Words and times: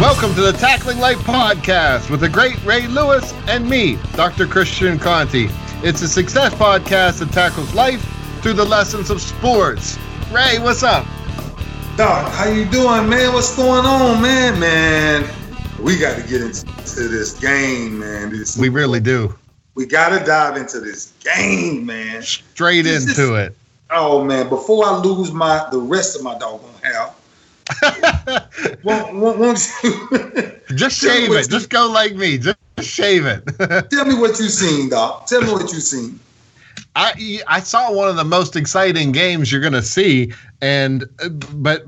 Welcome 0.00 0.34
to 0.34 0.40
the 0.40 0.52
Tackling 0.52 0.98
Life 0.98 1.18
podcast 1.18 2.10
with 2.10 2.18
the 2.18 2.28
great 2.28 2.62
Ray 2.64 2.88
Lewis 2.88 3.32
and 3.46 3.70
me, 3.70 3.96
Dr. 4.14 4.44
Christian 4.44 4.98
Conti. 4.98 5.46
It's 5.84 6.02
a 6.02 6.08
success 6.08 6.52
podcast 6.52 7.20
that 7.20 7.30
tackles 7.30 7.72
life 7.74 8.02
through 8.42 8.54
the 8.54 8.64
lessons 8.64 9.08
of 9.08 9.22
sports. 9.22 9.96
Ray, 10.32 10.58
what's 10.58 10.82
up? 10.82 11.06
Doc, 11.96 12.32
how 12.32 12.48
you 12.48 12.64
doing, 12.64 13.08
man? 13.08 13.32
What's 13.32 13.54
going 13.54 13.86
on, 13.86 14.20
man? 14.20 14.58
Man, 14.58 15.30
we 15.80 15.96
got 15.96 16.20
to 16.20 16.28
get 16.28 16.42
into 16.42 17.08
this 17.08 17.38
game, 17.38 18.00
man. 18.00 18.30
This, 18.30 18.58
we 18.58 18.70
really 18.70 19.00
do. 19.00 19.32
We 19.76 19.86
got 19.86 20.18
to 20.18 20.24
dive 20.24 20.56
into 20.56 20.80
this 20.80 21.12
game, 21.22 21.86
man. 21.86 22.20
Straight 22.22 22.82
this 22.82 23.08
into 23.08 23.36
is, 23.36 23.46
it. 23.46 23.56
Oh 23.90 24.24
man! 24.24 24.48
Before 24.48 24.86
I 24.86 24.96
lose 24.98 25.30
my 25.30 25.68
the 25.70 25.78
rest 25.78 26.16
of 26.16 26.24
my 26.24 26.36
doggone 26.36 26.74
hair, 26.82 27.10
won't, 28.82 29.14
won't, 29.14 29.38
won't 29.38 29.58
just 30.74 31.00
shave 31.00 31.32
it? 31.32 31.48
Just 31.48 31.70
go 31.70 31.90
like 31.90 32.14
me. 32.14 32.38
Just 32.38 32.58
shave 32.80 33.26
it. 33.26 33.44
tell 33.90 34.04
me 34.04 34.14
what 34.14 34.38
you've 34.38 34.50
seen, 34.50 34.90
Doc. 34.90 35.26
Tell 35.26 35.40
me 35.40 35.52
what 35.52 35.72
you've 35.72 35.82
seen. 35.82 36.20
I 36.96 37.40
I 37.46 37.60
saw 37.60 37.92
one 37.92 38.08
of 38.08 38.16
the 38.16 38.24
most 38.24 38.56
exciting 38.56 39.12
games 39.12 39.50
you're 39.50 39.60
gonna 39.60 39.82
see, 39.82 40.32
and 40.60 41.04
uh, 41.20 41.28
but 41.28 41.84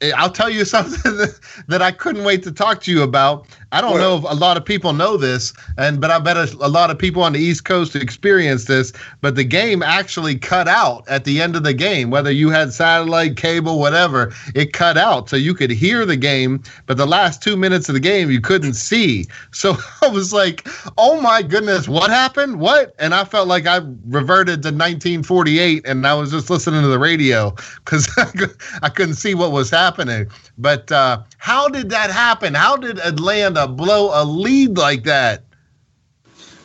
eh, 0.00 0.12
I'll 0.16 0.30
tell 0.30 0.50
you 0.50 0.64
something 0.64 1.26
that 1.68 1.82
I 1.82 1.90
couldn't 1.90 2.24
wait 2.24 2.42
to 2.44 2.52
talk 2.52 2.80
to 2.82 2.90
you 2.90 3.02
about. 3.02 3.46
I 3.74 3.80
don't 3.80 3.90
what? 3.90 3.98
know 3.98 4.18
if 4.18 4.22
a 4.22 4.36
lot 4.36 4.56
of 4.56 4.64
people 4.64 4.92
know 4.92 5.16
this, 5.16 5.52
and 5.78 6.00
but 6.00 6.12
I 6.12 6.20
bet 6.20 6.36
a, 6.36 6.44
a, 6.60 6.68
lot 6.68 6.92
of 6.92 6.98
people 6.98 7.24
on 7.24 7.32
the 7.32 7.40
East 7.40 7.64
Coast 7.64 7.96
experienced 7.96 8.68
this. 8.68 8.92
But 9.20 9.34
the 9.34 9.42
game 9.42 9.82
actually 9.82 10.36
cut 10.36 10.68
out 10.68 11.02
at 11.08 11.24
the 11.24 11.42
end 11.42 11.56
of 11.56 11.64
the 11.64 11.74
game, 11.74 12.10
whether 12.10 12.30
you 12.30 12.50
had 12.50 12.72
satellite, 12.72 13.36
cable, 13.36 13.80
whatever, 13.80 14.32
it 14.54 14.72
cut 14.72 14.96
out, 14.96 15.28
so 15.28 15.34
you 15.34 15.54
could 15.54 15.72
hear 15.72 16.06
the 16.06 16.16
game, 16.16 16.62
but 16.86 16.98
the 16.98 17.06
last 17.06 17.42
two 17.42 17.56
minutes 17.56 17.88
of 17.88 17.94
the 17.94 18.00
game 18.00 18.30
you 18.30 18.40
couldn't 18.40 18.74
see. 18.74 19.26
So 19.50 19.76
I 20.02 20.06
was 20.06 20.32
like, 20.32 20.68
"Oh 20.96 21.20
my 21.20 21.42
goodness, 21.42 21.88
what 21.88 22.10
happened? 22.10 22.60
What?" 22.60 22.94
And 23.00 23.12
I 23.12 23.24
felt 23.24 23.48
like 23.48 23.66
I 23.66 23.80
reverted 24.06 24.62
to 24.62 24.68
1948, 24.68 25.84
and 25.84 26.06
I 26.06 26.14
was 26.14 26.30
just 26.30 26.48
listening 26.48 26.82
to 26.82 26.88
the 26.88 27.00
radio 27.00 27.52
because 27.84 28.08
I 28.82 28.88
couldn't 28.88 29.16
see 29.16 29.34
what 29.34 29.50
was 29.50 29.68
happening. 29.68 30.28
But 30.58 30.92
uh, 30.92 31.22
how 31.38 31.68
did 31.68 31.90
that 31.90 32.12
happen? 32.12 32.54
How 32.54 32.76
did 32.76 33.00
Atlanta 33.00 33.63
blow 33.66 34.10
a 34.12 34.24
lead 34.24 34.76
like 34.76 35.04
that? 35.04 35.42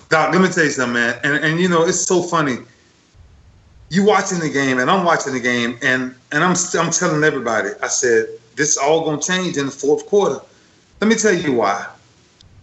Doc, 0.09 0.33
let 0.33 0.41
me 0.41 0.49
tell 0.49 0.65
you 0.65 0.71
something, 0.71 0.93
man. 0.93 1.19
And 1.23 1.43
and 1.43 1.59
you 1.59 1.69
know, 1.69 1.83
it's 1.83 1.99
so 1.99 2.21
funny. 2.21 2.57
You 3.91 4.05
watching 4.05 4.39
the 4.39 4.49
game, 4.49 4.79
and 4.79 4.89
I'm 4.89 5.03
watching 5.03 5.33
the 5.33 5.39
game, 5.39 5.77
and 5.81 6.15
and 6.31 6.43
I'm 6.43 6.55
I'm 6.77 6.91
telling 6.91 7.23
everybody. 7.23 7.69
I 7.81 7.87
said 7.87 8.27
this 8.55 8.77
all 8.77 9.05
gonna 9.05 9.21
change 9.21 9.57
in 9.57 9.65
the 9.65 9.71
fourth 9.71 10.05
quarter. 10.07 10.39
Let 11.01 11.07
me 11.07 11.15
tell 11.15 11.33
you 11.33 11.53
why. 11.53 11.87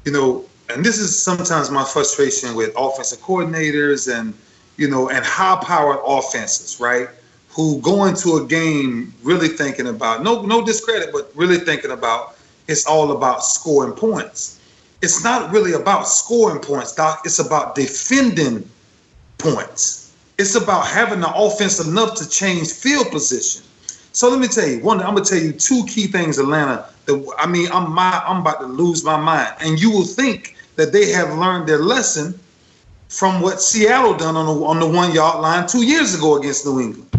You 0.05 0.13
know, 0.13 0.45
and 0.71 0.85
this 0.85 0.99
is 0.99 1.21
sometimes 1.21 1.71
my 1.71 1.85
frustration 1.85 2.55
with 2.55 2.73
offensive 2.77 3.21
coordinators 3.21 4.13
and 4.13 4.35
you 4.77 4.89
know 4.89 5.09
and 5.09 5.25
high-powered 5.25 6.01
offenses, 6.05 6.81
right? 6.81 7.09
who 7.57 7.81
go 7.81 8.05
into 8.05 8.37
a 8.37 8.47
game 8.47 9.15
really 9.23 9.49
thinking 9.49 9.87
about 9.87 10.23
no 10.23 10.43
no 10.43 10.63
discredit, 10.63 11.11
but 11.11 11.33
really 11.35 11.57
thinking 11.57 11.91
about 11.91 12.36
it's 12.69 12.87
all 12.87 13.13
about 13.13 13.45
scoring 13.45 13.93
points. 13.93 14.61
It's 15.03 15.23
not 15.23 15.53
really 15.53 15.73
about 15.73 16.09
scoring 16.09 16.61
points, 16.61 16.95
Doc. 16.95 17.23
It's 17.25 17.39
about 17.39 17.75
defending 17.75 18.69
points. 19.39 20.15
It's 20.39 20.55
about 20.55 20.87
having 20.87 21.21
the 21.21 21.33
offense 21.35 21.85
enough 21.87 22.15
to 22.17 22.29
change 22.29 22.73
field 22.73 23.11
position. 23.11 23.63
So 24.13 24.31
let 24.31 24.41
me 24.41 24.49
tell 24.49 24.67
you 24.67 24.81
one. 24.81 25.01
I'm 25.01 25.15
gonna 25.15 25.25
tell 25.25 25.39
you 25.39 25.53
two 25.53 25.85
key 25.87 26.07
things, 26.07 26.39
Atlanta. 26.39 26.87
That 27.05 27.35
I 27.39 27.47
mean, 27.47 27.69
I'm 27.71 27.93
my 27.93 28.23
I'm 28.27 28.41
about 28.41 28.61
to 28.61 28.67
lose 28.67 29.05
my 29.05 29.17
mind, 29.17 29.55
and 29.61 29.79
you 29.79 29.91
will 29.91 30.05
think 30.05 30.57
that 30.77 30.93
they 30.93 31.11
have 31.11 31.39
learned 31.39 31.69
their 31.69 31.79
lesson 31.79 32.39
from 33.09 33.41
what 33.41 33.61
Seattle 33.61 34.15
done 34.15 34.37
on 34.37 34.47
the 34.47 34.65
on 34.65 34.81
the 34.81 34.89
one 34.89 35.13
yard 35.13 35.41
line 35.41 35.67
two 35.67 35.85
years 35.85 36.15
ago 36.15 36.37
against 36.39 36.65
New 36.65 36.81
England. 36.81 37.11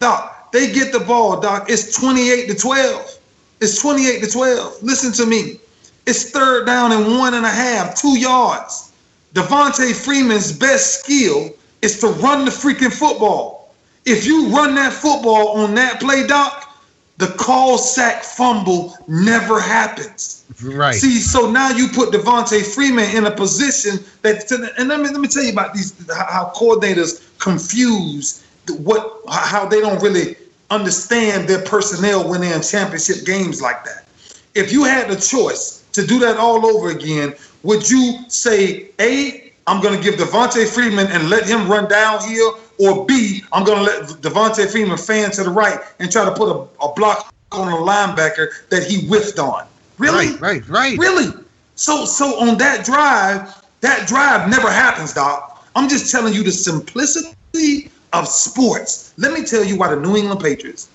Doc, 0.00 0.50
they 0.52 0.72
get 0.72 0.92
the 0.92 1.00
ball, 1.00 1.40
Doc. 1.40 1.66
It's 1.68 1.96
28 1.96 2.48
to 2.48 2.54
12. 2.54 3.18
It's 3.60 3.80
28 3.80 4.22
to 4.22 4.30
12. 4.30 4.82
Listen 4.82 5.12
to 5.12 5.26
me. 5.26 5.60
It's 6.06 6.30
third 6.30 6.66
down 6.66 6.92
and 6.92 7.18
one 7.18 7.34
and 7.34 7.44
a 7.44 7.50
half, 7.50 8.00
two 8.00 8.18
yards. 8.18 8.92
Devonta 9.34 9.94
Freeman's 9.94 10.52
best 10.52 11.00
skill 11.00 11.50
is 11.82 12.00
to 12.00 12.08
run 12.08 12.44
the 12.44 12.50
freaking 12.50 12.92
football. 12.92 13.74
If 14.06 14.26
you 14.26 14.48
run 14.48 14.74
that 14.74 14.92
football 14.92 15.48
on 15.58 15.74
that 15.74 16.00
play, 16.00 16.26
Doc, 16.26 16.70
the 17.18 17.28
call 17.28 17.76
sack 17.76 18.24
fumble 18.24 18.96
never 19.06 19.60
happens. 19.60 20.44
Right. 20.62 20.94
See, 20.94 21.18
so 21.18 21.50
now 21.50 21.70
you 21.70 21.88
put 21.88 22.10
Devonta 22.10 22.64
Freeman 22.74 23.14
in 23.14 23.26
a 23.26 23.30
position 23.30 24.02
that, 24.22 24.50
and 24.78 24.88
let 24.88 25.00
me 25.00 25.10
let 25.10 25.20
me 25.20 25.28
tell 25.28 25.44
you 25.44 25.52
about 25.52 25.74
these 25.74 25.94
how 26.08 26.50
coordinators 26.56 27.28
confuse 27.38 28.44
what 28.78 29.20
how 29.28 29.66
they 29.66 29.80
don't 29.80 30.02
really 30.02 30.34
understand 30.70 31.48
their 31.48 31.62
personnel 31.62 32.28
when 32.28 32.40
they're 32.40 32.54
in 32.54 32.62
championship 32.62 33.24
games 33.26 33.60
like 33.60 33.84
that. 33.84 34.06
If 34.54 34.72
you 34.72 34.84
had 34.84 35.08
the 35.08 35.16
choice 35.16 35.84
to 35.92 36.06
do 36.06 36.18
that 36.20 36.36
all 36.36 36.64
over 36.66 36.90
again, 36.90 37.34
would 37.62 37.88
you 37.88 38.24
say 38.28 38.90
A, 39.00 39.52
I'm 39.66 39.82
going 39.82 39.96
to 39.96 40.02
give 40.02 40.18
Devonta 40.18 40.66
Freeman 40.68 41.06
and 41.08 41.28
let 41.28 41.46
him 41.46 41.70
run 41.70 41.88
downhill, 41.88 42.58
or 42.78 43.04
B, 43.06 43.42
I'm 43.52 43.64
going 43.64 43.78
to 43.78 43.84
let 43.84 44.08
Devonta 44.20 44.70
Freeman 44.70 44.96
fan 44.96 45.30
to 45.32 45.44
the 45.44 45.50
right 45.50 45.78
and 45.98 46.10
try 46.10 46.24
to 46.24 46.32
put 46.32 46.48
a, 46.48 46.84
a 46.84 46.92
block 46.94 47.32
on 47.52 47.68
a 47.68 47.76
linebacker 47.76 48.68
that 48.68 48.84
he 48.84 49.06
whiffed 49.06 49.38
on? 49.38 49.66
Really? 49.98 50.30
Right, 50.32 50.40
right, 50.40 50.68
right. 50.68 50.98
Really? 50.98 51.32
So, 51.74 52.04
so 52.04 52.40
on 52.40 52.58
that 52.58 52.84
drive, 52.84 53.64
that 53.80 54.08
drive 54.08 54.48
never 54.48 54.70
happens, 54.70 55.12
Doc. 55.12 55.68
I'm 55.76 55.88
just 55.88 56.10
telling 56.10 56.34
you 56.34 56.42
the 56.42 56.52
simplicity 56.52 57.90
of 58.12 58.26
sports. 58.28 59.14
Let 59.16 59.32
me 59.32 59.44
tell 59.44 59.64
you 59.64 59.76
why 59.76 59.94
the 59.94 60.00
New 60.00 60.16
England 60.16 60.40
Patriots 60.40 60.88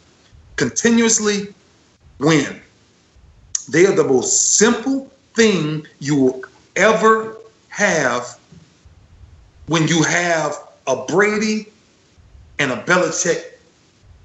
continuously 0.55 1.53
win. 2.19 2.61
They 3.69 3.85
are 3.85 3.95
the 3.95 4.03
most 4.03 4.57
simple 4.57 5.11
thing 5.33 5.85
you 5.99 6.15
will 6.15 6.43
ever 6.75 7.37
have 7.69 8.39
when 9.67 9.87
you 9.87 10.03
have 10.03 10.55
a 10.87 11.05
Brady 11.05 11.67
and 12.59 12.71
a 12.71 12.77
Belichick 12.83 13.53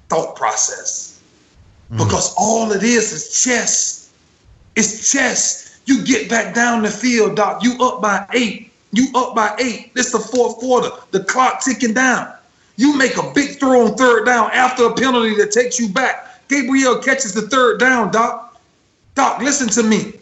thought 0.09 0.35
process. 0.35 1.21
Mm. 1.91 1.97
Because 1.97 2.33
all 2.37 2.71
it 2.71 2.83
is 2.83 3.11
is 3.11 3.43
chess. 3.43 4.13
It's 4.75 5.11
chess. 5.11 5.79
You 5.85 6.05
get 6.05 6.29
back 6.29 6.53
down 6.53 6.83
the 6.83 6.89
field, 6.89 7.35
Doc. 7.35 7.63
You 7.63 7.81
up 7.83 8.01
by 8.01 8.25
eight. 8.33 8.71
You 8.91 9.07
up 9.15 9.35
by 9.35 9.55
eight. 9.59 9.93
This 9.95 10.07
is 10.07 10.11
the 10.13 10.19
fourth 10.19 10.57
quarter. 10.57 10.89
The 11.11 11.23
clock 11.23 11.63
ticking 11.63 11.93
down. 11.93 12.33
You 12.77 12.97
make 12.97 13.17
a 13.17 13.31
big 13.33 13.59
throw 13.59 13.85
on 13.87 13.95
third 13.95 14.25
down 14.25 14.49
after 14.51 14.85
a 14.85 14.93
penalty 14.93 15.35
that 15.35 15.51
takes 15.51 15.79
you 15.79 15.89
back. 15.89 16.47
Gabriel 16.47 16.97
catches 16.99 17.33
the 17.33 17.43
third 17.43 17.79
down, 17.79 18.11
Doc. 18.11 18.59
Doc, 19.15 19.41
listen 19.41 19.67
to 19.69 19.83
me. 19.83 20.13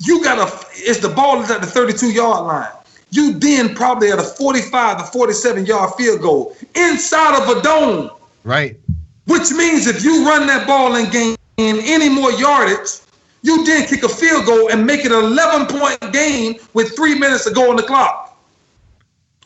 You 0.00 0.22
got 0.22 0.36
to, 0.36 0.66
it's 0.74 1.00
the 1.00 1.08
ball 1.08 1.42
is 1.42 1.50
at 1.50 1.60
the 1.60 1.66
32 1.66 2.12
yard 2.12 2.46
line. 2.46 2.70
you 3.10 3.32
then 3.38 3.74
probably 3.74 4.10
at 4.10 4.18
a 4.18 4.22
45 4.22 4.98
to 4.98 5.04
47 5.04 5.66
yard 5.66 5.94
field 5.94 6.20
goal 6.20 6.56
inside 6.74 7.42
of 7.42 7.56
a 7.56 7.62
dome. 7.62 8.10
Right. 8.44 8.78
Which 9.26 9.50
means 9.52 9.86
if 9.86 10.04
you 10.04 10.26
run 10.26 10.46
that 10.46 10.66
ball 10.66 10.94
and 10.96 11.10
gain 11.10 11.36
any 11.58 12.08
more 12.08 12.30
yardage, 12.32 13.00
you 13.42 13.64
then 13.64 13.86
kick 13.86 14.02
a 14.02 14.08
field 14.08 14.46
goal 14.46 14.70
and 14.70 14.84
make 14.84 15.04
it 15.04 15.12
an 15.12 15.24
11 15.24 15.66
point 15.78 16.12
game 16.12 16.56
with 16.74 16.94
three 16.94 17.18
minutes 17.18 17.44
to 17.44 17.52
go 17.52 17.70
on 17.70 17.76
the 17.76 17.82
clock. 17.82 18.25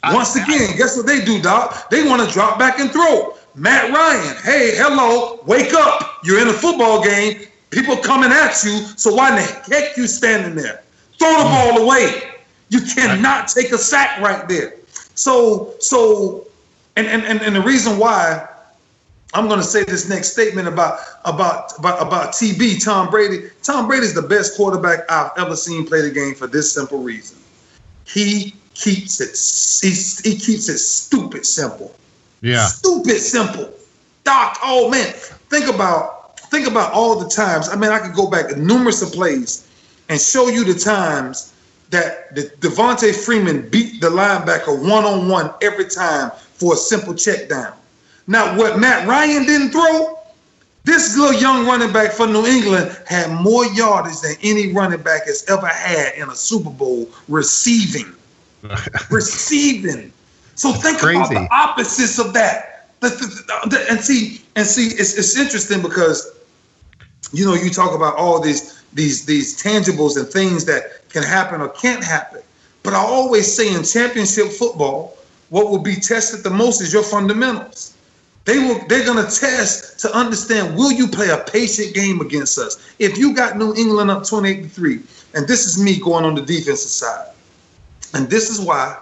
Once 0.05 0.35
again, 0.37 0.77
guess 0.77 0.97
what 0.97 1.07
they 1.07 1.25
do, 1.25 1.41
Doc? 1.43 1.91
They 1.91 2.07
want 2.07 2.27
to 2.27 2.33
drop 2.33 2.59
back 2.59 2.79
and 2.79 2.91
throw. 2.91 3.37
Matt 3.55 3.91
Ryan, 3.93 4.37
hey, 4.43 4.77
hello, 4.77 5.41
wake 5.45 5.75
up. 5.75 6.21
You're 6.25 6.41
in 6.41 6.49
a 6.49 6.53
football 6.53 7.03
game. 7.03 7.47
People 7.71 7.97
coming 7.97 8.31
at 8.31 8.63
you. 8.65 8.79
So 8.97 9.15
why 9.15 9.31
in 9.31 9.37
the 9.37 9.43
heck 9.43 9.97
you 9.97 10.07
standing 10.07 10.55
there? 10.55 10.83
Throw 11.19 11.31
the 11.31 11.45
mm. 11.45 11.75
ball 11.75 11.83
away. 11.83 12.23
You 12.69 12.81
cannot 12.81 13.49
take 13.49 13.73
a 13.73 13.79
sack 13.79 14.21
right 14.21 14.49
there. 14.49 14.75
So, 15.15 15.75
so, 15.81 16.47
and 16.97 17.07
and 17.07 17.23
and, 17.25 17.43
and 17.43 17.55
the 17.55 17.61
reason 17.61 17.99
why 17.99 18.49
I'm 19.35 19.47
going 19.47 19.61
to 19.61 19.67
say 19.67 19.85
this 19.85 20.09
next 20.09 20.33
statement 20.33 20.67
about 20.67 21.01
about 21.25 21.79
about 21.79 22.03
about 22.03 22.33
TB 22.33 22.85
Tom 22.85 23.11
Brady. 23.11 23.51
Tom 23.63 23.87
Brady 23.87 24.07
is 24.07 24.15
the 24.15 24.23
best 24.23 24.57
quarterback 24.57 25.01
I've 25.11 25.31
ever 25.37 25.55
seen 25.55 25.87
play 25.87 26.01
the 26.01 26.11
game 26.11 26.35
for 26.35 26.47
this 26.47 26.73
simple 26.73 26.99
reason. 26.99 27.39
He 28.07 28.55
keeps 28.81 29.21
it 29.21 29.37
he, 29.87 30.31
he 30.31 30.39
keeps 30.39 30.69
it 30.69 30.79
stupid 30.79 31.45
simple. 31.45 31.95
Yeah. 32.41 32.67
Stupid 32.67 33.19
simple. 33.19 33.71
Doc, 34.25 34.59
oh 34.63 34.91
man, 34.91 35.13
think 35.49 35.69
about 35.69 36.39
think 36.51 36.67
about 36.67 36.93
all 36.93 37.19
the 37.19 37.29
times. 37.29 37.69
I 37.69 37.77
mean, 37.77 37.91
I 37.91 37.99
could 37.99 38.15
go 38.15 38.29
back 38.29 38.57
numerous 38.57 39.03
of 39.03 39.13
plays 39.13 39.69
and 40.09 40.21
show 40.21 40.49
you 40.49 40.65
the 40.65 40.79
times 40.79 41.55
that 41.91 42.35
the 42.35 42.43
Devonta 42.61 43.15
Freeman 43.15 43.69
beat 43.69 44.01
the 44.01 44.09
linebacker 44.09 44.89
one 44.89 45.05
on 45.05 45.29
one 45.29 45.53
every 45.61 45.87
time 45.87 46.31
for 46.55 46.75
a 46.75 46.77
simple 46.77 47.15
check 47.15 47.49
down. 47.49 47.75
Now, 48.27 48.57
what 48.57 48.79
Matt 48.79 49.09
Ryan 49.09 49.45
didn't 49.45 49.71
throw, 49.71 50.19
this 50.85 51.17
little 51.17 51.41
young 51.41 51.67
running 51.67 51.93
back 51.93 52.13
for 52.13 52.27
New 52.27 52.47
England 52.47 52.97
had 53.07 53.31
more 53.31 53.67
yardage 53.67 54.21
than 54.21 54.35
any 54.43 54.73
running 54.73 55.03
back 55.03 55.27
has 55.27 55.45
ever 55.49 55.67
had 55.67 56.15
in 56.15 56.29
a 56.29 56.35
Super 56.35 56.71
Bowl 56.71 57.09
receiving. 57.29 58.15
receiving. 59.11 60.13
So 60.55 60.73
think 60.73 60.99
Crazy. 60.99 61.19
about 61.19 61.31
the 61.31 61.49
opposites 61.51 62.19
of 62.19 62.33
that. 62.35 62.87
And 63.03 64.01
see, 64.01 64.43
and 64.57 64.67
see, 64.67 64.89
it's, 64.89 65.17
it's 65.17 65.39
interesting 65.39 65.81
because 65.81 66.37
you 67.33 67.47
know 67.47 67.55
you 67.55 67.71
talk 67.71 67.95
about 67.95 68.17
all 68.17 68.41
these 68.41 68.83
these 68.93 69.25
these 69.25 69.61
tangibles 69.63 70.19
and 70.19 70.29
things 70.29 70.65
that 70.67 71.09
can 71.09 71.23
happen 71.23 71.61
or 71.61 71.69
can't 71.71 72.05
happen. 72.05 72.43
But 72.83 72.95
I 72.95 72.99
always 72.99 73.53
say 73.53 73.75
in 73.75 73.85
championship 73.85 74.49
football, 74.49 75.17
what 75.49 75.71
will 75.71 75.79
be 75.79 75.95
tested 75.95 76.43
the 76.43 76.51
most 76.51 76.81
is 76.81 76.93
your 76.93 77.03
fundamentals. 77.03 77.97
They 78.45 78.59
will 78.59 78.87
they're 78.89 79.05
gonna 79.05 79.31
test 79.31 80.01
to 80.01 80.15
understand 80.15 80.77
will 80.77 80.93
you 80.93 81.07
play 81.07 81.29
a 81.29 81.39
patient 81.39 81.95
game 81.95 82.21
against 82.21 82.59
us? 82.59 82.95
If 82.99 83.17
you 83.17 83.35
got 83.35 83.57
New 83.57 83.75
England 83.75 84.11
up 84.11 84.25
28 84.25 84.63
to 84.63 84.69
3, 84.69 85.01
and 85.35 85.47
this 85.47 85.67
is 85.67 85.83
me 85.83 86.01
going 86.01 86.25
on 86.25 86.35
the 86.35 86.43
defensive 86.43 86.91
side. 86.91 87.33
And 88.15 88.29
this 88.29 88.51
is 88.51 88.61
why 88.61 88.97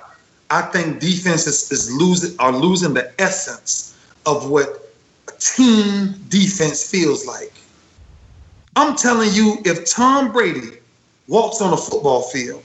I 0.50 0.62
think 0.62 1.00
defenses 1.00 1.70
is 1.70 1.92
losing 1.92 2.38
are 2.38 2.52
losing 2.52 2.94
the 2.94 3.12
essence 3.20 3.96
of 4.26 4.50
what 4.50 4.92
a 5.28 5.32
team 5.38 6.14
defense 6.28 6.88
feels 6.88 7.26
like. 7.26 7.52
I'm 8.76 8.96
telling 8.96 9.32
you, 9.32 9.58
if 9.64 9.90
Tom 9.90 10.32
Brady 10.32 10.78
walks 11.26 11.60
on 11.60 11.72
a 11.72 11.76
football 11.76 12.22
field 12.22 12.62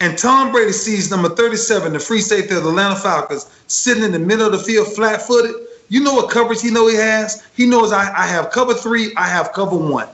and 0.00 0.16
Tom 0.16 0.52
Brady 0.52 0.72
sees 0.72 1.10
number 1.10 1.28
37, 1.28 1.92
the 1.92 1.98
free 1.98 2.20
safety 2.20 2.54
of 2.54 2.62
the 2.62 2.70
Atlanta 2.70 2.96
Falcons, 2.96 3.50
sitting 3.66 4.02
in 4.02 4.12
the 4.12 4.18
middle 4.18 4.46
of 4.46 4.52
the 4.52 4.58
field 4.58 4.88
flat 4.94 5.22
footed, 5.22 5.54
you 5.88 6.00
know 6.00 6.14
what 6.14 6.30
coverage 6.30 6.62
he 6.62 6.70
know 6.70 6.88
he 6.88 6.94
has? 6.96 7.46
He 7.54 7.66
knows 7.66 7.92
I, 7.92 8.12
I 8.16 8.26
have 8.26 8.50
cover 8.50 8.74
three, 8.74 9.12
I 9.16 9.26
have 9.26 9.52
cover 9.52 9.76
one. 9.76 10.08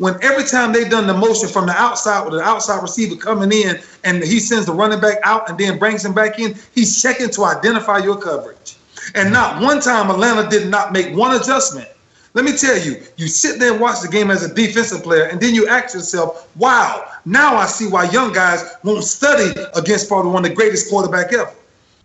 When 0.00 0.14
every 0.22 0.44
time 0.44 0.72
they've 0.72 0.88
done 0.88 1.06
the 1.06 1.12
motion 1.12 1.46
from 1.46 1.66
the 1.66 1.72
outside 1.72 2.24
with 2.24 2.32
the 2.32 2.40
outside 2.40 2.80
receiver 2.80 3.16
coming 3.16 3.52
in 3.52 3.78
and 4.02 4.24
he 4.24 4.40
sends 4.40 4.64
the 4.64 4.72
running 4.72 4.98
back 4.98 5.18
out 5.24 5.50
and 5.50 5.58
then 5.58 5.78
brings 5.78 6.02
him 6.02 6.14
back 6.14 6.38
in, 6.38 6.56
he's 6.74 7.02
checking 7.02 7.28
to 7.28 7.44
identify 7.44 7.98
your 7.98 8.16
coverage. 8.18 8.76
And 9.14 9.30
not 9.30 9.60
one 9.60 9.78
time 9.78 10.10
Atlanta 10.10 10.48
did 10.48 10.68
not 10.70 10.94
make 10.94 11.14
one 11.14 11.38
adjustment. 11.38 11.86
Let 12.32 12.46
me 12.46 12.56
tell 12.56 12.78
you, 12.78 13.02
you 13.18 13.26
sit 13.26 13.60
there 13.60 13.72
and 13.72 13.80
watch 13.80 14.00
the 14.00 14.08
game 14.08 14.30
as 14.30 14.42
a 14.42 14.54
defensive 14.54 15.02
player, 15.02 15.24
and 15.24 15.38
then 15.38 15.54
you 15.54 15.68
ask 15.68 15.94
yourself, 15.94 16.48
wow, 16.56 17.06
now 17.26 17.56
I 17.56 17.66
see 17.66 17.86
why 17.86 18.04
young 18.04 18.32
guys 18.32 18.76
won't 18.82 19.04
study 19.04 19.52
against 19.74 20.08
probably 20.08 20.30
one 20.30 20.44
of 20.46 20.48
the 20.48 20.56
greatest 20.56 20.88
quarterback 20.88 21.30
ever. 21.34 21.52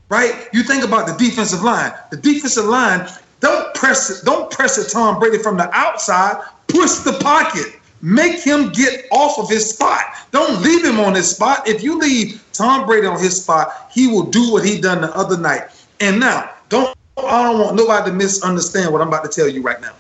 Right? 0.10 0.50
You 0.52 0.64
think 0.64 0.84
about 0.84 1.08
the 1.08 1.14
defensive 1.14 1.62
line. 1.62 1.94
The 2.12 2.18
defensive 2.18 2.66
line, 2.66 3.08
don't 3.40 3.74
press 3.74 4.10
it, 4.10 4.26
don't 4.26 4.52
press 4.52 4.78
it 4.78 4.92
Tom 4.92 5.18
Brady 5.18 5.38
from 5.38 5.56
the 5.56 5.70
outside, 5.74 6.44
push 6.68 6.96
the 6.96 7.14
pocket. 7.22 7.75
Make 8.06 8.44
him 8.44 8.70
get 8.70 9.08
off 9.12 9.40
of 9.40 9.50
his 9.50 9.68
spot. 9.68 10.04
Don't 10.30 10.62
leave 10.62 10.86
him 10.86 11.00
on 11.00 11.16
his 11.16 11.36
spot. 11.36 11.68
If 11.68 11.82
you 11.82 11.98
leave 11.98 12.40
Tom 12.54 12.86
Brady 12.86 13.08
on 13.08 13.20
his 13.20 13.42
spot, 13.42 13.90
he 13.92 14.06
will 14.06 14.30
do 14.30 14.52
what 14.52 14.64
he 14.64 14.80
done 14.80 15.02
the 15.02 15.12
other 15.16 15.36
night. 15.36 15.64
And 16.00 16.20
now, 16.20 16.52
don't 16.70 16.96
I 17.18 17.42
don't 17.42 17.60
want 17.60 17.76
nobody 17.76 18.12
to 18.12 18.16
misunderstand 18.16 18.94
what 18.94 19.02
I'm 19.02 19.08
about 19.08 19.24
to 19.24 19.30
tell 19.30 19.50
you 19.50 19.64
right 19.64 19.82
now. 19.82 19.94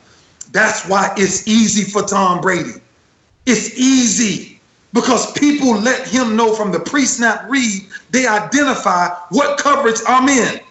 That's 0.51 0.87
why 0.87 1.15
it's 1.17 1.47
easy 1.47 1.89
for 1.89 2.03
Tom 2.03 2.41
Brady. 2.41 2.73
It's 3.47 3.75
easy 3.75 4.59
because 4.93 5.31
people 5.31 5.75
let 5.75 6.07
him 6.07 6.35
know 6.35 6.53
from 6.53 6.71
the 6.71 6.81
pre-snap 6.81 7.49
read, 7.49 7.87
they 8.11 8.27
identify 8.27 9.15
what 9.29 9.57
coverage 9.57 9.97
I'm 10.07 10.29
in. 10.29 10.59
Mm. 10.59 10.61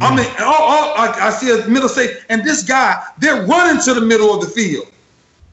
I 0.00 0.16
mean, 0.16 0.26
oh, 0.40 0.56
oh, 0.58 0.94
I, 0.96 1.28
I 1.28 1.30
see 1.30 1.48
a 1.52 1.64
middle 1.68 1.88
say, 1.88 2.16
and 2.28 2.42
this 2.42 2.64
guy, 2.64 3.04
they're 3.18 3.46
running 3.46 3.80
to 3.84 3.94
the 3.94 4.00
middle 4.00 4.34
of 4.34 4.40
the 4.40 4.48
field. 4.48 4.88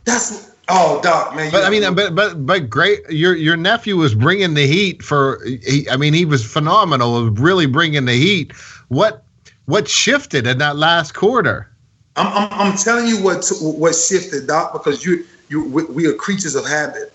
That's 0.06 0.49
oh, 0.70 1.02
Doc, 1.02 1.36
man. 1.36 1.52
But 1.52 1.64
I 1.64 1.70
mean, 1.70 1.94
but 1.94 2.16
but 2.16 2.46
but 2.46 2.70
great. 2.70 3.02
Your 3.10 3.36
your 3.36 3.58
nephew 3.58 3.98
was 3.98 4.16
bringing 4.16 4.54
the 4.54 4.66
heat 4.68 5.04
for. 5.04 5.44
He, 5.46 5.88
I 5.90 5.98
mean, 5.98 6.14
he 6.14 6.26
was 6.26 6.46
phenomenal. 6.46 7.18
Of 7.18 7.40
really 7.40 7.66
bringing 7.66 8.06
the 8.06 8.14
heat. 8.14 8.54
What 8.88 9.24
what 9.66 9.88
shifted 9.88 10.48
in 10.48 10.58
that 10.60 10.78
last 10.78 11.14
quarter? 11.14 11.70
I'm, 12.16 12.28
I'm, 12.28 12.60
I'm 12.72 12.78
telling 12.78 13.08
you 13.08 13.22
what 13.24 13.50
what 13.62 13.96
shifted, 13.96 14.48
Doc, 14.48 14.74
because 14.74 15.06
you 15.06 15.26
you 15.50 15.64
we, 15.66 15.84
we, 15.86 16.06
are 16.08 16.14
creatures 16.14 16.56
of 16.56 16.68
habit. 16.68 17.14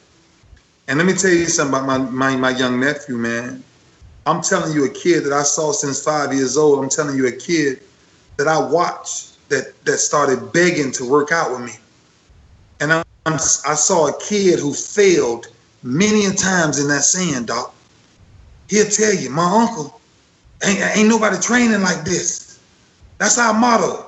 And 0.86 0.98
let 0.98 1.06
me 1.06 1.14
tell 1.14 1.30
you 1.30 1.46
something 1.46 1.74
about 1.74 1.86
my, 1.86 2.30
my 2.30 2.36
my 2.36 2.50
young 2.56 2.80
nephew, 2.80 3.16
man. 3.16 3.62
I'm 4.26 4.40
telling 4.40 4.72
you 4.72 4.86
a 4.86 4.90
kid 4.90 5.24
that 5.24 5.32
I 5.32 5.42
saw 5.42 5.72
since 5.72 6.02
five 6.02 6.32
years 6.32 6.56
old. 6.56 6.82
I'm 6.82 6.88
telling 6.88 7.16
you 7.16 7.26
a 7.26 7.32
kid 7.32 7.80
that 8.36 8.48
I 8.48 8.58
watched 8.58 9.48
that 9.48 9.72
that 9.84 9.98
started 9.98 10.52
begging 10.52 10.92
to 10.92 11.08
work 11.08 11.32
out 11.32 11.50
with 11.50 11.60
me. 11.60 11.72
And 12.80 12.92
I'm, 12.92 13.04
I 13.26 13.36
saw 13.36 14.08
a 14.08 14.20
kid 14.20 14.58
who 14.58 14.74
failed 14.74 15.46
many 15.82 16.30
times 16.34 16.78
in 16.78 16.88
that 16.88 17.04
sand, 17.04 17.46
Doc. 17.46 17.74
He'll 18.68 18.88
tell 18.88 19.14
you, 19.14 19.30
my 19.30 19.44
uncle, 19.44 20.00
ain't, 20.62 20.96
ain't 20.96 21.08
nobody 21.08 21.40
training 21.40 21.80
like 21.80 22.04
this. 22.04 22.60
That's 23.18 23.38
our 23.38 23.54
motto 23.54 24.06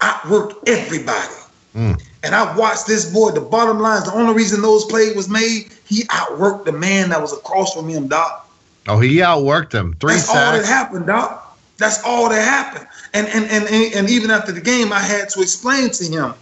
outworked 0.00 0.68
everybody. 0.68 1.34
Mm. 1.74 2.02
And 2.22 2.34
I 2.34 2.56
watched 2.56 2.86
this 2.86 3.12
boy. 3.12 3.32
The 3.32 3.40
bottom 3.40 3.78
line 3.78 3.98
is 3.98 4.04
the 4.04 4.14
only 4.14 4.34
reason 4.34 4.62
those 4.62 4.84
plays 4.86 5.14
was 5.14 5.28
made, 5.28 5.72
he 5.84 6.04
outworked 6.04 6.64
the 6.64 6.72
man 6.72 7.10
that 7.10 7.20
was 7.20 7.32
across 7.32 7.74
from 7.74 7.88
him, 7.88 8.08
Doc. 8.08 8.48
Oh, 8.88 8.98
he 8.98 9.16
outworked 9.16 9.72
him. 9.72 9.96
Three 10.00 10.14
That's 10.14 10.26
sacks. 10.26 10.38
all 10.38 10.52
that 10.52 10.64
happened, 10.64 11.06
Doc. 11.06 11.58
That's 11.76 12.02
all 12.04 12.30
that 12.30 12.42
happened. 12.42 12.86
And, 13.12 13.26
and 13.28 13.44
and 13.50 13.94
and 13.94 14.08
even 14.08 14.30
after 14.30 14.50
the 14.50 14.62
game, 14.62 14.92
I 14.92 15.00
had 15.00 15.28
to 15.30 15.42
explain 15.42 15.90
to 15.90 16.04
him 16.04 16.34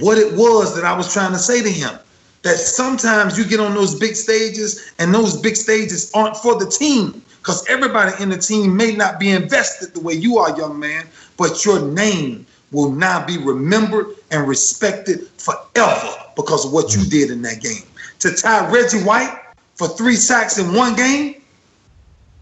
what 0.00 0.18
it 0.18 0.32
was 0.34 0.74
that 0.74 0.84
I 0.84 0.96
was 0.96 1.12
trying 1.12 1.32
to 1.32 1.38
say 1.38 1.62
to 1.62 1.70
him. 1.70 1.98
That 2.42 2.56
sometimes 2.56 3.38
you 3.38 3.46
get 3.46 3.58
on 3.58 3.74
those 3.74 3.98
big 3.98 4.16
stages, 4.16 4.92
and 4.98 5.14
those 5.14 5.40
big 5.40 5.56
stages 5.56 6.10
aren't 6.12 6.36
for 6.36 6.58
the 6.58 6.66
team 6.66 7.22
because 7.38 7.66
everybody 7.68 8.12
in 8.22 8.28
the 8.28 8.36
team 8.36 8.76
may 8.76 8.94
not 8.94 9.18
be 9.18 9.30
invested 9.30 9.94
the 9.94 10.00
way 10.00 10.12
you 10.12 10.36
are, 10.36 10.54
young 10.58 10.78
man 10.78 11.06
but 11.36 11.64
your 11.64 11.80
name 11.80 12.46
will 12.70 12.90
now 12.90 13.24
be 13.24 13.38
remembered 13.38 14.06
and 14.30 14.48
respected 14.48 15.28
forever 15.38 16.10
because 16.36 16.64
of 16.64 16.72
what 16.72 16.94
you 16.94 17.04
did 17.04 17.30
in 17.30 17.42
that 17.42 17.60
game. 17.60 17.82
To 18.20 18.34
tie 18.34 18.70
Reggie 18.70 19.02
White 19.02 19.38
for 19.74 19.88
three 19.88 20.16
sacks 20.16 20.58
in 20.58 20.74
one 20.74 20.94
game, 20.96 21.42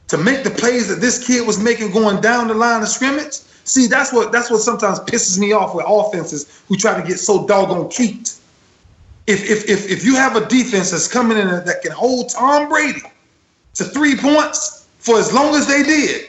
to 0.09 0.19
make 0.19 0.45
the 0.45 0.51
plays 0.51 0.89
that 0.89 1.01
this 1.01 1.27
kid 1.27 1.47
was 1.47 1.59
making 1.59 1.91
going 1.91 2.21
down 2.21 2.49
the 2.49 2.55
line 2.55 2.83
of 2.83 2.89
scrimmage. 2.89 3.39
See, 3.65 3.87
that's 3.87 4.13
what 4.13 4.33
that's 4.33 4.51
what 4.51 4.61
sometimes 4.61 4.99
pisses 5.01 5.39
me 5.39 5.53
off 5.53 5.75
with 5.75 5.85
offenses 5.89 6.63
who 6.69 6.77
try 6.77 7.01
to 7.01 7.07
get 7.07 7.19
so 7.19 7.47
doggone 7.47 7.89
cute. 7.91 8.35
If 9.27 9.49
if 9.49 9.69
if, 9.69 9.91
if 9.91 10.05
you 10.05 10.17
have 10.17 10.37
a 10.37 10.47
defense 10.47 10.91
that's 10.91 11.07
coming 11.07 11.39
in 11.39 11.47
that 11.47 11.81
can 11.83 11.93
hold 11.93 12.31
Tom 12.31 12.69
Brady 12.69 13.03
to 13.75 13.85
three 13.85 14.17
points 14.17 14.87
for 14.99 15.19
as 15.19 15.33
long 15.33 15.55
as 15.55 15.67
they 15.67 15.83
did, 15.83 16.29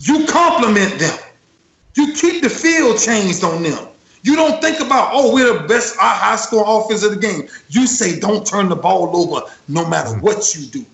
you 0.00 0.26
compliment 0.26 0.98
them. 0.98 1.18
You 1.94 2.12
keep 2.14 2.42
the 2.42 2.50
field 2.50 2.98
changed 2.98 3.44
on 3.44 3.62
them. 3.62 3.88
You 4.24 4.36
don't 4.36 4.62
think 4.62 4.80
about, 4.80 5.10
oh, 5.12 5.34
we're 5.34 5.60
the 5.60 5.66
best 5.66 5.96
high 5.98 6.36
scoring 6.36 6.64
offense 6.68 7.02
of 7.02 7.10
the 7.10 7.20
game. 7.20 7.48
You 7.68 7.86
say, 7.86 8.20
don't 8.20 8.46
turn 8.46 8.68
the 8.68 8.76
ball 8.76 9.14
over 9.16 9.46
no 9.68 9.88
matter 9.88 10.16
what 10.20 10.54
you 10.54 10.66
do. 10.66 10.86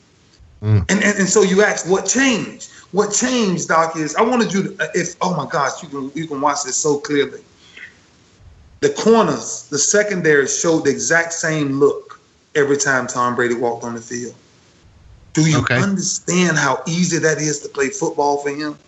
Mm. 0.62 0.90
And, 0.90 1.04
and 1.04 1.18
and 1.18 1.28
so 1.28 1.42
you 1.42 1.62
ask 1.62 1.88
what 1.88 2.06
changed? 2.06 2.70
What 2.92 3.12
changed, 3.12 3.68
Doc, 3.68 3.96
is 3.96 4.16
I 4.16 4.22
wanted 4.22 4.52
you 4.52 4.62
to 4.62 4.82
uh, 4.82 4.88
if 4.94 5.16
oh 5.20 5.36
my 5.36 5.50
gosh, 5.50 5.82
you 5.82 5.88
can 5.88 6.10
you 6.14 6.26
can 6.26 6.40
watch 6.40 6.64
this 6.64 6.76
so 6.76 6.98
clearly. 6.98 7.40
The 8.80 8.90
corners, 8.90 9.68
the 9.68 9.78
secondary 9.78 10.46
showed 10.46 10.84
the 10.84 10.90
exact 10.90 11.32
same 11.32 11.72
look 11.80 12.20
every 12.54 12.76
time 12.76 13.06
Tom 13.06 13.34
Brady 13.34 13.54
walked 13.54 13.84
on 13.84 13.94
the 13.94 14.00
field. 14.00 14.34
Do 15.32 15.48
you 15.48 15.58
okay. 15.58 15.80
understand 15.80 16.56
how 16.56 16.82
easy 16.86 17.18
that 17.18 17.38
is 17.38 17.60
to 17.60 17.68
play 17.68 17.90
football 17.90 18.38
for 18.38 18.50
him? 18.50 18.78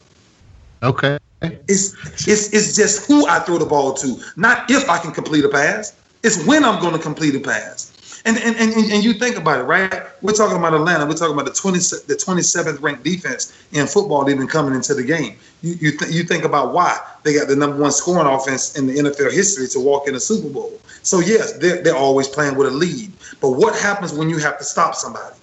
Okay. 0.83 1.19
It's 1.43 1.95
it's 2.27 2.53
it's 2.53 2.77
just 2.77 3.07
who 3.07 3.27
I 3.27 3.41
throw 3.41 3.59
the 3.59 3.67
ball 3.67 3.95
to, 3.95 4.21
not 4.37 4.71
if 4.71 4.89
I 4.89 4.99
can 4.99 5.13
complete 5.13 5.45
a 5.45 5.49
pass. 5.49 5.95
It's 6.23 6.45
when 6.45 6.65
I'm 6.65 6.81
going 6.81 6.93
to 6.93 6.99
complete 6.99 7.35
a 7.35 7.41
pass. 7.41 7.93
And, 8.25 8.37
and 8.39 8.55
and 8.57 8.75
and 8.75 9.03
you 9.03 9.15
think 9.15 9.37
about 9.37 9.61
it, 9.61 9.63
right? 9.63 10.03
We're 10.21 10.33
talking 10.33 10.59
about 10.59 10.75
Atlanta. 10.75 11.07
We're 11.07 11.15
talking 11.15 11.33
about 11.33 11.47
the 11.47 11.53
twenty 11.53 11.79
the 11.79 12.21
twenty 12.23 12.43
seventh 12.43 12.81
ranked 12.81 13.03
defense 13.03 13.57
in 13.73 13.87
football 13.87 14.29
even 14.29 14.47
coming 14.47 14.75
into 14.75 14.93
the 14.93 15.03
game. 15.03 15.37
You 15.63 15.75
you, 15.81 15.97
th- 15.97 16.13
you 16.13 16.23
think 16.25 16.45
about 16.45 16.75
why 16.75 16.99
they 17.23 17.35
got 17.35 17.49
the 17.49 17.57
number 17.57 17.77
one 17.77 17.93
scoring 17.93 18.27
offense 18.27 18.77
in 18.77 18.87
the 18.87 18.95
NFL 18.95 19.33
history 19.33 19.69
to 19.69 19.81
walk 19.81 20.07
in 20.07 20.15
a 20.15 20.21
Super 20.21 20.51
Bowl. 20.51 20.79
So 21.03 21.21
yes, 21.21 21.53
they're 21.55 21.83
they're 21.83 21.97
always 21.97 22.29
playing 22.29 22.57
with 22.57 22.69
a 22.69 22.71
lead. 22.71 23.11
But 23.41 23.53
what 23.53 23.79
happens 23.79 24.13
when 24.13 24.29
you 24.29 24.39
have 24.39 24.59
to 24.59 24.65
stop 24.65 24.95
somebody? 24.95 25.37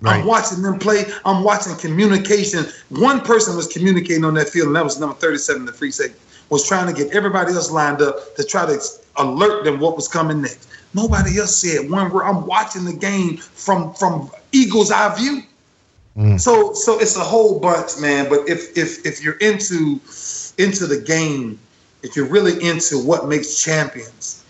Right. 0.00 0.20
I'm 0.20 0.26
watching 0.26 0.60
them 0.60 0.78
play. 0.78 1.04
I'm 1.24 1.44
watching 1.44 1.76
communication. 1.76 2.66
One 2.90 3.20
person 3.20 3.56
was 3.56 3.66
communicating 3.66 4.24
on 4.24 4.34
that 4.34 4.48
field, 4.48 4.66
and 4.66 4.76
that 4.76 4.84
was 4.84 5.00
number 5.00 5.14
37, 5.16 5.64
the 5.64 5.72
free 5.72 5.90
safety, 5.90 6.18
was 6.50 6.66
trying 6.66 6.92
to 6.92 7.04
get 7.04 7.14
everybody 7.14 7.52
else 7.54 7.70
lined 7.70 8.02
up 8.02 8.34
to 8.36 8.44
try 8.44 8.66
to 8.66 8.78
alert 9.16 9.64
them 9.64 9.80
what 9.80 9.96
was 9.96 10.08
coming 10.08 10.42
next. 10.42 10.68
Nobody 10.94 11.38
else 11.38 11.56
said 11.56 11.90
one 11.90 12.10
word. 12.12 12.24
I'm 12.24 12.46
watching 12.46 12.84
the 12.84 12.92
game 12.92 13.36
from 13.36 13.92
from 13.94 14.30
Eagles' 14.52 14.92
eye 14.92 15.14
view. 15.16 15.42
Mm. 16.16 16.40
So 16.40 16.72
so 16.72 16.98
it's 17.00 17.16
a 17.16 17.24
whole 17.24 17.58
bunch, 17.58 17.98
man. 17.98 18.28
But 18.28 18.48
if 18.48 18.76
if 18.78 19.04
if 19.04 19.22
you're 19.22 19.38
into 19.38 20.00
into 20.58 20.86
the 20.86 21.02
game, 21.04 21.58
if 22.02 22.14
you're 22.14 22.28
really 22.28 22.62
into 22.64 22.98
what 22.98 23.26
makes 23.26 23.62
champions, 23.62 24.44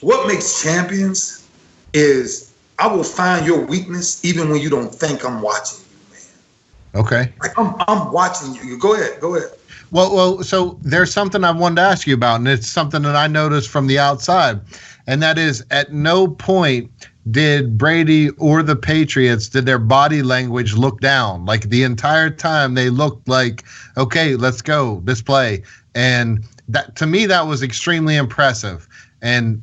what 0.00 0.28
makes 0.28 0.62
champions 0.62 1.48
is 1.92 2.54
I 2.78 2.86
will 2.86 3.02
find 3.02 3.44
your 3.44 3.66
weakness 3.66 4.24
even 4.24 4.48
when 4.50 4.60
you 4.60 4.70
don't 4.70 4.94
think 4.94 5.24
I'm 5.24 5.42
watching 5.42 5.80
you, 5.90 6.14
man. 6.14 7.04
Okay. 7.04 7.32
Like 7.40 7.58
I'm 7.58 7.74
I'm 7.88 8.12
watching 8.12 8.54
you. 8.54 8.78
Go 8.78 8.94
ahead. 8.94 9.20
Go 9.20 9.34
ahead. 9.34 9.57
Well, 9.90 10.14
well, 10.14 10.42
so 10.42 10.78
there's 10.82 11.12
something 11.12 11.44
I 11.44 11.50
wanted 11.50 11.76
to 11.76 11.82
ask 11.82 12.06
you 12.06 12.14
about, 12.14 12.36
and 12.36 12.48
it's 12.48 12.68
something 12.68 13.02
that 13.02 13.16
I 13.16 13.26
noticed 13.26 13.70
from 13.70 13.86
the 13.86 13.98
outside 13.98 14.60
and 15.08 15.22
that 15.22 15.38
is 15.38 15.64
at 15.70 15.90
no 15.90 16.28
point 16.28 16.92
did 17.30 17.78
Brady 17.78 18.28
or 18.32 18.62
the 18.62 18.76
Patriots 18.76 19.48
did 19.48 19.64
their 19.64 19.78
body 19.78 20.22
language 20.22 20.74
look 20.74 21.00
down. 21.00 21.46
Like 21.46 21.70
the 21.70 21.82
entire 21.82 22.28
time 22.28 22.74
they 22.74 22.90
looked 22.90 23.26
like, 23.26 23.64
okay, 23.96 24.36
let's 24.36 24.60
go, 24.60 25.00
this 25.04 25.22
play. 25.22 25.62
And 25.94 26.44
that 26.68 26.94
to 26.96 27.06
me 27.06 27.24
that 27.24 27.46
was 27.46 27.62
extremely 27.62 28.16
impressive. 28.16 28.86
And 29.22 29.62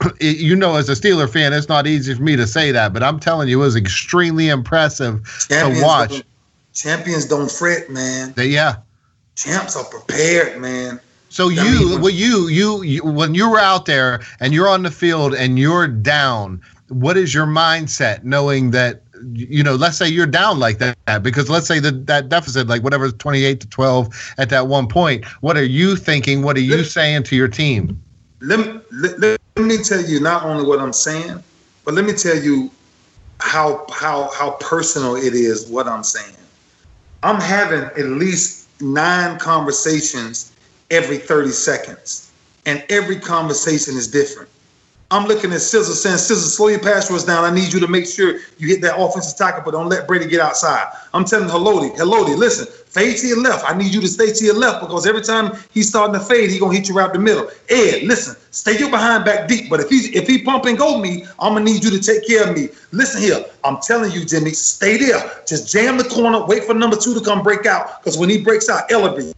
it, 0.20 0.36
you 0.36 0.54
know, 0.54 0.76
as 0.76 0.90
a 0.90 0.92
Steeler 0.92 1.32
fan, 1.32 1.54
it's 1.54 1.68
not 1.68 1.86
easy 1.86 2.14
for 2.14 2.22
me 2.22 2.36
to 2.36 2.46
say 2.46 2.70
that, 2.70 2.92
but 2.92 3.02
I'm 3.02 3.18
telling 3.18 3.48
you, 3.48 3.62
it 3.62 3.64
was 3.64 3.76
extremely 3.76 4.50
impressive 4.50 5.24
champions 5.48 5.78
to 5.78 5.84
watch. 5.84 6.22
Champions 6.74 7.24
don't 7.24 7.50
fret, 7.50 7.88
man. 7.88 8.34
They, 8.36 8.48
yeah. 8.48 8.76
Champs 9.36 9.76
are 9.76 9.84
prepared, 9.84 10.60
man. 10.60 11.00
So 11.28 11.48
you, 11.48 11.88
mean, 11.88 12.00
well, 12.00 12.10
you, 12.10 12.48
you, 12.48 12.82
you, 12.82 13.04
when 13.04 13.34
you 13.34 13.50
were 13.50 13.58
out 13.58 13.86
there 13.86 14.22
and 14.38 14.54
you're 14.54 14.68
on 14.68 14.84
the 14.84 14.90
field 14.90 15.34
and 15.34 15.58
you're 15.58 15.88
down, 15.88 16.62
what 16.88 17.16
is 17.16 17.34
your 17.34 17.46
mindset 17.46 18.22
knowing 18.22 18.70
that 18.70 19.02
you 19.32 19.62
know, 19.62 19.74
let's 19.74 19.96
say 19.96 20.08
you're 20.08 20.26
down 20.26 20.58
like 20.58 20.78
that 20.78 21.22
because 21.22 21.48
let's 21.48 21.66
say 21.66 21.78
that 21.80 22.06
that 22.06 22.28
deficit, 22.28 22.66
like 22.66 22.82
whatever, 22.82 23.10
28 23.10 23.60
to 23.60 23.68
12 23.68 24.34
at 24.38 24.50
that 24.50 24.66
one 24.66 24.86
point. 24.86 25.24
What 25.40 25.56
are 25.56 25.64
you 25.64 25.96
thinking? 25.96 26.42
What 26.42 26.56
are 26.56 26.60
you 26.60 26.76
let, 26.76 26.86
saying 26.86 27.22
to 27.24 27.36
your 27.36 27.48
team? 27.48 28.00
Let 28.40 28.92
let, 28.92 29.20
let 29.20 29.40
me 29.56 29.78
tell 29.78 30.00
you 30.00 30.20
not 30.20 30.44
only 30.44 30.66
what 30.66 30.80
I'm 30.80 30.92
saying, 30.92 31.42
but 31.84 31.94
let 31.94 32.04
me 32.04 32.12
tell 32.12 32.36
you 32.36 32.70
how 33.40 33.86
how 33.90 34.30
how 34.34 34.52
personal 34.60 35.16
it 35.16 35.34
is 35.34 35.68
what 35.68 35.86
I'm 35.86 36.04
saying. 36.04 36.36
I'm 37.22 37.40
having 37.40 37.84
at 37.84 38.06
least 38.06 38.63
nine 38.80 39.38
conversations 39.38 40.52
every 40.90 41.18
30 41.18 41.50
seconds. 41.50 42.30
And 42.66 42.84
every 42.88 43.16
conversation 43.16 43.96
is 43.96 44.08
different. 44.08 44.48
I'm 45.10 45.26
looking 45.26 45.52
at 45.52 45.60
Sizzle 45.60 45.94
saying, 45.94 46.16
Sizzle, 46.16 46.48
slow 46.48 46.68
your 46.68 46.80
pass 46.80 47.10
rush 47.10 47.24
down. 47.24 47.44
I 47.44 47.54
need 47.54 47.72
you 47.72 47.80
to 47.80 47.86
make 47.86 48.06
sure 48.06 48.38
you 48.58 48.68
hit 48.68 48.80
that 48.80 48.98
offensive 48.98 49.36
tackle, 49.36 49.62
but 49.64 49.72
don't 49.72 49.88
let 49.88 50.08
Brady 50.08 50.26
get 50.26 50.40
outside. 50.40 50.86
I'm 51.12 51.24
telling 51.24 51.48
Haloti, 51.48 51.94
Haloti, 51.96 52.36
listen, 52.36 52.66
fade 52.66 53.18
to 53.18 53.26
your 53.26 53.40
left. 53.40 53.64
I 53.68 53.76
need 53.76 53.92
you 53.92 54.00
to 54.00 54.08
stay 54.08 54.32
to 54.32 54.44
your 54.44 54.54
left 54.54 54.80
because 54.80 55.06
every 55.06 55.20
time 55.20 55.56
he's 55.72 55.88
starting 55.88 56.14
to 56.14 56.20
fade, 56.20 56.50
he's 56.50 56.58
gonna 56.58 56.74
hit 56.74 56.88
you 56.88 56.94
right 56.94 57.12
the 57.12 57.18
middle. 57.18 57.48
Ed, 57.68 58.04
listen, 58.04 58.34
stay 58.50 58.78
your 58.78 58.90
behind 58.90 59.24
back 59.24 59.46
deep. 59.46 59.68
But 59.68 59.80
if 59.80 59.90
he's 59.90 60.10
if 60.14 60.26
he 60.26 60.42
pump 60.42 60.64
and 60.64 60.78
go 60.78 60.98
me, 60.98 61.26
I'm 61.38 61.52
gonna 61.52 61.64
need 61.64 61.84
you 61.84 61.90
to 61.90 62.00
take 62.00 62.26
care 62.26 62.48
of 62.48 62.56
me. 62.56 62.68
Listen 62.92 63.20
here, 63.20 63.44
I'm 63.62 63.78
telling 63.82 64.10
you, 64.10 64.24
Jimmy, 64.24 64.50
stay 64.50 64.96
there. 64.96 65.42
Just 65.46 65.70
jam 65.70 65.98
the 65.98 66.04
corner, 66.04 66.44
wait 66.46 66.64
for 66.64 66.74
number 66.74 66.96
two 66.96 67.14
to 67.14 67.20
come 67.20 67.42
break 67.42 67.66
out. 67.66 68.02
Because 68.02 68.16
when 68.16 68.30
he 68.30 68.42
breaks 68.42 68.68
out, 68.68 68.88
Ellerbe, 68.88 69.34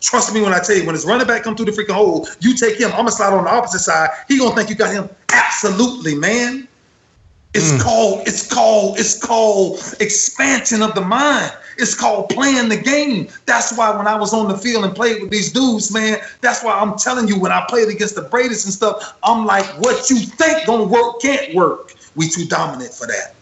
Trust 0.00 0.32
me 0.34 0.40
when 0.40 0.52
I 0.52 0.60
tell 0.60 0.76
you, 0.76 0.84
when 0.86 0.94
his 0.94 1.04
running 1.04 1.26
back 1.26 1.42
come 1.42 1.54
through 1.54 1.66
the 1.66 1.72
freaking 1.72 1.94
hole, 1.94 2.26
you 2.40 2.56
take 2.56 2.78
him. 2.78 2.90
I'm 2.92 2.98
gonna 2.98 3.12
slide 3.12 3.32
on 3.32 3.44
the 3.44 3.50
opposite 3.50 3.80
side. 3.80 4.10
He 4.28 4.38
gonna 4.38 4.54
think 4.54 4.70
you 4.70 4.74
got 4.74 4.92
him. 4.92 5.08
Absolutely, 5.28 6.14
man. 6.14 6.66
It's 7.52 7.72
mm. 7.72 7.80
called, 7.80 8.28
it's 8.28 8.46
called, 8.52 8.98
it's 8.98 9.18
called 9.18 9.80
expansion 9.98 10.82
of 10.82 10.94
the 10.94 11.00
mind. 11.00 11.52
It's 11.78 11.94
called 11.94 12.28
playing 12.28 12.68
the 12.68 12.76
game. 12.76 13.28
That's 13.46 13.76
why 13.76 13.94
when 13.96 14.06
I 14.06 14.14
was 14.14 14.32
on 14.32 14.48
the 14.48 14.56
field 14.56 14.84
and 14.84 14.94
played 14.94 15.20
with 15.20 15.30
these 15.30 15.52
dudes, 15.52 15.92
man, 15.92 16.18
that's 16.42 16.62
why 16.62 16.74
I'm 16.74 16.96
telling 16.96 17.26
you 17.26 17.40
when 17.40 17.50
I 17.50 17.64
played 17.68 17.88
against 17.88 18.14
the 18.14 18.22
Brady's 18.22 18.64
and 18.64 18.72
stuff, 18.72 19.18
I'm 19.24 19.46
like, 19.46 19.64
what 19.80 20.08
you 20.10 20.20
think 20.20 20.66
gonna 20.66 20.84
work 20.84 21.20
can't 21.20 21.54
work. 21.54 21.94
We 22.14 22.28
too 22.28 22.44
dominant 22.44 22.94
for 22.94 23.06
that. 23.08 23.34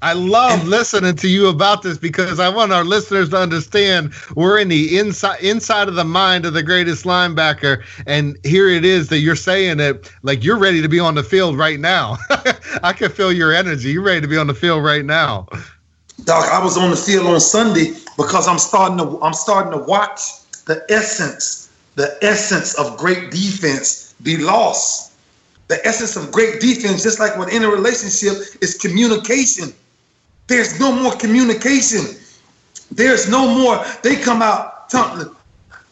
I 0.00 0.12
love 0.12 0.68
listening 0.68 1.16
to 1.16 1.28
you 1.28 1.48
about 1.48 1.82
this 1.82 1.98
because 1.98 2.38
I 2.38 2.48
want 2.48 2.72
our 2.72 2.84
listeners 2.84 3.30
to 3.30 3.36
understand 3.36 4.12
we're 4.36 4.58
in 4.58 4.68
the 4.68 4.96
inside 4.96 5.40
inside 5.40 5.88
of 5.88 5.96
the 5.96 6.04
mind 6.04 6.46
of 6.46 6.54
the 6.54 6.62
greatest 6.62 7.04
linebacker, 7.04 7.82
and 8.06 8.38
here 8.44 8.68
it 8.68 8.84
is 8.84 9.08
that 9.08 9.18
you're 9.18 9.34
saying 9.34 9.80
it 9.80 10.12
like 10.22 10.44
you're 10.44 10.58
ready 10.58 10.80
to 10.82 10.88
be 10.88 11.00
on 11.00 11.16
the 11.16 11.24
field 11.24 11.58
right 11.58 11.80
now. 11.80 12.16
I 12.82 12.92
can 12.92 13.10
feel 13.10 13.32
your 13.32 13.52
energy. 13.52 13.90
You're 13.90 14.04
ready 14.04 14.20
to 14.20 14.28
be 14.28 14.36
on 14.36 14.46
the 14.46 14.54
field 14.54 14.84
right 14.84 15.04
now. 15.04 15.48
Doc, 16.22 16.46
I 16.46 16.62
was 16.62 16.78
on 16.78 16.90
the 16.90 16.96
field 16.96 17.26
on 17.26 17.40
Sunday 17.40 17.92
because 18.16 18.46
I'm 18.46 18.58
starting 18.58 18.98
to 18.98 19.20
I'm 19.20 19.34
starting 19.34 19.72
to 19.72 19.78
watch 19.78 20.20
the 20.66 20.84
essence, 20.90 21.70
the 21.96 22.16
essence 22.22 22.74
of 22.74 22.96
great 22.96 23.32
defense 23.32 24.14
be 24.22 24.36
lost. 24.36 25.06
The 25.66 25.84
essence 25.86 26.16
of 26.16 26.32
great 26.32 26.60
defense, 26.60 27.02
just 27.02 27.18
like 27.18 27.36
with 27.36 27.52
in 27.52 27.62
a 27.62 27.68
relationship, 27.68 28.38
is 28.62 28.78
communication 28.78 29.74
there's 30.48 30.80
no 30.80 30.90
more 30.90 31.14
communication. 31.14 32.16
There's 32.90 33.28
no 33.28 33.46
more. 33.46 33.84
They 34.02 34.16
come 34.16 34.42
out. 34.42 34.92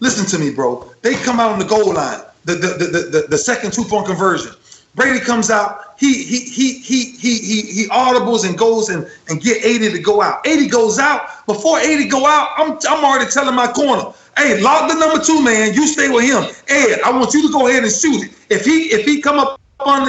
listen 0.01 0.27
to 0.27 0.39
me, 0.45 0.53
bro. 0.53 0.91
They 1.03 1.15
come 1.15 1.39
out 1.39 1.53
on 1.53 1.59
the 1.59 1.65
goal 1.65 1.95
line. 1.95 2.23
The 2.45 2.55
the 2.55 2.69
the 2.69 3.01
the, 3.11 3.27
the 3.29 3.39
second 3.39 3.73
two 3.73 3.85
point 3.85 4.07
conversion. 4.07 4.53
Brady 4.95 5.21
comes 5.21 5.51
out. 5.51 5.95
He 5.99 6.25
he 6.25 6.41
he 6.41 6.79
he 6.79 7.11
he 7.13 7.39
he 7.39 7.61
he 7.61 7.89
audibles 7.89 8.49
and 8.49 8.57
goes 8.57 8.89
and 8.89 9.07
and 9.29 9.43
get 9.43 9.63
80 9.63 9.93
to 9.93 9.99
go 9.99 10.23
out. 10.23 10.47
80 10.47 10.69
goes 10.69 10.99
out. 10.99 11.47
Before 11.47 11.79
80 11.79 12.09
go 12.09 12.27
out, 12.27 12.49
I'm 12.57 12.79
I'm 12.89 13.05
already 13.05 13.31
telling 13.31 13.55
my 13.55 13.67
corner, 13.71 14.13
hey, 14.39 14.61
lock 14.63 14.91
the 14.91 14.99
number 14.99 15.23
two 15.23 15.43
man. 15.43 15.75
You 15.75 15.87
stay 15.87 16.09
with 16.09 16.25
him. 16.25 16.45
Ed, 16.69 17.01
I 17.05 17.11
want 17.11 17.35
you 17.35 17.47
to 17.47 17.53
go 17.53 17.69
ahead 17.69 17.83
and 17.83 17.93
shoot 17.93 18.25
it. 18.25 18.31
If 18.49 18.65
he 18.65 18.91
if 18.91 19.05
he 19.05 19.21
come 19.21 19.39
up 19.39 19.61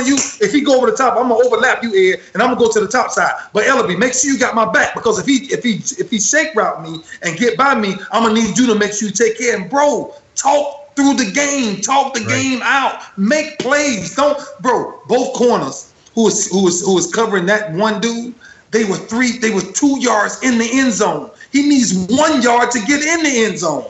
you. 0.06 0.16
If 0.42 0.52
he 0.52 0.62
go 0.62 0.78
over 0.78 0.90
the 0.90 0.98
top, 0.98 1.18
I'm 1.18 1.30
gonna 1.30 1.46
overlap 1.46 1.84
you, 1.84 2.14
Ed, 2.14 2.22
and 2.34 2.42
I'm 2.42 2.50
gonna 2.50 2.60
go 2.60 2.72
to 2.72 2.80
the 2.80 2.88
top 2.88 3.12
side. 3.12 3.34
But 3.54 3.66
Ellerbe, 3.66 3.98
make 3.98 4.14
sure 4.14 4.32
you 4.32 4.40
got 4.40 4.56
my 4.56 4.72
back 4.72 4.94
because 4.94 5.20
if 5.20 5.26
he 5.26 5.46
if 5.54 5.64
he 5.64 5.76
if 6.02 6.10
he 6.10 6.20
shake 6.20 6.56
route 6.56 6.82
me 6.82 7.02
and 7.22 7.38
get 7.38 7.58
by 7.58 7.76
me, 7.76 7.96
I'm 8.12 8.24
gonna 8.24 8.34
need 8.34 8.58
you 8.58 8.68
to 8.68 8.76
make 8.76 8.94
sure 8.94 9.08
you 9.08 9.14
take 9.14 9.38
care. 9.38 9.56
And 9.56 9.70
bro, 9.70 10.14
talk 10.36 10.96
through 10.96 11.14
the 11.14 11.32
game, 11.32 11.82
talk 11.82 12.14
the 12.14 12.22
right. 12.22 12.30
game 12.30 12.60
out, 12.64 13.18
make 13.18 13.60
plays. 13.60 14.16
Don't, 14.16 14.38
bro. 14.62 15.00
Both 15.08 15.34
corners 15.34 15.94
who 16.16 16.24
was 16.24 16.48
who 16.48 16.64
was 16.64 16.82
who 16.82 16.96
was 16.96 17.14
covering 17.14 17.46
that 17.46 17.72
one 17.74 18.02
dude, 18.02 18.34
they 18.72 18.84
were 18.84 18.98
three, 18.98 19.38
they 19.38 19.52
were 19.52 19.62
two 19.62 20.00
yards 20.00 20.42
in 20.42 20.58
the 20.58 20.68
end 20.72 20.92
zone. 20.92 21.30
He 21.52 21.68
needs 21.68 21.94
one 22.10 22.42
yard 22.42 22.72
to 22.72 22.80
get 22.80 23.02
in 23.04 23.24
the 23.24 23.46
end 23.46 23.60
zone. 23.60 23.86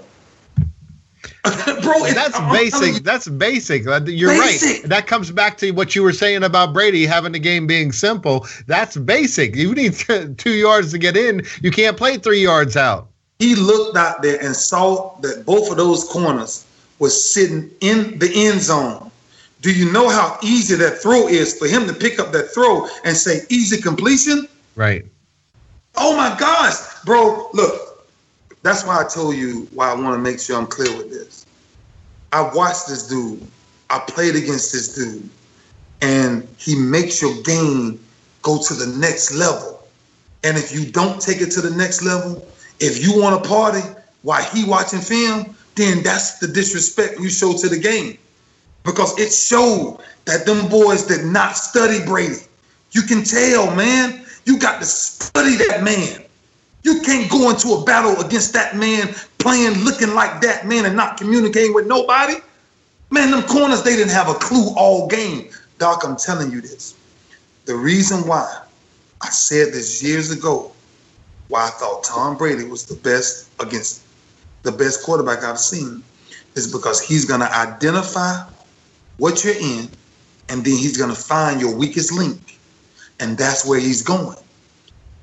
bro. 1.81 1.99
That's 2.13 2.39
basic. 2.51 3.03
That's 3.03 3.27
basic. 3.27 3.83
You're 3.83 4.31
basic. 4.31 4.81
right. 4.83 4.89
That 4.89 5.07
comes 5.07 5.31
back 5.31 5.57
to 5.59 5.71
what 5.71 5.95
you 5.95 6.03
were 6.03 6.13
saying 6.13 6.43
about 6.43 6.73
Brady 6.73 7.05
having 7.05 7.31
the 7.31 7.39
game 7.39 7.67
being 7.67 7.91
simple. 7.91 8.45
That's 8.67 8.97
basic. 8.97 9.55
You 9.55 9.73
need 9.73 9.93
two 10.37 10.53
yards 10.53 10.91
to 10.91 10.97
get 10.97 11.17
in. 11.17 11.45
You 11.61 11.71
can't 11.71 11.97
play 11.97 12.17
three 12.17 12.41
yards 12.41 12.75
out. 12.77 13.07
He 13.39 13.55
looked 13.55 13.97
out 13.97 14.21
there 14.21 14.41
and 14.43 14.55
saw 14.55 15.15
that 15.21 15.45
both 15.45 15.69
of 15.69 15.77
those 15.77 16.03
corners 16.05 16.65
was 16.99 17.33
sitting 17.33 17.69
in 17.81 18.17
the 18.19 18.31
end 18.33 18.61
zone. 18.61 19.11
Do 19.61 19.71
you 19.71 19.91
know 19.91 20.09
how 20.09 20.37
easy 20.41 20.75
that 20.75 20.99
throw 20.99 21.27
is 21.27 21.57
for 21.57 21.67
him 21.67 21.87
to 21.87 21.93
pick 21.93 22.19
up 22.19 22.31
that 22.31 22.53
throw 22.53 22.87
and 23.03 23.15
say 23.15 23.41
easy 23.49 23.81
completion? 23.81 24.47
Right. 24.75 25.05
Oh 25.95 26.15
my 26.15 26.35
gosh, 26.39 26.75
bro! 27.05 27.49
Look, 27.53 27.86
that's 28.67 28.83
why 28.83 28.99
I 28.99 29.07
told 29.07 29.35
you 29.35 29.67
why 29.73 29.91
I 29.91 29.95
want 29.95 30.15
to 30.15 30.19
make 30.19 30.39
sure 30.39 30.57
I'm 30.57 30.67
clear 30.67 30.95
with 30.97 31.09
this. 31.09 31.45
I 32.33 32.41
watched 32.53 32.87
this 32.87 33.07
dude. 33.07 33.45
I 33.89 33.99
played 33.99 34.35
against 34.35 34.73
this 34.73 34.95
dude, 34.95 35.29
and 36.01 36.47
he 36.57 36.75
makes 36.75 37.21
your 37.21 37.41
game 37.43 37.99
go 38.41 38.61
to 38.61 38.73
the 38.73 38.97
next 38.97 39.33
level. 39.33 39.87
And 40.43 40.57
if 40.57 40.73
you 40.73 40.91
don't 40.91 41.21
take 41.21 41.41
it 41.41 41.51
to 41.51 41.61
the 41.61 41.71
next 41.71 42.03
level, 42.03 42.45
if 42.79 43.03
you 43.05 43.19
want 43.19 43.41
to 43.41 43.49
party 43.49 43.81
while 44.23 44.43
he 44.43 44.65
watching 44.65 44.99
film, 44.99 45.55
then 45.75 46.03
that's 46.03 46.39
the 46.39 46.47
disrespect 46.47 47.19
you 47.19 47.29
show 47.29 47.53
to 47.53 47.69
the 47.69 47.79
game. 47.79 48.17
Because 48.83 49.17
it 49.19 49.31
showed 49.31 49.99
that 50.25 50.45
them 50.45 50.67
boys 50.69 51.05
did 51.05 51.25
not 51.25 51.55
study 51.55 52.03
Brady. 52.05 52.41
You 52.91 53.03
can 53.03 53.23
tell, 53.23 53.73
man. 53.75 54.25
You 54.45 54.59
got 54.59 54.79
to 54.79 54.85
study 54.85 55.55
that 55.57 55.83
man. 55.83 56.26
You 56.83 57.01
can't 57.01 57.29
go 57.29 57.49
into 57.49 57.69
a 57.73 57.83
battle 57.83 58.19
against 58.25 58.53
that 58.53 58.75
man 58.75 59.13
playing 59.39 59.83
looking 59.83 60.13
like 60.13 60.41
that 60.41 60.67
man 60.67 60.85
and 60.85 60.95
not 60.95 61.17
communicating 61.17 61.73
with 61.73 61.87
nobody. 61.87 62.35
Man, 63.09 63.31
them 63.31 63.43
corners, 63.43 63.83
they 63.83 63.95
didn't 63.95 64.11
have 64.11 64.29
a 64.29 64.33
clue 64.35 64.73
all 64.75 65.07
game. 65.07 65.49
Doc, 65.77 66.03
I'm 66.05 66.17
telling 66.17 66.51
you 66.51 66.61
this. 66.61 66.95
The 67.65 67.75
reason 67.75 68.27
why 68.27 68.63
I 69.21 69.29
said 69.29 69.73
this 69.73 70.03
years 70.03 70.31
ago, 70.31 70.71
why 71.47 71.67
I 71.67 71.69
thought 71.71 72.03
Tom 72.03 72.37
Brady 72.37 72.65
was 72.65 72.85
the 72.85 72.95
best 72.95 73.49
against 73.59 74.03
the 74.63 74.71
best 74.71 75.03
quarterback 75.03 75.43
I've 75.43 75.59
seen, 75.59 76.03
is 76.55 76.71
because 76.71 77.01
he's 77.01 77.25
going 77.25 77.39
to 77.39 77.53
identify 77.55 78.43
what 79.17 79.43
you're 79.43 79.55
in, 79.55 79.89
and 80.49 80.63
then 80.63 80.77
he's 80.77 80.97
going 80.97 81.09
to 81.13 81.19
find 81.19 81.61
your 81.61 81.73
weakest 81.75 82.11
link, 82.11 82.59
and 83.19 83.37
that's 83.37 83.65
where 83.65 83.79
he's 83.79 84.01
going. 84.01 84.37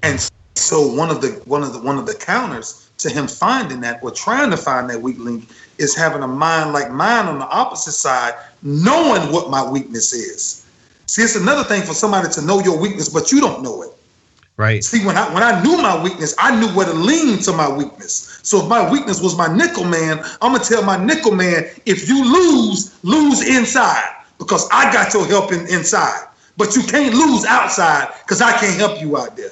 And 0.02 0.18
so 0.56 0.86
one 0.86 1.10
of 1.10 1.20
the 1.20 1.28
one 1.46 1.62
of 1.62 1.72
the 1.72 1.80
one 1.80 1.98
of 1.98 2.06
the 2.06 2.14
counters 2.14 2.90
to 2.98 3.10
him 3.10 3.26
finding 3.26 3.80
that 3.80 4.02
or 4.02 4.10
trying 4.10 4.50
to 4.50 4.56
find 4.56 4.88
that 4.88 5.00
weak 5.00 5.18
link 5.18 5.48
is 5.78 5.94
having 5.96 6.22
a 6.22 6.28
mind 6.28 6.72
like 6.72 6.90
mine 6.90 7.26
on 7.26 7.38
the 7.38 7.48
opposite 7.48 7.92
side, 7.92 8.34
knowing 8.62 9.32
what 9.32 9.50
my 9.50 9.68
weakness 9.68 10.12
is. 10.12 10.64
See, 11.06 11.22
it's 11.22 11.36
another 11.36 11.64
thing 11.64 11.82
for 11.82 11.92
somebody 11.92 12.28
to 12.30 12.42
know 12.42 12.60
your 12.60 12.78
weakness, 12.78 13.08
but 13.08 13.32
you 13.32 13.40
don't 13.40 13.62
know 13.62 13.82
it. 13.82 13.90
Right. 14.56 14.84
See, 14.84 15.04
when 15.04 15.16
I 15.16 15.32
when 15.34 15.42
I 15.42 15.60
knew 15.62 15.76
my 15.82 16.00
weakness, 16.00 16.34
I 16.38 16.58
knew 16.58 16.68
where 16.68 16.86
to 16.86 16.92
lean 16.92 17.38
to 17.42 17.52
my 17.52 17.68
weakness. 17.68 18.38
So 18.44 18.62
if 18.62 18.68
my 18.68 18.88
weakness 18.88 19.20
was 19.20 19.36
my 19.36 19.54
nickel 19.54 19.84
man, 19.84 20.20
I'm 20.40 20.52
gonna 20.52 20.62
tell 20.62 20.84
my 20.84 21.02
nickel 21.04 21.34
man, 21.34 21.64
if 21.86 22.08
you 22.08 22.24
lose, 22.24 22.96
lose 23.02 23.42
inside 23.46 24.14
because 24.38 24.68
I 24.70 24.92
got 24.92 25.12
your 25.12 25.26
help 25.26 25.52
in, 25.52 25.66
inside. 25.66 26.28
But 26.56 26.76
you 26.76 26.84
can't 26.84 27.12
lose 27.12 27.44
outside 27.44 28.14
because 28.22 28.40
I 28.40 28.52
can't 28.58 28.78
help 28.78 29.02
you 29.02 29.16
out 29.16 29.36
there. 29.36 29.50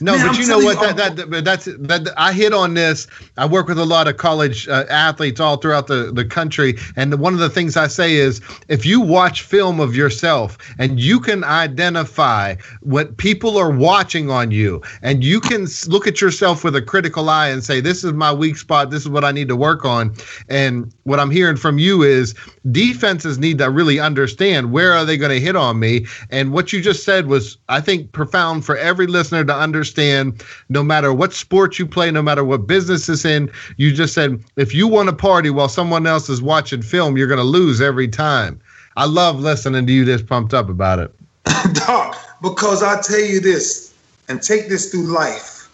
No, 0.00 0.16
Man, 0.16 0.26
but 0.26 0.34
I'm 0.34 0.40
you 0.40 0.48
know 0.48 0.58
what? 0.58 0.80
You, 0.80 0.94
that, 0.94 1.16
that, 1.16 1.44
that's 1.44 1.66
that. 1.66 2.14
I 2.16 2.32
hit 2.32 2.54
on 2.54 2.72
this. 2.72 3.06
I 3.36 3.44
work 3.44 3.68
with 3.68 3.78
a 3.78 3.84
lot 3.84 4.08
of 4.08 4.16
college 4.16 4.66
uh, 4.66 4.86
athletes 4.88 5.40
all 5.40 5.58
throughout 5.58 5.88
the, 5.88 6.10
the 6.10 6.24
country, 6.24 6.76
and 6.96 7.12
one 7.20 7.34
of 7.34 7.40
the 7.40 7.50
things 7.50 7.76
I 7.76 7.86
say 7.86 8.14
is, 8.14 8.40
if 8.68 8.86
you 8.86 9.00
watch 9.00 9.42
film 9.42 9.78
of 9.78 9.94
yourself 9.94 10.56
and 10.78 10.98
you 10.98 11.20
can 11.20 11.44
identify 11.44 12.54
what 12.80 13.18
people 13.18 13.58
are 13.58 13.70
watching 13.70 14.30
on 14.30 14.50
you, 14.50 14.80
and 15.02 15.22
you 15.22 15.38
can 15.38 15.66
look 15.88 16.06
at 16.06 16.20
yourself 16.20 16.64
with 16.64 16.74
a 16.74 16.82
critical 16.82 17.28
eye 17.28 17.48
and 17.48 17.62
say, 17.62 17.80
"This 17.80 18.02
is 18.02 18.14
my 18.14 18.32
weak 18.32 18.56
spot. 18.56 18.90
This 18.90 19.02
is 19.02 19.10
what 19.10 19.24
I 19.24 19.32
need 19.32 19.48
to 19.48 19.56
work 19.56 19.84
on." 19.84 20.14
And 20.48 20.90
what 21.04 21.20
I'm 21.20 21.30
hearing 21.30 21.56
from 21.56 21.78
you 21.78 22.02
is 22.02 22.34
defenses 22.70 23.38
need 23.38 23.58
to 23.58 23.68
really 23.68 24.00
understand 24.00 24.72
where 24.72 24.94
are 24.94 25.04
they 25.04 25.18
going 25.18 25.32
to 25.32 25.40
hit 25.40 25.56
on 25.56 25.78
me. 25.78 26.06
And 26.30 26.52
what 26.52 26.72
you 26.72 26.80
just 26.80 27.04
said 27.04 27.26
was, 27.26 27.58
I 27.68 27.82
think, 27.82 28.12
profound 28.12 28.64
for 28.64 28.78
every 28.78 29.06
listener 29.06 29.44
to 29.44 29.54
understand 29.54 29.89
understand 29.98 30.44
no 30.68 30.82
matter 30.82 31.12
what 31.12 31.32
sport 31.32 31.78
you 31.78 31.86
play, 31.86 32.10
no 32.10 32.22
matter 32.22 32.44
what 32.44 32.66
business 32.66 33.08
is 33.08 33.24
in, 33.24 33.50
you 33.76 33.92
just 33.92 34.14
said 34.14 34.42
if 34.56 34.74
you 34.74 34.86
want 34.86 35.08
to 35.08 35.14
party 35.14 35.50
while 35.50 35.68
someone 35.68 36.06
else 36.06 36.28
is 36.28 36.40
watching 36.40 36.82
film, 36.82 37.16
you're 37.16 37.26
going 37.26 37.38
to 37.38 37.44
lose 37.44 37.80
every 37.80 38.08
time. 38.08 38.60
I 38.96 39.06
love 39.06 39.40
listening 39.40 39.86
to 39.86 39.92
you 39.92 40.04
this 40.04 40.22
pumped 40.22 40.54
up 40.54 40.68
about 40.68 40.98
it. 40.98 41.14
Doc, 41.72 42.16
because 42.42 42.82
I 42.82 43.00
tell 43.00 43.20
you 43.20 43.40
this, 43.40 43.94
and 44.28 44.40
take 44.40 44.68
this 44.68 44.90
through 44.90 45.12
life, 45.12 45.68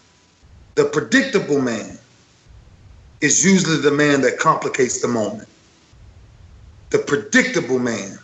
the 0.77 0.85
predictable 0.87 1.61
man 1.61 1.99
is 3.21 3.45
usually 3.45 3.79
the 3.79 3.91
man 3.91 4.21
that 4.23 4.38
complicates 4.38 5.03
the 5.03 5.09
moment. 5.09 5.49
The 6.91 6.99
predictable 6.99 7.79
man, 7.79 8.19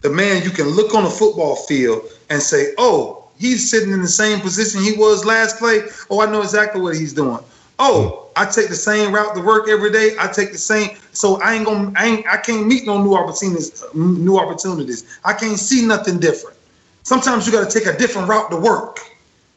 the 0.00 0.10
man 0.10 0.42
you 0.42 0.50
can 0.50 0.68
look 0.68 0.94
on 0.94 1.04
a 1.04 1.10
football 1.10 1.56
field 1.56 2.02
and 2.28 2.42
say, 2.42 2.74
oh, 2.78 3.21
he's 3.42 3.68
sitting 3.68 3.92
in 3.92 4.00
the 4.00 4.08
same 4.08 4.40
position 4.40 4.80
he 4.82 4.92
was 4.92 5.24
last 5.24 5.58
play. 5.58 5.82
Oh, 6.08 6.20
I 6.20 6.30
know 6.30 6.40
exactly 6.40 6.80
what 6.80 6.96
he's 6.96 7.12
doing. 7.12 7.40
Oh, 7.78 8.30
I 8.36 8.46
take 8.46 8.68
the 8.68 8.76
same 8.76 9.12
route 9.12 9.34
to 9.34 9.40
work 9.42 9.68
every 9.68 9.90
day. 9.90 10.14
I 10.18 10.28
take 10.28 10.52
the 10.52 10.58
same. 10.58 10.96
So 11.10 11.42
I 11.42 11.54
ain't 11.54 11.66
gonna. 11.66 11.92
I 11.96 12.06
ain't. 12.06 12.26
I 12.26 12.36
can't 12.36 12.66
meet 12.66 12.86
no 12.86 13.02
new 13.02 13.14
opportunities. 13.14 13.82
New 13.94 14.38
opportunities. 14.38 15.18
I 15.24 15.32
can't 15.32 15.58
see 15.58 15.84
nothing 15.84 16.20
different. 16.20 16.56
Sometimes 17.02 17.44
you 17.46 17.52
got 17.52 17.68
to 17.68 17.78
take 17.78 17.92
a 17.92 17.98
different 17.98 18.28
route 18.28 18.50
to 18.52 18.56
work, 18.56 19.00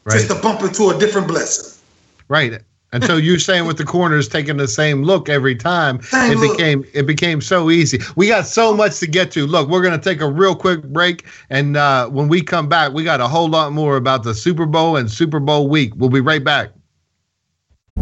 right. 0.04 0.14
just 0.14 0.28
to 0.28 0.34
bump 0.34 0.62
into 0.62 0.90
a 0.90 0.98
different 0.98 1.28
blessing. 1.28 1.80
Right. 2.28 2.60
And 2.96 3.04
so 3.04 3.18
you're 3.18 3.38
saying 3.38 3.66
with 3.66 3.76
the 3.76 3.84
corners 3.84 4.26
taking 4.26 4.56
the 4.56 4.66
same 4.66 5.02
look 5.02 5.28
every 5.28 5.54
time, 5.54 6.00
same 6.00 6.32
it 6.32 6.38
look. 6.38 6.56
became 6.56 6.82
it 6.94 7.06
became 7.06 7.42
so 7.42 7.70
easy. 7.70 8.00
We 8.16 8.28
got 8.28 8.46
so 8.46 8.74
much 8.74 9.00
to 9.00 9.06
get 9.06 9.30
to. 9.32 9.46
Look, 9.46 9.68
we're 9.68 9.82
gonna 9.82 9.98
take 9.98 10.22
a 10.22 10.30
real 10.30 10.56
quick 10.56 10.82
break, 10.82 11.26
and 11.50 11.76
uh, 11.76 12.08
when 12.08 12.28
we 12.28 12.40
come 12.40 12.70
back, 12.70 12.94
we 12.94 13.04
got 13.04 13.20
a 13.20 13.28
whole 13.28 13.50
lot 13.50 13.72
more 13.72 13.98
about 13.98 14.22
the 14.22 14.34
Super 14.34 14.64
Bowl 14.64 14.96
and 14.96 15.10
Super 15.10 15.40
Bowl 15.40 15.68
week. 15.68 15.92
We'll 15.96 16.08
be 16.08 16.20
right 16.20 16.42
back. 16.42 16.70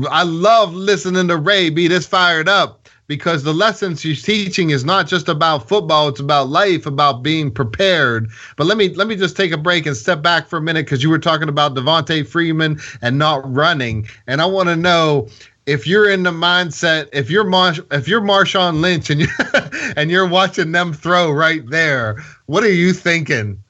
I 0.09 0.23
love 0.23 0.73
listening 0.73 1.29
to 1.29 1.37
Ray 1.37 1.69
be 1.69 1.87
this 1.87 2.05
fired 2.05 2.49
up 2.49 2.79
because 3.09 3.43
the 3.43 3.53
lessons 3.53 4.01
he's 4.01 4.21
teaching 4.21 4.69
is 4.69 4.85
not 4.85 5.07
just 5.07 5.27
about 5.27 5.67
football 5.67 6.07
it's 6.07 6.21
about 6.21 6.47
life 6.47 6.85
about 6.85 7.23
being 7.23 7.51
prepared 7.51 8.29
but 8.55 8.67
let 8.67 8.77
me 8.77 8.93
let 8.95 9.07
me 9.07 9.17
just 9.17 9.35
take 9.35 9.51
a 9.51 9.57
break 9.57 9.85
and 9.85 9.97
step 9.97 10.21
back 10.21 10.47
for 10.47 10.57
a 10.57 10.61
minute 10.61 10.85
because 10.85 11.03
you 11.03 11.09
were 11.09 11.19
talking 11.19 11.49
about 11.49 11.73
devonta 11.73 12.25
freeman 12.25 12.79
and 13.01 13.17
not 13.17 13.41
running 13.53 14.07
and 14.27 14.41
i 14.41 14.45
want 14.45 14.69
to 14.69 14.75
know 14.75 15.27
if 15.69 15.85
you're 15.85 16.09
in 16.09 16.23
the 16.23 16.31
mindset, 16.31 17.09
if 17.13 17.29
you're 17.29 17.47
if 17.91 18.07
you're 18.07 18.21
Marshawn 18.21 18.81
Lynch 18.81 19.11
and 19.11 19.21
you 19.21 19.27
and 19.95 20.09
you're 20.09 20.27
watching 20.27 20.71
them 20.71 20.93
throw 20.93 21.31
right 21.31 21.65
there, 21.69 22.23
what 22.47 22.63
are 22.63 22.73
you 22.73 22.91
thinking, 22.91 23.61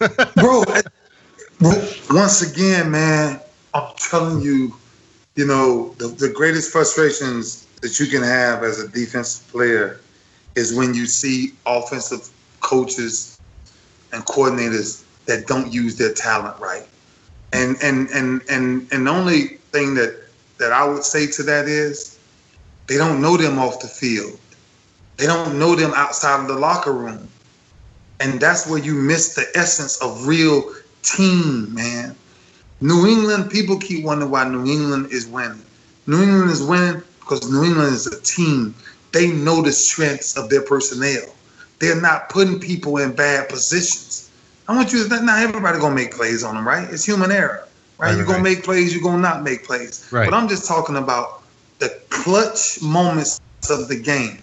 bro? 0.34 0.64
Once 2.10 2.42
again, 2.42 2.90
man, 2.90 3.40
I'm 3.74 3.94
telling 3.96 4.42
you, 4.42 4.74
you 5.36 5.46
know, 5.46 5.94
the, 5.98 6.08
the 6.08 6.28
greatest 6.28 6.72
frustrations 6.72 7.64
that 7.80 8.00
you 8.00 8.06
can 8.06 8.22
have 8.22 8.64
as 8.64 8.80
a 8.80 8.88
defensive 8.88 9.46
player 9.52 10.00
is 10.56 10.74
when 10.74 10.94
you 10.94 11.06
see 11.06 11.52
offensive 11.64 12.28
coaches 12.60 13.38
and 14.12 14.24
coordinators 14.24 15.04
that 15.26 15.46
don't 15.46 15.72
use 15.72 15.96
their 15.96 16.12
talent 16.12 16.58
right. 16.58 16.86
And 17.52 17.76
and 17.82 18.08
and 18.10 18.42
and 18.50 18.88
and 18.90 19.06
the 19.06 19.10
only 19.10 19.46
thing 19.70 19.94
that 19.94 20.25
that 20.58 20.72
I 20.72 20.86
would 20.86 21.04
say 21.04 21.26
to 21.28 21.42
that 21.44 21.66
is 21.68 22.18
They 22.86 22.96
don't 22.96 23.20
know 23.20 23.36
them 23.36 23.58
off 23.58 23.80
the 23.80 23.88
field. 23.88 24.38
They 25.16 25.26
don't 25.26 25.58
know 25.58 25.74
them 25.74 25.92
outside 25.96 26.40
of 26.40 26.48
the 26.48 26.54
locker 26.54 26.92
room. 26.92 27.28
And 28.20 28.40
that's 28.40 28.66
where 28.66 28.78
you 28.78 28.94
miss 28.94 29.34
the 29.34 29.46
essence 29.54 29.96
of 30.02 30.26
real 30.26 30.72
team, 31.02 31.74
man. 31.74 32.14
New 32.80 33.06
England, 33.06 33.50
people 33.50 33.78
keep 33.78 34.04
wondering 34.04 34.30
why 34.30 34.48
New 34.48 34.66
England 34.66 35.08
is 35.10 35.26
winning. 35.26 35.62
New 36.06 36.22
England 36.22 36.50
is 36.50 36.62
winning 36.62 37.02
because 37.20 37.50
New 37.50 37.64
England 37.64 37.94
is 37.94 38.06
a 38.06 38.20
team. 38.22 38.74
They 39.12 39.28
know 39.28 39.62
the 39.62 39.72
strengths 39.72 40.36
of 40.36 40.50
their 40.50 40.62
personnel. 40.62 41.24
They're 41.78 42.00
not 42.00 42.28
putting 42.28 42.60
people 42.60 42.98
in 42.98 43.12
bad 43.12 43.48
positions. 43.48 44.30
I 44.68 44.76
want 44.76 44.92
you 44.92 45.08
to 45.08 45.22
not 45.22 45.42
everybody 45.42 45.78
gonna 45.78 45.94
make 45.94 46.14
plays 46.14 46.44
on 46.44 46.54
them, 46.54 46.66
right? 46.66 46.88
It's 46.90 47.04
human 47.04 47.32
error, 47.32 47.65
right? 47.98 48.08
right 48.08 48.16
you're 48.16 48.26
gonna 48.26 48.42
make 48.42 48.64
plays, 48.64 48.94
you're 48.94 49.02
gonna 49.02 49.22
not 49.22 49.42
make 49.42 49.64
plays. 49.64 50.08
Right. 50.12 50.28
But 50.28 50.36
I'm 50.36 50.48
just 50.48 50.66
talking 50.66 50.96
about 50.96 51.42
the 51.78 51.88
clutch 52.08 52.82
moments 52.82 53.40
of 53.70 53.88
the 53.88 53.96
game 53.96 54.38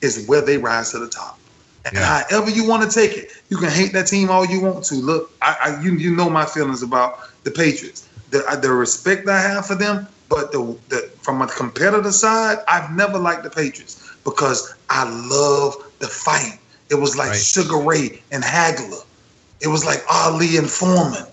is 0.00 0.26
where 0.26 0.40
they 0.40 0.58
rise 0.58 0.90
to 0.92 0.98
the 0.98 1.08
top. 1.08 1.38
And 1.84 1.94
yeah. 1.94 2.22
however 2.30 2.50
you 2.50 2.66
want 2.66 2.88
to 2.88 2.90
take 2.90 3.16
it, 3.16 3.32
you 3.48 3.56
can 3.56 3.70
hate 3.70 3.92
that 3.92 4.06
team 4.06 4.30
all 4.30 4.46
you 4.46 4.60
want 4.60 4.84
to. 4.84 4.94
Look, 4.94 5.32
I, 5.42 5.56
I 5.60 5.82
you 5.82 5.92
you 5.94 6.14
know 6.14 6.30
my 6.30 6.44
feelings 6.44 6.82
about 6.82 7.20
the 7.44 7.50
Patriots. 7.50 8.08
The 8.30 8.58
the 8.60 8.70
respect 8.70 9.28
I 9.28 9.40
have 9.40 9.66
for 9.66 9.74
them, 9.74 10.06
but 10.28 10.52
the, 10.52 10.76
the 10.88 11.10
from 11.20 11.42
a 11.42 11.46
competitor 11.46 12.12
side, 12.12 12.58
I've 12.68 12.94
never 12.94 13.18
liked 13.18 13.42
the 13.42 13.50
Patriots 13.50 14.14
because 14.24 14.74
I 14.88 15.04
love 15.04 15.76
the 15.98 16.06
fight. 16.06 16.58
It 16.90 16.94
was 16.94 17.16
like 17.16 17.30
right. 17.30 17.40
Sugar 17.40 17.78
Ray 17.78 18.22
and 18.30 18.42
Hagler. 18.42 19.04
It 19.60 19.68
was 19.68 19.84
like 19.84 20.02
Ali 20.10 20.56
and 20.56 20.68
Foreman. 20.68 21.26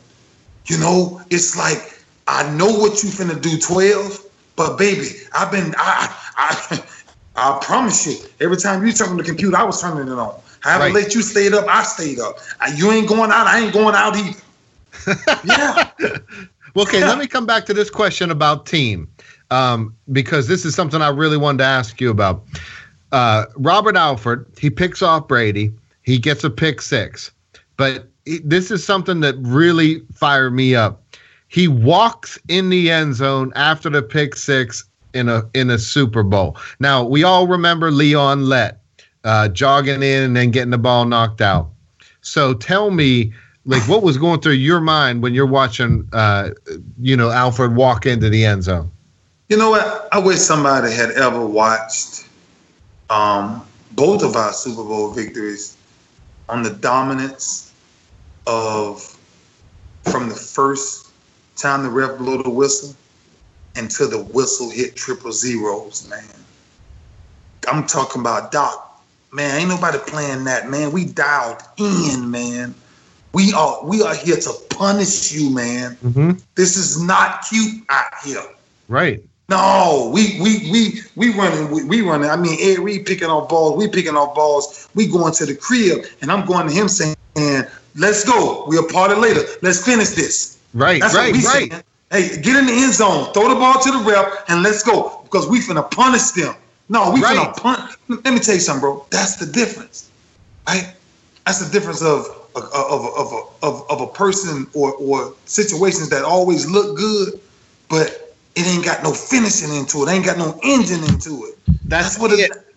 You 0.70 0.78
know, 0.78 1.22
it's 1.30 1.58
like 1.58 2.00
I 2.28 2.50
know 2.56 2.68
what 2.68 3.04
you 3.04 3.10
finna 3.10 3.42
do 3.42 3.58
12, 3.58 4.24
but 4.56 4.78
baby, 4.78 5.08
I've 5.34 5.52
been 5.52 5.74
I 5.78 6.16
I 6.36 6.84
I 7.36 7.60
promise 7.64 8.06
you, 8.06 8.18
every 8.40 8.58
time 8.58 8.86
you 8.86 8.94
turn 8.94 9.10
on 9.10 9.18
the 9.18 9.24
computer, 9.24 9.58
I 9.58 9.64
was 9.64 9.82
turning 9.82 10.12
it 10.12 10.18
on. 10.18 10.40
However 10.62 10.86
right. 10.86 10.94
let 10.94 11.16
you 11.16 11.22
stay 11.22 11.48
up, 11.48 11.66
I 11.68 11.84
stayed 11.84 12.20
up. 12.20 12.38
You 12.76 12.92
ain't 12.92 13.08
going 13.08 13.32
out, 13.32 13.48
I 13.48 13.62
ain't 13.62 13.74
going 13.74 13.96
out 13.96 14.16
either. 14.16 14.40
yeah. 15.46 15.90
well, 16.76 16.86
okay, 16.86 17.00
yeah. 17.00 17.08
let 17.08 17.18
me 17.18 17.28
come 17.28 17.46
back 17.46 17.66
to 17.68 17.74
this 17.74 17.90
question 17.90 18.30
about 18.30 18.66
team. 18.66 19.10
Um, 19.52 19.96
because 20.12 20.48
this 20.48 20.66
is 20.66 20.76
something 20.76 21.02
I 21.02 21.10
really 21.10 21.38
wanted 21.38 21.60
to 21.60 21.64
ask 21.64 22.00
you 22.00 22.12
about. 22.12 22.44
Uh, 23.12 23.46
Robert 23.56 23.96
Alford, 23.96 24.46
he 24.60 24.70
picks 24.70 25.02
off 25.02 25.28
Brady. 25.28 25.72
He 26.04 26.20
gets 26.20 26.44
a 26.44 26.50
pick 26.52 26.82
six. 26.82 27.32
But 27.78 28.08
this 28.44 28.72
is 28.72 28.84
something 28.84 29.20
that 29.22 29.36
really 29.40 30.02
fired 30.14 30.52
me 30.52 30.76
up. 30.76 31.04
He 31.48 31.68
walks 31.68 32.38
in 32.48 32.70
the 32.70 32.92
end 32.92 33.16
zone 33.16 33.52
after 33.56 33.90
the 33.90 34.04
pick 34.04 34.36
six 34.36 34.86
in 35.14 35.30
a 35.30 35.50
in 35.54 35.70
a 35.70 35.80
Super 35.80 36.24
Bowl. 36.24 36.58
Now 36.80 37.04
we 37.04 37.24
all 37.24 37.48
remember 37.48 37.92
Leon 37.92 38.46
Lett 38.46 38.80
uh, 39.24 39.50
jogging 39.50 40.04
in 40.04 40.24
and 40.24 40.36
then 40.36 40.52
getting 40.52 40.72
the 40.72 40.78
ball 40.78 41.06
knocked 41.06 41.42
out. 41.42 41.70
So 42.22 42.54
tell 42.54 42.92
me, 42.92 43.34
like, 43.66 43.88
what 43.88 44.04
was 44.04 44.18
going 44.18 44.42
through 44.42 44.54
your 44.54 44.80
mind 44.80 45.22
when 45.24 45.34
you're 45.34 45.46
watching, 45.46 46.08
uh, 46.14 46.52
you 47.00 47.16
know, 47.16 47.32
Alford 47.32 47.76
walk 47.76 48.06
into 48.06 48.30
the 48.30 48.46
end 48.46 48.64
zone? 48.64 48.92
You 49.48 49.58
know 49.58 49.72
what? 49.72 50.08
I 50.12 50.20
wish 50.20 50.38
somebody 50.40 50.94
had 50.94 51.12
ever 51.12 51.46
watched 51.46 52.28
um, 53.10 53.66
both 53.94 54.24
of 54.24 54.36
our 54.36 54.54
Super 54.54 54.84
Bowl 54.84 55.12
victories 55.12 55.76
on 56.48 56.64
the 56.64 56.70
dominance 56.70 57.69
of 58.50 59.16
from 60.10 60.28
the 60.28 60.36
first 60.36 61.12
time 61.56 61.84
the 61.84 61.90
ref 61.90 62.18
blew 62.18 62.42
the 62.42 62.50
whistle 62.50 62.96
until 63.76 64.10
the 64.10 64.24
whistle 64.24 64.72
hit 64.72 64.96
triple 64.96 65.32
zeros, 65.32 66.10
man. 66.10 66.24
I'm 67.68 67.86
talking 67.86 68.22
about 68.22 68.52
Doc. 68.52 68.86
Man, 69.32 69.60
ain't 69.60 69.70
nobody 69.70 70.00
playing 70.00 70.46
that, 70.46 70.70
man. 70.70 70.92
We 70.92 71.06
dialed 71.06 71.62
in, 71.78 72.32
man. 72.32 72.74
We 73.34 73.54
are 73.54 73.86
we 73.86 74.02
are 74.02 74.16
here 74.16 74.38
to 74.38 74.54
punish 74.72 75.32
you, 75.32 75.54
man. 75.54 75.96
Mm-hmm. 76.04 76.32
This 76.56 76.76
is 76.76 77.00
not 77.02 77.46
cute 77.48 77.84
out 77.90 78.12
here. 78.26 78.44
Right. 78.88 79.22
No, 79.50 80.10
we 80.12 80.40
we 80.42 80.72
we 80.72 81.02
we 81.16 81.34
running 81.36 81.70
we, 81.70 81.84
we 81.84 82.02
running. 82.02 82.32
I 82.32 82.36
mean, 82.36 82.58
Ed 82.60 82.80
Reed 82.80 83.06
picking 83.06 83.30
off 83.30 83.50
balls. 83.50 83.78
We 83.78 83.88
picking 83.88 84.16
off 84.16 84.34
balls. 84.34 84.90
We 84.96 85.06
going 85.06 85.34
to 85.36 85.46
the 85.46 85.56
crib, 85.56 86.06
and 86.22 86.32
I'm 86.32 86.48
going 86.48 86.68
to 86.68 86.74
him 86.74 86.88
saying, 86.88 87.16
"Let's 87.96 88.24
go. 88.24 88.66
We'll 88.68 88.88
party 88.88 89.16
later. 89.16 89.42
Let's 89.62 89.84
finish 89.84 90.10
this." 90.10 90.58
Right, 90.74 91.02
That's 91.02 91.16
right, 91.16 91.34
right. 91.34 91.72
Saying. 91.72 91.84
Hey, 92.12 92.42
get 92.42 92.56
in 92.56 92.66
the 92.66 92.74
end 92.74 92.94
zone, 92.94 93.32
throw 93.34 93.50
the 93.50 93.56
ball 93.56 93.80
to 93.80 93.92
the 93.92 94.00
ref, 94.00 94.50
and 94.50 94.64
let's 94.64 94.84
go 94.84 95.22
because 95.24 95.48
we 95.48 95.60
finna 95.60 95.90
punish 95.90 96.32
them. 96.32 96.56
No, 96.90 97.12
we 97.12 97.22
right. 97.22 97.38
finna 97.38 97.56
punish. 97.56 97.96
Let 98.08 98.34
me 98.34 98.40
tell 98.40 98.56
you 98.56 98.62
something, 98.62 98.82
bro. 98.82 99.06
That's 99.12 99.36
the 99.36 99.46
difference, 99.46 100.10
right? 100.68 100.94
That's 101.46 101.60
the 101.66 101.72
difference 101.72 102.02
of 102.02 102.26
of 102.56 102.64
of 102.74 103.06
of, 103.16 103.54
of, 103.62 103.92
of 103.92 104.02
a 104.02 104.08
person 104.08 104.68
or 104.74 104.94
or 104.94 105.34
situations 105.46 106.10
that 106.10 106.24
always 106.24 106.68
look 106.68 106.98
good, 106.98 107.40
but 107.90 108.36
it 108.56 108.68
ain't 108.68 108.84
got 108.84 109.04
no 109.04 109.14
finishing 109.14 109.74
into 109.76 110.04
it. 110.04 110.10
Ain't 110.10 110.26
got 110.26 110.38
no 110.38 110.60
engine 110.64 111.04
into 111.04 111.46
it. 111.46 111.58
That's, 111.86 112.16
That's 112.16 112.20
what 112.20 112.32
it. 112.32 112.40
it 112.40 112.69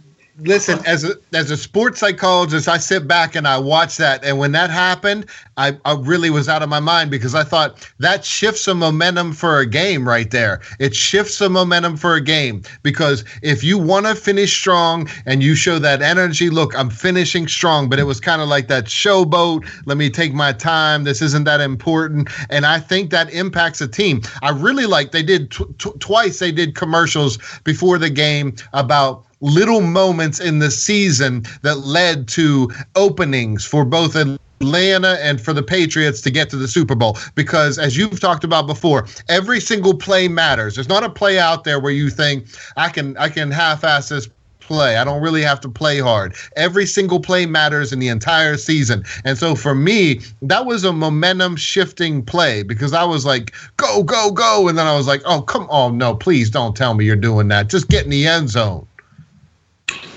listen, 0.42 0.78
uh-huh. 0.78 0.84
as 0.86 1.04
a 1.04 1.14
as 1.32 1.50
a 1.50 1.56
sports 1.56 2.00
psychologist, 2.00 2.68
I 2.68 2.78
sit 2.78 3.06
back 3.06 3.34
and 3.34 3.46
I 3.46 3.58
watch 3.58 3.96
that, 3.96 4.24
and 4.24 4.38
when 4.38 4.52
that 4.52 4.70
happened, 4.70 5.26
I, 5.56 5.76
I 5.84 5.94
really 5.94 6.30
was 6.30 6.48
out 6.48 6.62
of 6.62 6.68
my 6.68 6.80
mind 6.80 7.10
because 7.10 7.34
I 7.34 7.44
thought 7.44 7.88
that 7.98 8.24
shifts 8.24 8.64
the 8.64 8.74
momentum 8.74 9.32
for 9.32 9.58
a 9.58 9.66
game 9.66 10.08
right 10.08 10.30
there. 10.30 10.60
It 10.78 10.94
shifts 10.94 11.38
the 11.38 11.50
momentum 11.50 11.96
for 11.96 12.14
a 12.14 12.20
game 12.20 12.62
because 12.82 13.24
if 13.42 13.62
you 13.62 13.78
want 13.78 14.06
to 14.06 14.14
finish 14.14 14.56
strong 14.56 15.08
and 15.26 15.42
you 15.42 15.54
show 15.54 15.78
that 15.78 16.02
energy, 16.02 16.50
look, 16.50 16.76
I'm 16.78 16.90
finishing 16.90 17.46
strong, 17.48 17.88
but 17.88 17.98
it 17.98 18.04
was 18.04 18.20
kind 18.20 18.40
of 18.40 18.48
like 18.48 18.68
that 18.68 18.86
showboat. 18.86 19.68
Let 19.86 19.98
me 19.98 20.08
take 20.08 20.32
my 20.32 20.52
time. 20.52 21.04
This 21.04 21.20
isn't 21.22 21.44
that 21.44 21.60
important, 21.60 22.28
and 22.50 22.64
I 22.64 22.78
think 22.78 23.10
that 23.10 23.32
impacts 23.32 23.80
a 23.80 23.88
team. 23.88 24.22
I 24.42 24.50
really 24.50 24.86
like 24.86 25.12
they 25.12 25.22
did 25.22 25.50
tw- 25.50 25.78
tw- 25.78 25.98
twice. 26.00 26.38
They 26.38 26.52
did 26.52 26.74
commercials 26.74 27.38
before 27.64 27.98
the 27.98 28.10
game 28.10 28.54
about 28.72 29.26
little 29.42 29.82
moments 29.82 30.40
in 30.40 30.58
the 30.60 30.70
season 30.70 31.44
that 31.60 31.78
led 31.80 32.26
to 32.28 32.70
openings 32.96 33.64
for 33.64 33.84
both 33.84 34.16
Atlanta 34.16 35.18
and 35.20 35.40
for 35.40 35.52
the 35.52 35.62
Patriots 35.62 36.20
to 36.22 36.30
get 36.30 36.48
to 36.50 36.56
the 36.56 36.68
Super 36.68 36.94
Bowl. 36.94 37.18
Because 37.34 37.78
as 37.78 37.96
you've 37.96 38.20
talked 38.20 38.44
about 38.44 38.66
before, 38.66 39.06
every 39.28 39.60
single 39.60 39.94
play 39.94 40.28
matters. 40.28 40.76
There's 40.76 40.88
not 40.88 41.04
a 41.04 41.10
play 41.10 41.38
out 41.38 41.64
there 41.64 41.80
where 41.80 41.92
you 41.92 42.08
think 42.08 42.46
I 42.76 42.88
can 42.88 43.16
I 43.18 43.28
can 43.28 43.50
half-ass 43.50 44.08
this 44.08 44.28
play. 44.60 44.96
I 44.96 45.04
don't 45.04 45.20
really 45.20 45.42
have 45.42 45.60
to 45.62 45.68
play 45.68 45.98
hard. 45.98 46.34
Every 46.56 46.86
single 46.86 47.20
play 47.20 47.44
matters 47.44 47.92
in 47.92 47.98
the 47.98 48.08
entire 48.08 48.56
season. 48.56 49.04
And 49.24 49.36
so 49.36 49.56
for 49.56 49.74
me, 49.74 50.20
that 50.40 50.64
was 50.64 50.84
a 50.84 50.92
momentum 50.92 51.56
shifting 51.56 52.22
play 52.24 52.62
because 52.62 52.92
I 52.92 53.04
was 53.04 53.26
like, 53.26 53.52
go, 53.76 54.04
go, 54.04 54.30
go. 54.30 54.68
And 54.68 54.78
then 54.78 54.86
I 54.86 54.96
was 54.96 55.08
like, 55.08 55.20
oh, 55.24 55.42
come 55.42 55.68
on. 55.68 55.98
No, 55.98 56.14
please 56.14 56.48
don't 56.48 56.76
tell 56.76 56.94
me 56.94 57.04
you're 57.04 57.16
doing 57.16 57.48
that. 57.48 57.68
Just 57.68 57.88
get 57.88 58.04
in 58.04 58.10
the 58.10 58.26
end 58.26 58.50
zone. 58.50 58.86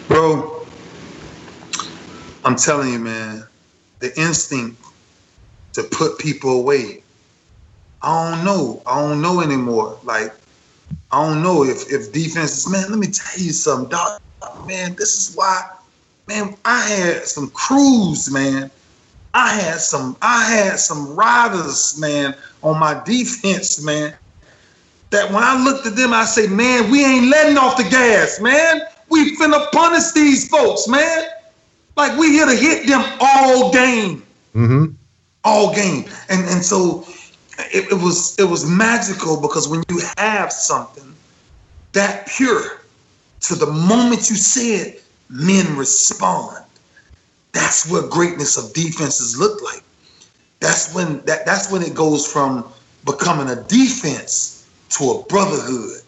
Bro, 0.07 0.67
I'm 2.43 2.55
telling 2.55 2.93
you, 2.93 2.99
man, 2.99 3.47
the 3.99 4.17
instinct 4.19 4.83
to 5.73 5.83
put 5.83 6.19
people 6.19 6.59
away. 6.61 7.03
I 8.01 8.31
don't 8.35 8.45
know. 8.45 8.83
I 8.85 9.01
don't 9.01 9.21
know 9.21 9.41
anymore. 9.41 9.99
Like, 10.03 10.33
I 11.11 11.25
don't 11.25 11.41
know 11.41 11.63
if 11.63 11.91
if 11.91 12.13
defenses, 12.13 12.69
man, 12.69 12.89
let 12.89 12.99
me 12.99 13.07
tell 13.07 13.43
you 13.43 13.51
something, 13.51 13.89
dog. 13.89 14.19
Man, 14.67 14.95
this 14.95 15.29
is 15.29 15.35
why, 15.35 15.63
man, 16.27 16.55
I 16.65 16.81
had 16.81 17.25
some 17.25 17.49
crews, 17.51 18.31
man. 18.31 18.69
I 19.33 19.49
had 19.49 19.81
some, 19.81 20.17
I 20.21 20.43
had 20.45 20.79
some 20.79 21.15
riders, 21.15 21.99
man, 21.99 22.35
on 22.63 22.79
my 22.79 23.01
defense, 23.05 23.83
man. 23.83 24.15
That 25.11 25.31
when 25.31 25.43
I 25.43 25.63
looked 25.63 25.85
at 25.87 25.95
them, 25.95 26.13
I 26.13 26.25
say, 26.25 26.47
man, 26.47 26.89
we 26.89 27.03
ain't 27.03 27.27
letting 27.27 27.57
off 27.57 27.77
the 27.77 27.83
gas, 27.83 28.39
man. 28.39 28.81
We 29.09 29.35
finna 29.37 29.71
punish 29.71 30.11
these 30.11 30.47
folks, 30.49 30.87
man. 30.87 31.27
Like 31.95 32.17
we 32.17 32.31
here 32.31 32.45
to 32.45 32.55
hit 32.55 32.87
them 32.87 33.03
all 33.21 33.71
game. 33.71 34.23
Mm-hmm. 34.53 34.85
All 35.43 35.73
game. 35.73 36.05
And 36.29 36.45
and 36.49 36.63
so 36.63 37.05
it, 37.57 37.91
it 37.91 38.01
was 38.01 38.37
it 38.37 38.45
was 38.45 38.69
magical 38.69 39.39
because 39.39 39.67
when 39.67 39.83
you 39.89 40.01
have 40.17 40.51
something 40.51 41.15
that 41.93 42.27
pure 42.27 42.81
to 43.41 43.55
the 43.55 43.67
moment 43.67 44.29
you 44.29 44.35
say 44.35 44.75
it, 44.75 45.03
men 45.29 45.77
respond. 45.77 46.65
That's 47.51 47.89
what 47.89 48.09
greatness 48.09 48.57
of 48.57 48.73
defenses 48.73 49.37
look 49.37 49.61
like. 49.61 49.81
That's 50.59 50.93
when 50.93 51.21
that, 51.21 51.45
that's 51.45 51.71
when 51.71 51.81
it 51.83 51.93
goes 51.93 52.29
from 52.31 52.67
becoming 53.05 53.49
a 53.49 53.63
defense 53.63 54.69
to 54.97 55.11
a 55.11 55.23
brotherhood. 55.23 56.01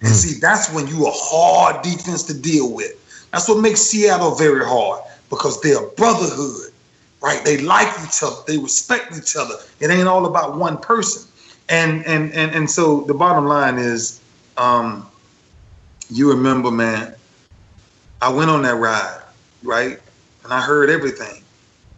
And 0.00 0.10
mm. 0.10 0.14
see, 0.14 0.40
that's 0.40 0.72
when 0.72 0.86
you 0.86 1.06
a 1.06 1.10
hard 1.12 1.82
defense 1.82 2.22
to 2.24 2.34
deal 2.34 2.72
with. 2.72 2.96
That's 3.32 3.48
what 3.48 3.60
makes 3.60 3.80
Seattle 3.80 4.34
very 4.34 4.64
hard 4.64 5.02
because 5.28 5.60
they're 5.60 5.82
a 5.82 5.88
brotherhood, 5.90 6.72
right? 7.20 7.44
They 7.44 7.58
like 7.58 7.88
each 8.04 8.22
other, 8.22 8.36
they 8.46 8.58
respect 8.58 9.16
each 9.16 9.36
other. 9.36 9.54
It 9.78 9.90
ain't 9.90 10.08
all 10.08 10.26
about 10.26 10.56
one 10.56 10.78
person. 10.78 11.30
And 11.68 12.04
and 12.04 12.32
and 12.32 12.52
and 12.52 12.68
so 12.68 13.02
the 13.02 13.14
bottom 13.14 13.46
line 13.46 13.78
is, 13.78 14.20
um, 14.56 15.08
you 16.10 16.28
remember, 16.30 16.72
man, 16.72 17.14
I 18.20 18.32
went 18.32 18.50
on 18.50 18.62
that 18.62 18.74
ride, 18.74 19.22
right? 19.62 20.00
And 20.42 20.52
I 20.52 20.60
heard 20.60 20.90
everything. 20.90 21.42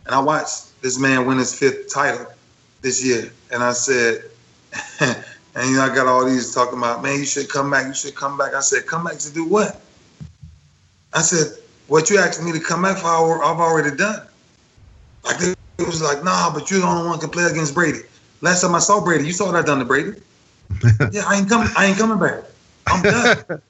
And 0.04 0.14
I 0.14 0.18
watched 0.18 0.80
this 0.82 0.98
man 0.98 1.26
win 1.26 1.38
his 1.38 1.58
fifth 1.58 1.92
title 1.92 2.26
this 2.82 3.04
year. 3.04 3.32
And 3.50 3.62
I 3.62 3.72
said, 3.72 4.24
and 5.54 5.70
you 5.70 5.76
know, 5.76 5.82
I 5.82 5.94
got 5.94 6.06
all 6.06 6.24
these 6.24 6.54
talking 6.54 6.78
about, 6.78 7.02
man, 7.02 7.18
you 7.18 7.26
should 7.26 7.48
come 7.48 7.70
back, 7.70 7.86
you 7.86 7.94
should 7.94 8.14
come 8.14 8.38
back. 8.38 8.54
I 8.54 8.60
said, 8.60 8.86
come 8.86 9.04
back 9.04 9.18
to 9.18 9.32
do 9.32 9.44
what? 9.44 9.80
I 11.12 11.20
said, 11.20 11.58
what 11.88 12.08
you 12.08 12.18
asking 12.18 12.46
me 12.46 12.52
to 12.52 12.60
come 12.60 12.82
back 12.82 12.98
for, 12.98 13.44
I've 13.44 13.58
already 13.58 13.94
done. 13.94 14.26
Like 15.24 15.36
it 15.40 15.56
was 15.86 16.02
like, 16.02 16.24
nah, 16.24 16.52
but 16.52 16.70
you're 16.70 16.80
the 16.80 16.86
only 16.86 17.08
one 17.08 17.18
can 17.18 17.30
play 17.30 17.44
against 17.44 17.74
Brady. 17.74 18.00
Last 18.40 18.62
time 18.62 18.74
I 18.74 18.78
saw 18.78 19.02
Brady, 19.02 19.26
you 19.26 19.32
saw 19.32 19.46
what 19.46 19.56
I 19.56 19.62
done 19.62 19.78
to 19.78 19.84
Brady. 19.84 20.20
yeah, 21.12 21.22
I 21.26 21.36
ain't 21.36 21.48
coming. 21.48 21.68
I 21.76 21.86
ain't 21.86 21.98
coming 21.98 22.18
back. 22.18 22.44
I'm 22.86 23.02
done. 23.02 23.62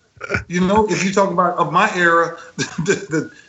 you 0.48 0.60
know, 0.60 0.86
if 0.88 1.04
you 1.04 1.12
talk 1.12 1.30
about 1.30 1.58
of 1.58 1.72
my 1.72 1.94
era, 1.94 2.38
the, 2.56 3.06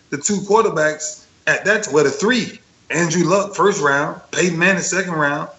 the, 0.10 0.18
the 0.18 0.22
two 0.22 0.38
quarterbacks 0.38 1.26
at 1.48 1.66
that 1.66 1.88
well 1.92 2.04
the 2.04 2.10
three, 2.10 2.60
Andrew 2.90 3.24
Luck 3.24 3.56
first 3.56 3.82
round, 3.82 4.22
Peyton 4.32 4.58
Manning 4.58 4.82
second 4.82 5.14
round, 5.14 5.50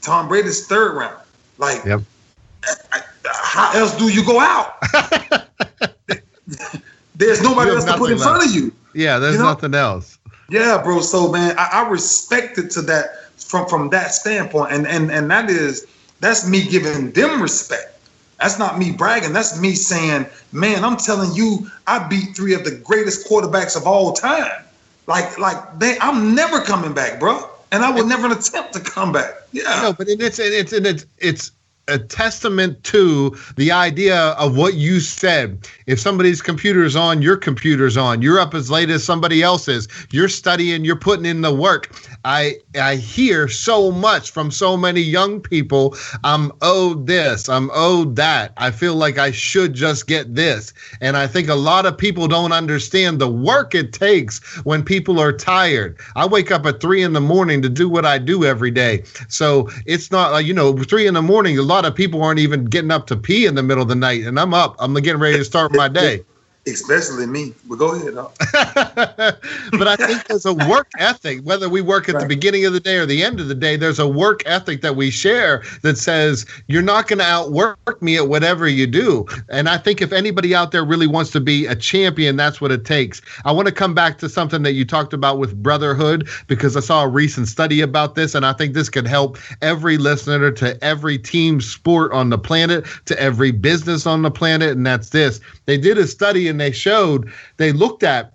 Tom 0.00 0.28
Brady's 0.28 0.66
third 0.66 0.96
round. 0.96 1.18
Like, 1.58 1.84
yep. 1.84 2.00
How 3.24 3.78
else 3.78 3.96
do 3.96 4.08
you 4.08 4.24
go 4.24 4.40
out? 4.40 4.78
there's 7.14 7.42
nobody 7.42 7.70
else 7.70 7.84
to 7.84 7.96
put 7.96 8.12
in 8.12 8.18
front 8.18 8.44
of 8.46 8.54
you. 8.54 8.72
Yeah, 8.94 9.18
there's 9.18 9.34
you 9.34 9.40
know? 9.40 9.46
nothing 9.46 9.74
else. 9.74 10.18
Yeah, 10.50 10.80
bro. 10.82 11.00
So 11.00 11.30
man, 11.30 11.56
I, 11.58 11.68
I 11.72 11.88
respect 11.88 12.58
it 12.58 12.70
to 12.72 12.82
that 12.82 13.30
from 13.38 13.68
from 13.68 13.90
that 13.90 14.12
standpoint, 14.12 14.72
and 14.72 14.86
and 14.86 15.10
and 15.10 15.30
that 15.30 15.48
is 15.50 15.86
that's 16.20 16.48
me 16.48 16.68
giving 16.68 17.10
them 17.12 17.42
respect. 17.42 17.98
That's 18.38 18.58
not 18.58 18.76
me 18.76 18.90
bragging. 18.90 19.32
That's 19.32 19.60
me 19.60 19.74
saying, 19.74 20.26
man, 20.50 20.84
I'm 20.84 20.96
telling 20.96 21.32
you, 21.32 21.70
I 21.86 22.06
beat 22.08 22.34
three 22.34 22.54
of 22.54 22.64
the 22.64 22.72
greatest 22.72 23.28
quarterbacks 23.28 23.76
of 23.76 23.86
all 23.86 24.12
time. 24.12 24.64
Like, 25.06 25.38
like 25.38 25.78
they, 25.78 25.96
I'm 26.00 26.34
never 26.34 26.60
coming 26.60 26.92
back, 26.92 27.20
bro. 27.20 27.48
And 27.70 27.84
I 27.84 27.90
will 27.90 28.06
never 28.06 28.30
attempt 28.30 28.74
to 28.74 28.80
come 28.80 29.12
back. 29.12 29.34
Yeah. 29.52 29.80
No, 29.82 29.92
but 29.92 30.08
it's 30.08 30.38
it's 30.38 30.72
it's 30.72 31.06
it's 31.18 31.52
a 31.88 31.98
testament 31.98 32.82
to 32.84 33.36
the 33.56 33.72
idea 33.72 34.16
of 34.16 34.56
what 34.56 34.74
you 34.74 35.00
said. 35.00 35.68
If 35.86 35.98
somebody's 35.98 36.40
computer's 36.40 36.94
on, 36.94 37.22
your 37.22 37.36
computer's 37.36 37.96
on. 37.96 38.22
You're 38.22 38.38
up 38.38 38.54
as 38.54 38.70
late 38.70 38.88
as 38.88 39.02
somebody 39.02 39.42
else's. 39.42 39.88
You're 40.10 40.28
studying, 40.28 40.84
you're 40.84 40.96
putting 40.96 41.26
in 41.26 41.40
the 41.40 41.54
work. 41.54 41.92
I 42.24 42.56
I 42.80 42.96
hear 42.96 43.48
so 43.48 43.90
much 43.90 44.30
from 44.30 44.50
so 44.50 44.76
many 44.76 45.00
young 45.00 45.40
people. 45.40 45.96
I'm 46.22 46.52
owed 46.62 47.06
this, 47.06 47.48
I'm 47.48 47.70
owed 47.74 48.14
that. 48.16 48.52
I 48.56 48.70
feel 48.70 48.94
like 48.94 49.18
I 49.18 49.32
should 49.32 49.74
just 49.74 50.06
get 50.06 50.34
this. 50.36 50.72
And 51.00 51.16
I 51.16 51.26
think 51.26 51.48
a 51.48 51.54
lot 51.54 51.84
of 51.84 51.98
people 51.98 52.28
don't 52.28 52.52
understand 52.52 53.20
the 53.20 53.28
work 53.28 53.74
it 53.74 53.92
takes 53.92 54.38
when 54.64 54.84
people 54.84 55.18
are 55.18 55.32
tired. 55.32 55.98
I 56.14 56.26
wake 56.26 56.52
up 56.52 56.64
at 56.64 56.80
three 56.80 57.02
in 57.02 57.12
the 57.12 57.20
morning 57.20 57.60
to 57.62 57.68
do 57.68 57.88
what 57.88 58.06
I 58.06 58.18
do 58.18 58.44
every 58.44 58.70
day. 58.70 59.02
So 59.28 59.68
it's 59.84 60.12
not 60.12 60.30
like, 60.30 60.46
you 60.46 60.54
know, 60.54 60.76
three 60.76 61.08
in 61.08 61.14
the 61.14 61.22
morning, 61.22 61.56
lot 61.72 61.84
of 61.84 61.94
people 61.94 62.22
aren't 62.22 62.38
even 62.38 62.66
getting 62.66 62.90
up 62.90 63.06
to 63.08 63.16
pee 63.16 63.46
in 63.46 63.54
the 63.54 63.62
middle 63.62 63.82
of 63.82 63.88
the 63.88 63.94
night, 63.94 64.24
and 64.24 64.38
I'm 64.38 64.52
up. 64.54 64.76
I'm 64.78 64.94
getting 64.94 65.20
ready 65.20 65.38
to 65.38 65.44
start 65.44 65.72
my 65.74 65.88
day 65.88 66.24
especially 66.66 67.26
me. 67.26 67.54
But 67.68 67.76
go 67.76 67.94
ahead. 67.94 68.14
but 68.52 69.88
I 69.88 69.96
think 69.96 70.26
there's 70.26 70.44
a 70.44 70.52
work 70.52 70.90
ethic, 70.98 71.40
whether 71.42 71.68
we 71.68 71.80
work 71.80 72.08
at 72.08 72.14
right. 72.14 72.22
the 72.22 72.28
beginning 72.28 72.66
of 72.66 72.72
the 72.72 72.80
day 72.80 72.96
or 72.96 73.06
the 73.06 73.22
end 73.22 73.40
of 73.40 73.48
the 73.48 73.54
day, 73.54 73.76
there's 73.76 73.98
a 73.98 74.06
work 74.06 74.42
ethic 74.46 74.82
that 74.82 74.94
we 74.94 75.10
share 75.10 75.62
that 75.82 75.96
says 75.96 76.44
you're 76.66 76.82
not 76.82 77.08
going 77.08 77.18
to 77.18 77.24
outwork 77.24 78.02
me 78.02 78.16
at 78.16 78.28
whatever 78.28 78.68
you 78.68 78.86
do. 78.86 79.26
And 79.48 79.68
I 79.68 79.78
think 79.78 80.02
if 80.02 80.12
anybody 80.12 80.54
out 80.54 80.70
there 80.70 80.84
really 80.84 81.06
wants 81.06 81.30
to 81.30 81.40
be 81.40 81.66
a 81.66 81.74
champion, 81.74 82.36
that's 82.36 82.60
what 82.60 82.70
it 82.70 82.84
takes. 82.84 83.22
I 83.44 83.52
want 83.52 83.68
to 83.68 83.74
come 83.74 83.94
back 83.94 84.18
to 84.18 84.28
something 84.28 84.62
that 84.62 84.72
you 84.72 84.84
talked 84.84 85.12
about 85.12 85.38
with 85.38 85.62
brotherhood 85.62 86.28
because 86.46 86.76
I 86.76 86.80
saw 86.80 87.04
a 87.04 87.08
recent 87.08 87.48
study 87.48 87.80
about 87.80 88.14
this, 88.16 88.34
and 88.34 88.44
I 88.44 88.52
think 88.52 88.74
this 88.74 88.90
could 88.90 89.06
help 89.06 89.38
every 89.62 89.96
listener 89.96 90.50
to 90.50 90.82
every 90.84 91.18
team 91.18 91.60
sport 91.60 92.12
on 92.12 92.30
the 92.30 92.38
planet, 92.38 92.84
to 93.06 93.18
every 93.18 93.50
business 93.50 94.06
on 94.06 94.22
the 94.22 94.30
planet. 94.30 94.72
And 94.72 94.86
that's 94.86 95.10
this. 95.10 95.40
They 95.66 95.78
did 95.78 95.96
a 95.98 96.06
study 96.06 96.48
and 96.48 96.60
they 96.60 96.72
showed 96.72 97.32
they 97.56 97.72
looked 97.72 98.02
at 98.02 98.34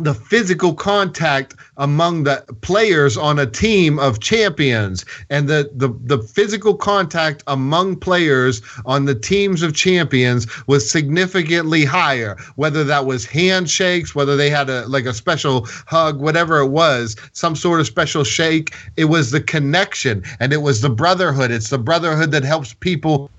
the 0.00 0.14
physical 0.14 0.74
contact 0.74 1.54
among 1.76 2.24
the 2.24 2.44
players 2.62 3.16
on 3.16 3.38
a 3.38 3.46
team 3.46 3.98
of 3.98 4.20
champions. 4.20 5.04
And 5.28 5.48
the, 5.48 5.70
the 5.74 5.88
the 6.04 6.22
physical 6.22 6.74
contact 6.74 7.42
among 7.46 7.96
players 7.96 8.62
on 8.86 9.04
the 9.04 9.14
teams 9.14 9.62
of 9.62 9.74
champions 9.74 10.46
was 10.66 10.90
significantly 10.90 11.84
higher 11.84 12.36
whether 12.56 12.84
that 12.84 13.06
was 13.06 13.24
handshakes 13.24 14.14
whether 14.14 14.36
they 14.36 14.50
had 14.50 14.68
a 14.70 14.86
like 14.88 15.06
a 15.06 15.14
special 15.14 15.66
hug 15.86 16.20
whatever 16.20 16.58
it 16.58 16.68
was 16.68 17.16
some 17.32 17.54
sort 17.54 17.80
of 17.80 17.86
special 17.86 18.24
shake. 18.24 18.74
It 18.96 19.06
was 19.06 19.30
the 19.30 19.40
connection 19.40 20.22
and 20.40 20.52
it 20.52 20.62
was 20.62 20.80
the 20.80 20.90
brotherhood. 20.90 21.50
It's 21.50 21.70
the 21.70 21.78
brotherhood 21.78 22.30
that 22.32 22.44
helps 22.44 22.74
people 22.74 23.30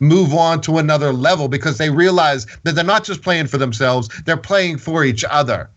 move 0.00 0.34
on 0.34 0.60
to 0.62 0.78
another 0.78 1.12
level 1.12 1.48
because 1.48 1.78
they 1.78 1.90
realize 1.90 2.46
that 2.62 2.74
they're 2.74 2.84
not 2.84 3.04
just 3.04 3.22
playing 3.22 3.46
for 3.46 3.58
themselves, 3.58 4.08
they're 4.24 4.36
playing 4.36 4.78
for 4.78 5.04
each 5.04 5.24
other. 5.28 5.70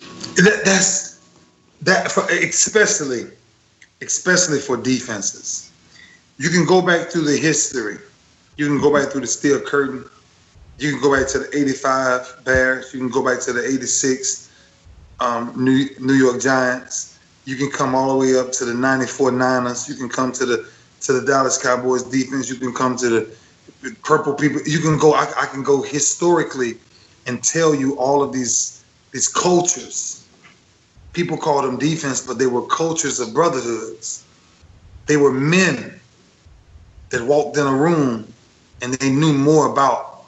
That, 0.00 0.62
that's 0.64 1.20
that 1.82 2.12
for 2.12 2.24
especially 2.30 3.30
especially 4.02 4.58
for 4.58 4.76
defenses. 4.76 5.72
You 6.38 6.50
can 6.50 6.66
go 6.66 6.82
back 6.82 7.08
through 7.08 7.24
the 7.24 7.36
history. 7.36 7.98
You 8.56 8.66
can 8.66 8.80
go 8.80 8.92
back 8.92 9.10
through 9.10 9.22
the 9.22 9.26
steel 9.26 9.60
curtain. 9.60 10.04
You 10.78 10.92
can 10.92 11.00
go 11.00 11.14
back 11.16 11.28
to 11.28 11.38
the 11.38 11.56
85 11.56 12.44
Bears. 12.44 12.92
You 12.92 13.00
can 13.00 13.08
go 13.08 13.24
back 13.24 13.40
to 13.44 13.52
the 13.52 13.66
86 13.66 14.50
um, 15.20 15.52
New, 15.56 15.88
New 15.98 16.12
York 16.14 16.40
Giants. 16.40 17.18
You 17.46 17.56
can 17.56 17.70
come 17.70 17.94
all 17.94 18.12
the 18.12 18.18
way 18.18 18.38
up 18.38 18.52
to 18.52 18.64
the 18.66 18.74
94 18.74 19.32
Niners. 19.32 19.88
You 19.88 19.94
can 19.94 20.08
come 20.08 20.32
to 20.32 20.44
the 20.44 20.68
to 21.02 21.12
the 21.12 21.26
Dallas 21.26 21.62
Cowboys 21.62 22.02
defense. 22.02 22.50
You 22.50 22.56
can 22.56 22.74
come 22.74 22.96
to 22.96 23.08
the 23.08 23.36
purple 24.02 24.34
people. 24.34 24.60
You 24.66 24.80
can 24.80 24.98
go. 24.98 25.14
I, 25.14 25.32
I 25.38 25.46
can 25.46 25.62
go 25.62 25.80
historically 25.82 26.74
and 27.26 27.42
tell 27.42 27.74
you 27.74 27.96
all 27.98 28.22
of 28.22 28.32
these 28.32 28.75
these 29.16 29.28
cultures. 29.28 30.26
People 31.14 31.38
call 31.38 31.62
them 31.62 31.78
defense, 31.78 32.20
but 32.20 32.38
they 32.38 32.46
were 32.46 32.66
cultures 32.66 33.18
of 33.18 33.32
brotherhoods. 33.32 34.26
They 35.06 35.16
were 35.16 35.32
men 35.32 35.98
that 37.08 37.22
walked 37.24 37.56
in 37.56 37.66
a 37.66 37.74
room 37.74 38.30
and 38.82 38.92
they 38.92 39.10
knew 39.10 39.32
more 39.32 39.72
about 39.72 40.26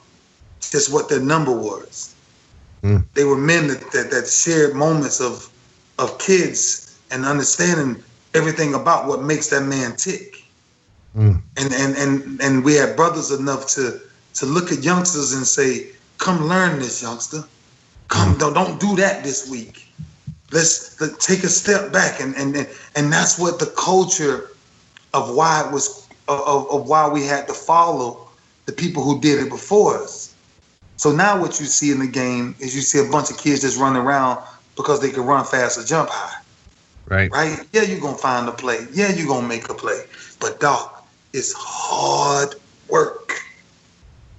just 0.59 0.91
what 0.91 1.07
their 1.07 1.19
number 1.19 1.51
was. 1.51 2.15
Mm. 2.81 3.05
They 3.13 3.25
were 3.25 3.37
men 3.37 3.67
that, 3.67 3.91
that, 3.91 4.09
that 4.09 4.27
shared 4.27 4.73
moments 4.75 5.21
of 5.21 5.47
of 5.99 6.17
kids 6.17 6.97
and 7.11 7.25
understanding 7.25 8.01
everything 8.33 8.73
about 8.73 9.05
what 9.05 9.21
makes 9.21 9.49
that 9.49 9.65
man 9.65 9.97
tick. 9.97 10.43
Mm. 11.15 11.41
And, 11.57 11.73
and 11.73 11.95
and 12.03 12.41
and 12.41 12.65
we 12.65 12.73
have 12.81 12.95
brothers 12.95 13.29
enough 13.29 13.67
to 13.75 14.01
to 14.39 14.45
look 14.47 14.71
at 14.71 14.79
youngsters 14.83 15.33
and 15.33 15.45
say, 15.45 15.91
"Come 16.17 16.47
learn 16.47 16.79
this, 16.79 17.03
youngster. 17.03 17.43
Come, 18.09 18.37
don't 18.37 18.53
don't 18.53 18.79
do 18.79 18.95
that 18.97 19.23
this 19.23 19.49
week. 19.49 19.87
Let's, 20.51 20.99
let's 20.99 21.25
take 21.25 21.43
a 21.43 21.49
step 21.49 21.91
back." 21.91 22.19
And 22.19 22.35
and 22.35 22.67
and 22.95 23.11
that's 23.11 23.39
what 23.39 23.59
the 23.59 23.67
culture 23.77 24.49
of 25.13 25.35
why 25.35 25.65
it 25.65 25.71
was 25.71 26.07
of, 26.27 26.69
of 26.69 26.87
why 26.87 27.07
we 27.07 27.25
had 27.25 27.47
to 27.47 27.53
follow 27.53 28.27
the 28.65 28.73
people 28.73 29.03
who 29.03 29.19
did 29.19 29.39
it 29.39 29.49
before 29.49 29.97
us. 29.97 30.35
So 30.97 31.11
now 31.11 31.39
what 31.39 31.59
you 31.59 31.65
see 31.65 31.91
in 31.91 31.99
the 31.99 32.07
game 32.07 32.55
is 32.59 32.75
you 32.75 32.81
see 32.81 32.99
a 32.99 33.09
bunch 33.09 33.31
of 33.31 33.37
kids 33.37 33.61
just 33.61 33.79
running 33.79 34.01
around 34.01 34.43
because 34.75 35.01
they 35.01 35.11
can 35.11 35.23
run 35.23 35.45
fast 35.45 35.79
or 35.79 35.83
jump 35.83 36.09
high. 36.11 36.41
Right. 37.07 37.31
Right? 37.31 37.59
Yeah, 37.73 37.83
you're 37.83 38.01
gonna 38.01 38.17
find 38.17 38.47
a 38.47 38.51
play. 38.51 38.85
Yeah, 38.93 39.11
you're 39.11 39.27
gonna 39.27 39.47
make 39.47 39.69
a 39.69 39.73
play. 39.73 40.03
But 40.39 40.59
doc 40.59 40.99
it's 41.33 41.53
hard 41.53 42.55
work 42.89 43.41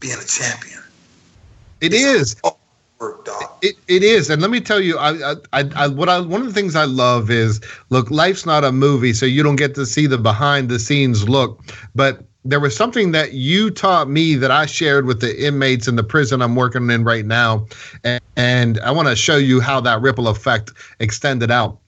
being 0.00 0.18
a 0.18 0.24
champion. 0.24 0.80
It 1.80 1.92
it's 1.92 2.02
is. 2.02 2.36
It, 3.62 3.76
it 3.88 4.02
is, 4.02 4.30
and 4.30 4.40
let 4.42 4.50
me 4.50 4.60
tell 4.60 4.80
you, 4.80 4.98
I, 4.98 5.34
I, 5.52 5.64
I, 5.74 5.88
what 5.88 6.08
I, 6.08 6.20
one 6.20 6.40
of 6.40 6.46
the 6.46 6.52
things 6.52 6.76
I 6.76 6.84
love 6.84 7.30
is, 7.30 7.60
look, 7.88 8.10
life's 8.10 8.44
not 8.44 8.62
a 8.64 8.72
movie, 8.72 9.12
so 9.12 9.26
you 9.26 9.42
don't 9.42 9.56
get 9.56 9.74
to 9.76 9.86
see 9.86 10.06
the 10.06 10.18
behind 10.18 10.68
the 10.68 10.78
scenes 10.78 11.28
look. 11.28 11.62
But 11.94 12.22
there 12.44 12.60
was 12.60 12.74
something 12.76 13.12
that 13.12 13.32
you 13.32 13.70
taught 13.70 14.08
me 14.08 14.34
that 14.36 14.50
I 14.50 14.66
shared 14.66 15.06
with 15.06 15.20
the 15.20 15.46
inmates 15.46 15.88
in 15.88 15.96
the 15.96 16.02
prison 16.04 16.40
I'm 16.42 16.56
working 16.56 16.90
in 16.90 17.04
right 17.04 17.24
now, 17.24 17.66
and, 18.04 18.22
and 18.36 18.80
I 18.80 18.90
want 18.90 19.08
to 19.08 19.16
show 19.16 19.36
you 19.36 19.60
how 19.60 19.80
that 19.80 20.00
ripple 20.00 20.28
effect 20.28 20.72
extended 21.00 21.50
out. 21.50 21.78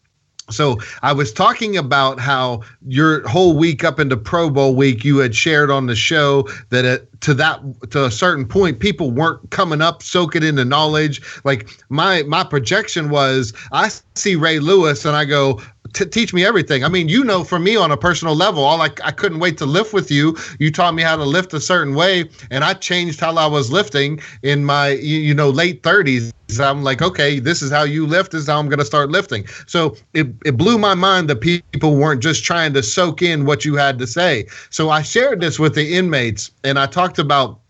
So 0.50 0.78
I 1.02 1.12
was 1.12 1.32
talking 1.32 1.76
about 1.76 2.18
how 2.18 2.62
your 2.86 3.26
whole 3.28 3.56
week 3.56 3.84
up 3.84 4.00
into 4.00 4.16
Pro 4.16 4.50
Bowl 4.50 4.74
week, 4.74 5.04
you 5.04 5.18
had 5.18 5.34
shared 5.34 5.70
on 5.70 5.86
the 5.86 5.94
show 5.94 6.48
that 6.70 6.84
it, 6.84 7.08
to 7.22 7.34
that 7.34 7.60
to 7.90 8.04
a 8.04 8.10
certain 8.10 8.46
point, 8.46 8.80
people 8.80 9.12
weren't 9.12 9.50
coming 9.50 9.80
up 9.80 10.02
soaking 10.02 10.42
in 10.42 10.56
the 10.56 10.64
knowledge. 10.64 11.22
Like 11.44 11.70
my 11.88 12.24
my 12.24 12.42
projection 12.44 13.08
was, 13.08 13.52
I 13.70 13.90
see 14.14 14.34
Ray 14.34 14.58
Lewis 14.58 15.04
and 15.04 15.16
I 15.16 15.24
go, 15.24 15.60
t- 15.92 16.04
teach 16.06 16.32
me 16.32 16.44
everything. 16.44 16.84
I 16.84 16.88
mean, 16.88 17.08
you 17.08 17.24
know, 17.24 17.44
for 17.44 17.58
me 17.58 17.76
on 17.76 17.90
a 17.90 17.96
personal 17.96 18.34
level, 18.34 18.64
all 18.64 18.80
I, 18.80 18.90
I 19.04 19.10
couldn't 19.10 19.38
wait 19.38 19.58
to 19.58 19.66
lift 19.66 19.92
with 19.92 20.10
you. 20.10 20.36
You 20.58 20.70
taught 20.70 20.94
me 20.94 21.02
how 21.02 21.16
to 21.16 21.24
lift 21.24 21.52
a 21.54 21.60
certain 21.60 21.94
way, 21.94 22.28
and 22.50 22.64
I 22.64 22.74
changed 22.74 23.20
how 23.20 23.34
I 23.36 23.46
was 23.46 23.70
lifting 23.70 24.20
in 24.42 24.64
my 24.64 24.90
you, 24.90 25.18
you 25.18 25.34
know 25.34 25.50
late 25.50 25.82
30s. 25.82 26.32
I'm 26.60 26.82
like, 26.82 27.00
okay, 27.00 27.38
this 27.38 27.62
is 27.62 27.70
how 27.70 27.84
you 27.84 28.06
lift. 28.06 28.32
This 28.32 28.42
is 28.42 28.48
how 28.48 28.58
I'm 28.58 28.68
going 28.68 28.78
to 28.78 28.84
start 28.84 29.10
lifting. 29.10 29.46
So 29.66 29.96
it, 30.12 30.26
it 30.44 30.58
blew 30.58 30.76
my 30.76 30.94
mind 30.94 31.30
that 31.30 31.40
people 31.40 31.96
weren't 31.96 32.22
just 32.22 32.44
trying 32.44 32.74
to 32.74 32.82
soak 32.82 33.22
in 33.22 33.46
what 33.46 33.64
you 33.64 33.74
had 33.76 33.98
to 34.00 34.06
say. 34.06 34.46
So 34.68 34.90
I 34.90 35.00
shared 35.00 35.40
this 35.40 35.58
with 35.58 35.74
the 35.74 35.94
inmates, 35.94 36.50
and 36.62 36.78
I 36.78 36.86
talked 36.86 37.18
about 37.18 37.61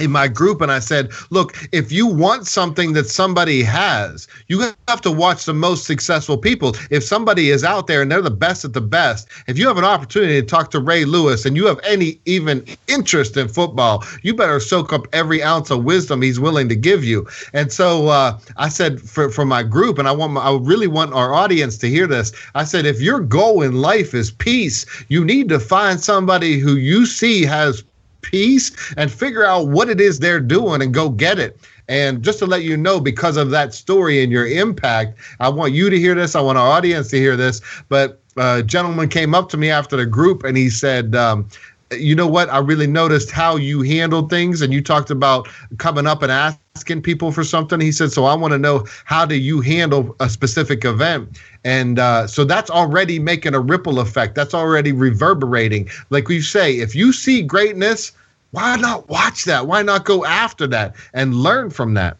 in 0.00 0.10
my 0.10 0.28
group 0.28 0.60
and 0.60 0.70
I 0.70 0.78
said, 0.78 1.10
look, 1.30 1.56
if 1.72 1.90
you 1.92 2.06
want 2.06 2.46
something 2.46 2.92
that 2.92 3.08
somebody 3.08 3.62
has, 3.62 4.28
you 4.48 4.60
have 4.88 5.00
to 5.02 5.10
watch 5.10 5.44
the 5.44 5.54
most 5.54 5.84
successful 5.84 6.38
people. 6.38 6.74
If 6.90 7.04
somebody 7.04 7.50
is 7.50 7.64
out 7.64 7.86
there 7.86 8.02
and 8.02 8.10
they're 8.10 8.22
the 8.22 8.30
best 8.30 8.64
at 8.64 8.72
the 8.72 8.80
best, 8.80 9.28
if 9.46 9.58
you 9.58 9.66
have 9.68 9.78
an 9.78 9.84
opportunity 9.84 10.40
to 10.40 10.46
talk 10.46 10.70
to 10.70 10.80
Ray 10.80 11.04
Lewis 11.04 11.44
and 11.44 11.56
you 11.56 11.66
have 11.66 11.80
any 11.82 12.20
even 12.24 12.64
interest 12.86 13.36
in 13.36 13.48
football, 13.48 14.04
you 14.22 14.34
better 14.34 14.60
soak 14.60 14.92
up 14.92 15.06
every 15.12 15.42
ounce 15.42 15.70
of 15.70 15.84
wisdom 15.84 16.22
he's 16.22 16.40
willing 16.40 16.68
to 16.68 16.76
give 16.76 17.04
you. 17.04 17.26
And 17.52 17.72
so 17.72 18.08
uh, 18.08 18.38
I 18.56 18.68
said 18.68 19.00
for, 19.00 19.30
for 19.30 19.44
my 19.44 19.62
group, 19.62 19.98
and 19.98 20.08
I 20.08 20.12
want 20.12 20.32
my, 20.32 20.40
I 20.40 20.56
really 20.58 20.86
want 20.86 21.12
our 21.12 21.34
audience 21.34 21.78
to 21.78 21.88
hear 21.88 22.06
this. 22.06 22.32
I 22.54 22.64
said, 22.64 22.86
if 22.86 23.00
your 23.00 23.20
goal 23.20 23.62
in 23.62 23.80
life 23.80 24.14
is 24.14 24.30
peace, 24.30 24.86
you 25.08 25.24
need 25.24 25.48
to 25.48 25.60
find 25.60 26.00
somebody 26.00 26.58
who 26.58 26.76
you 26.76 27.06
see 27.06 27.44
has 27.44 27.82
peace 28.30 28.94
and 28.96 29.10
figure 29.10 29.44
out 29.44 29.68
what 29.68 29.88
it 29.88 30.00
is 30.00 30.18
they're 30.18 30.40
doing 30.40 30.82
and 30.82 30.92
go 30.92 31.08
get 31.08 31.38
it. 31.38 31.58
And 31.88 32.22
just 32.22 32.38
to 32.40 32.46
let 32.46 32.62
you 32.62 32.76
know, 32.76 33.00
because 33.00 33.38
of 33.38 33.50
that 33.50 33.72
story 33.72 34.22
and 34.22 34.30
your 34.30 34.46
impact, 34.46 35.18
I 35.40 35.48
want 35.48 35.72
you 35.72 35.88
to 35.88 35.98
hear 35.98 36.14
this. 36.14 36.36
I 36.36 36.40
want 36.42 36.58
our 36.58 36.68
audience 36.68 37.08
to 37.08 37.16
hear 37.16 37.36
this. 37.36 37.62
But 37.88 38.20
a 38.36 38.62
gentleman 38.62 39.08
came 39.08 39.34
up 39.34 39.48
to 39.50 39.56
me 39.56 39.70
after 39.70 39.96
the 39.96 40.04
group 40.06 40.44
and 40.44 40.56
he 40.56 40.68
said, 40.68 41.16
um, 41.16 41.48
you 41.90 42.14
know 42.14 42.26
what? 42.26 42.50
I 42.50 42.58
really 42.58 42.86
noticed 42.86 43.30
how 43.30 43.56
you 43.56 43.82
handled 43.82 44.28
things, 44.30 44.60
and 44.60 44.72
you 44.72 44.82
talked 44.82 45.10
about 45.10 45.48
coming 45.78 46.06
up 46.06 46.22
and 46.22 46.30
asking 46.30 47.02
people 47.02 47.32
for 47.32 47.44
something. 47.44 47.80
He 47.80 47.92
said, 47.92 48.12
"So 48.12 48.24
I 48.26 48.34
want 48.34 48.52
to 48.52 48.58
know 48.58 48.86
how 49.04 49.24
do 49.24 49.36
you 49.36 49.60
handle 49.60 50.14
a 50.20 50.28
specific 50.28 50.84
event?" 50.84 51.38
And 51.64 51.98
uh, 51.98 52.26
so 52.26 52.44
that's 52.44 52.70
already 52.70 53.18
making 53.18 53.54
a 53.54 53.60
ripple 53.60 54.00
effect. 54.00 54.34
That's 54.34 54.54
already 54.54 54.92
reverberating. 54.92 55.88
Like 56.10 56.28
we 56.28 56.40
say, 56.40 56.78
if 56.78 56.94
you 56.94 57.12
see 57.12 57.42
greatness, 57.42 58.12
why 58.50 58.76
not 58.76 59.08
watch 59.08 59.44
that? 59.44 59.66
Why 59.66 59.82
not 59.82 60.04
go 60.04 60.24
after 60.24 60.66
that 60.68 60.94
and 61.12 61.34
learn 61.34 61.70
from 61.70 61.94
that? 61.94 62.16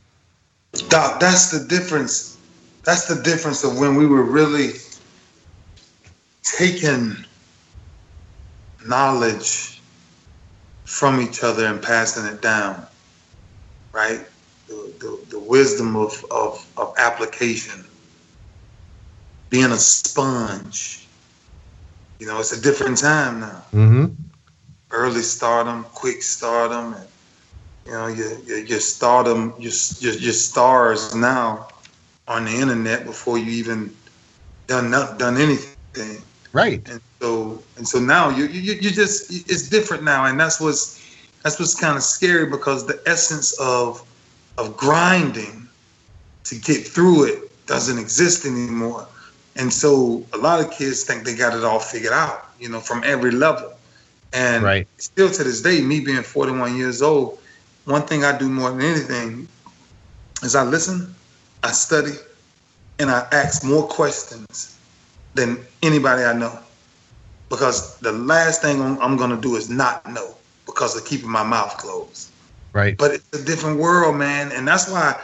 Doc, 0.89 1.21
that's 1.21 1.51
the 1.51 1.67
difference. 1.67 2.37
That's 2.85 3.07
the 3.07 3.23
difference 3.23 3.65
of 3.65 3.79
when 3.79 3.97
we 3.97 4.07
were 4.07 4.23
really 4.23 4.73
taking 6.43 7.17
knowledge 8.87 9.81
from 10.85 11.21
each 11.21 11.43
other 11.43 11.67
and 11.67 11.83
passing 11.83 12.25
it 12.27 12.41
down, 12.41 12.87
right? 13.93 14.21
The, 14.69 14.93
the, 15.01 15.19
the 15.31 15.39
wisdom 15.39 15.97
of, 15.97 16.25
of, 16.31 16.67
of 16.77 16.95
application, 16.99 17.85
being 19.51 19.73
a 19.73 19.77
sponge. 19.77 21.07
You 22.19 22.27
know, 22.27 22.39
it's 22.39 22.53
a 22.53 22.61
different 22.61 22.99
time 22.99 23.41
now. 23.41 23.65
Mm-hmm 23.73 24.28
early 24.99 25.23
stardom, 25.23 25.85
quick 25.95 26.23
stardom, 26.23 26.95
and 26.95 27.09
you 27.87 27.93
know 27.93 28.07
your 28.09 28.39
your, 28.41 28.59
your 28.59 28.81
stardom, 28.81 29.55
your, 29.59 29.73
your 30.01 30.15
your 30.15 30.33
stars 30.33 31.15
now 31.15 31.69
on 32.27 32.45
the 32.45 32.53
internet 32.53 33.05
before 33.05 33.39
you 33.39 33.51
even 33.51 33.95
done 34.67 34.91
not, 34.91 35.19
done 35.19 35.37
anything. 35.37 36.23
Right. 36.53 36.87
And 36.89 37.01
so 37.21 37.63
and 37.77 37.87
so 37.87 37.99
now 37.99 38.31
you 38.31 38.47
you 38.47 38.75
you 38.75 38.91
just 38.91 39.31
it's 39.31 39.69
different 39.69 40.03
now, 40.03 40.27
and 40.27 40.39
that's 40.39 40.61
what's 40.61 40.99
that's 41.43 41.59
what's 41.59 41.75
kind 41.75 41.97
of 41.97 42.03
scary 42.03 42.47
because 42.47 42.87
the 42.87 43.01
essence 43.07 43.59
of 43.59 44.03
of 44.59 44.77
grinding 44.77 45.69
to 46.45 46.55
get 46.57 46.87
through 46.87 47.25
it 47.25 47.67
doesn't 47.67 47.99
exist 47.99 48.45
anymore. 48.45 49.07
And 49.57 49.73
so 49.73 50.25
a 50.33 50.39
lot 50.39 50.61
of 50.61 50.71
kids 50.71 51.05
think 51.05 51.25
they 51.25 51.35
got 51.35 51.57
it 51.57 51.65
all 51.65 51.81
figured 51.81 52.13
out, 52.13 52.47
you 52.59 52.69
know, 52.69 52.81
from 52.81 53.03
every 53.05 53.31
level. 53.31 53.73
And 54.33 54.63
right. 54.63 54.87
still 54.99 55.31
to 55.31 55.45
this 55.45 55.63
day, 55.63 55.81
me 55.81 56.01
being 56.01 56.23
41 56.23 56.77
years 56.77 57.03
old, 57.03 57.39
one 57.85 58.03
thing 58.03 58.25
I 58.25 58.37
do 58.37 58.49
more 58.49 58.71
than 58.71 58.83
anything 58.83 59.49
is 60.43 60.55
I 60.55 60.65
listen, 60.65 61.15
I 61.63 61.73
study, 61.73 62.13
and 62.99 63.11
I 63.11 63.27
ask 63.33 63.65
more 63.65 63.87
questions 63.87 64.79
than 65.35 65.59
anybody 65.83 66.25
I 66.25 66.33
know. 66.33 66.59
Because 67.49 67.99
the 68.01 68.13
last 68.13 68.61
thing 68.61 68.83
I'm, 68.83 69.17
going 69.17 69.31
to 69.31 69.41
do 69.41 69.57
is 69.57 69.71
not 69.71 70.07
know 70.13 70.35
because 70.67 70.95
of 70.97 71.07
keeping 71.07 71.31
my 71.31 71.43
mouth 71.43 71.79
closed. 71.79 72.31
Right. 72.75 72.97
But 72.97 73.13
it's 73.13 73.41
a 73.41 73.43
different 73.43 73.79
world, 73.79 74.17
man. 74.17 74.53
And 74.53 74.69
that's 74.69 74.91
why 74.91 75.19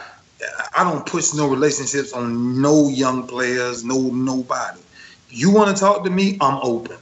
I 0.75 0.83
don't 0.83 1.05
push 1.05 1.33
no 1.33 1.47
relationships 1.47 2.13
on 2.13 2.61
no 2.61 2.89
young 2.89 3.27
players, 3.27 3.83
no 3.83 3.99
nobody. 3.99 4.79
You 5.29 5.51
want 5.51 5.75
to 5.75 5.79
talk 5.79 6.03
to 6.05 6.09
me, 6.09 6.37
I'm 6.41 6.57
open. 6.63 6.97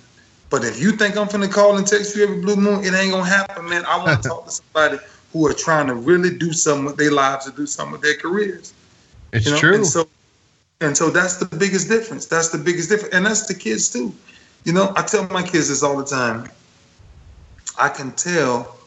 But 0.54 0.64
if 0.64 0.80
you 0.80 0.92
think 0.92 1.18
I'm 1.18 1.28
finna 1.28 1.52
call 1.52 1.78
and 1.78 1.88
text 1.88 2.16
you 2.16 2.22
every 2.22 2.40
blue 2.40 2.56
moon, 2.56 2.86
it 2.86 2.94
ain't 2.94 3.12
gonna 3.12 3.26
happen, 3.26 3.68
man. 3.68 3.84
I 3.86 3.98
want 3.98 4.22
to 4.22 4.30
talk 4.30 4.46
to 4.46 4.52
somebody 4.52 5.00
who 5.32 5.48
are 5.48 5.54
trying 5.54 5.88
to 5.88 5.96
really 5.96 6.30
do 6.30 6.54
something 6.54 6.86
with 6.86 6.96
their 6.96 7.10
lives, 7.12 7.46
to 7.46 7.52
do 7.52 7.66
something 7.66 7.94
with 7.94 8.02
their 8.02 8.14
careers. 8.14 8.72
It's 9.32 9.48
you 9.48 9.54
know? 9.54 9.58
true. 9.58 9.76
And 9.78 9.88
so, 9.88 10.08
and 10.80 10.96
so 10.96 11.10
that's 11.10 11.38
the 11.38 11.48
biggest 11.48 11.90
difference. 11.90 12.28
That's 12.28 12.50
the 12.50 12.60
biggest 12.60 12.88
difference, 12.88 13.16
and 13.16 13.26
that's 13.26 13.48
the 13.48 13.56
kids 13.56 13.90
too. 13.90 14.14
You 14.64 14.74
know, 14.74 14.94
I 14.96 15.02
tell 15.02 15.28
my 15.30 15.42
kids 15.42 15.70
this 15.70 15.82
all 15.82 15.98
the 15.98 16.06
time. 16.06 16.48
I 17.80 17.90
can 17.90 18.12
tell 18.12 18.78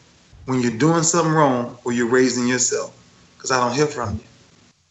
when 0.45 0.61
you're 0.61 0.71
doing 0.71 1.03
something 1.03 1.33
wrong 1.33 1.77
or 1.83 1.91
you're 1.91 2.07
raising 2.07 2.47
yourself 2.47 2.97
because 3.35 3.51
I 3.51 3.59
don't 3.59 3.75
hear 3.75 3.87
from 3.87 4.21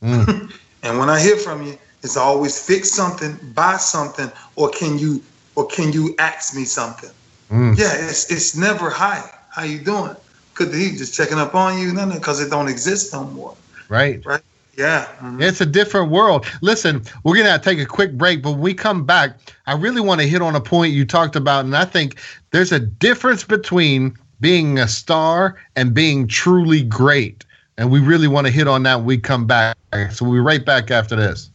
you. 0.03 0.09
Mm. 0.09 0.53
and 0.83 0.99
when 0.99 1.09
I 1.09 1.21
hear 1.21 1.39
from 1.39 1.62
you, 1.62 1.79
it's 2.03 2.19
always 2.19 2.62
fix 2.62 2.93
something, 2.93 3.35
buy 3.55 3.79
something, 3.79 4.31
or 4.57 4.69
can 4.69 4.99
you 4.99 5.23
or 5.57 5.66
can 5.66 5.92
you 5.92 6.14
ask 6.19 6.55
me 6.55 6.64
something? 6.64 7.11
Mm. 7.51 7.77
Yeah, 7.77 7.92
it's 7.95 8.31
it's 8.31 8.57
never 8.57 8.90
hi. 8.90 9.29
How 9.51 9.64
you 9.64 9.79
doing? 9.79 10.14
Could 10.55 10.73
he 10.73 10.90
just 10.97 11.14
checking 11.14 11.38
up 11.38 11.55
on 11.55 11.79
you? 11.79 11.92
No, 11.92 12.05
no, 12.07 12.14
because 12.14 12.40
it 12.40 12.51
don't 12.51 12.69
exist 12.69 13.12
no 13.12 13.25
more. 13.25 13.57
Right. 13.88 14.25
Right. 14.25 14.42
Yeah. 14.77 15.07
Mm-hmm. 15.21 15.42
It's 15.42 15.61
a 15.61 15.66
different 15.66 16.11
world. 16.11 16.47
Listen, 16.61 17.03
we're 17.25 17.37
going 17.37 17.47
to 17.47 17.59
take 17.59 17.79
a 17.79 17.87
quick 17.87 18.12
break, 18.12 18.42
but 18.42 18.53
when 18.53 18.61
we 18.61 18.75
come 18.75 19.05
back, 19.05 19.38
I 19.66 19.75
really 19.75 20.01
want 20.01 20.21
to 20.21 20.27
hit 20.27 20.42
on 20.42 20.55
a 20.55 20.61
point 20.61 20.92
you 20.92 21.07
talked 21.07 21.37
about. 21.37 21.64
And 21.64 21.77
I 21.77 21.87
think 21.87 22.21
there's 22.51 22.73
a 22.73 22.81
difference 22.81 23.45
between 23.45 24.14
being 24.40 24.79
a 24.79 24.87
star 24.87 25.57
and 25.77 25.95
being 25.95 26.27
truly 26.27 26.83
great. 26.83 27.45
And 27.79 27.90
we 27.90 28.01
really 28.01 28.29
want 28.29 28.47
to 28.47 28.53
hit 28.53 28.69
on 28.69 28.83
that 28.83 28.97
when 28.97 29.07
we 29.07 29.19
come 29.19 29.47
back. 29.47 29.77
So 30.11 30.25
we'll 30.25 30.35
be 30.35 30.40
right 30.40 30.64
back 30.64 30.90
after 30.90 31.16
this. 31.16 31.51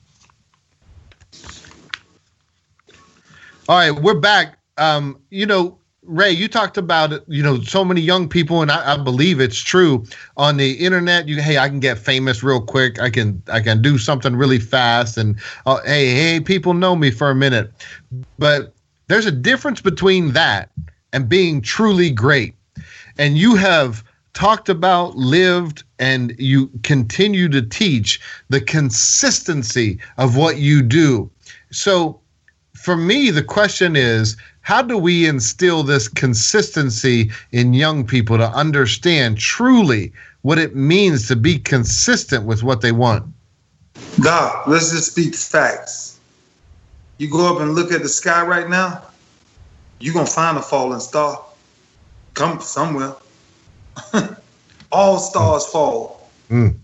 All 3.72 3.78
right, 3.78 3.92
we're 3.92 4.20
back. 4.20 4.58
Um, 4.76 5.18
you 5.30 5.46
know, 5.46 5.80
Ray, 6.04 6.32
you 6.32 6.50
talked 6.50 6.78
about 6.78 7.24
you 7.30 7.42
know 7.42 7.62
so 7.62 7.86
many 7.86 8.02
young 8.02 8.28
people, 8.28 8.62
and 8.62 8.70
I, 8.70 8.96
I, 8.96 8.98
believe 8.98 9.40
it's 9.40 9.62
true 9.62 10.04
on 10.36 10.58
the 10.58 10.74
internet. 10.74 11.30
You 11.30 11.42
hey, 11.42 11.58
I 11.58 11.70
can 11.70 11.80
get 11.80 11.98
famous 11.98 12.44
real 12.44 12.60
quick. 12.60 13.00
I 13.00 13.10
can 13.10 13.42
I 13.48 13.62
can 13.62 13.82
do 13.82 13.98
something 13.98 14.36
really 14.36 14.60
fast, 14.60 15.18
and 15.18 15.40
uh, 15.66 15.80
hey 15.86 16.14
hey, 16.14 16.42
people 16.42 16.74
know 16.74 16.98
me 16.98 17.12
for 17.12 17.30
a 17.30 17.36
minute. 17.36 17.72
But 18.38 18.74
there's 19.08 19.26
a 19.26 19.32
difference 19.32 19.80
between 19.80 20.34
that 20.34 20.70
and 21.14 21.30
being 21.30 21.62
truly 21.62 22.12
great. 22.12 22.56
And 23.18 23.38
you 23.38 23.56
have 23.56 24.04
talked 24.34 24.68
about, 24.68 25.16
lived, 25.16 25.86
and 25.98 26.36
you 26.38 26.70
continue 26.84 27.48
to 27.48 27.62
teach 27.62 28.20
the 28.50 28.60
consistency 28.60 29.98
of 30.18 30.36
what 30.36 30.58
you 30.58 30.82
do. 30.82 31.32
So 31.72 32.21
for 32.82 32.98
me, 32.98 33.30
the 33.30 33.44
question 33.44 33.96
is 33.96 34.36
how 34.62 34.82
do 34.82 34.98
we 34.98 35.28
instill 35.28 35.84
this 35.84 36.08
consistency 36.08 37.30
in 37.52 37.76
young 37.76 38.06
people 38.06 38.39
to 38.39 38.50
understand 38.50 39.38
truly 39.38 40.12
what 40.41 40.58
it 40.58 40.76
means 40.76 41.28
to 41.28 41.36
be 41.36 41.60
consistent 41.60 42.46
with 42.46 42.63
what 42.63 42.82
they 42.82 42.92
want? 42.92 43.32
Doc, 44.21 44.65
let's 44.65 44.90
just 44.90 45.12
speak 45.12 45.36
facts. 45.36 46.19
You 47.19 47.29
go 47.29 47.56
up 47.56 47.62
and 47.62 47.75
look 47.75 47.92
at 47.92 48.02
the 48.02 48.10
sky 48.10 48.44
right 48.44 48.67
now, 48.67 49.04
you're 50.00 50.15
going 50.15 50.25
to 50.25 50.32
find 50.32 50.58
a 50.58 50.62
falling 50.62 51.02
star. 51.02 51.40
Come 52.34 52.62
somewhere. 52.62 53.13
All 54.92 55.19
stars 55.19 55.67
fall. 55.67 56.32
Mm. 56.50 56.79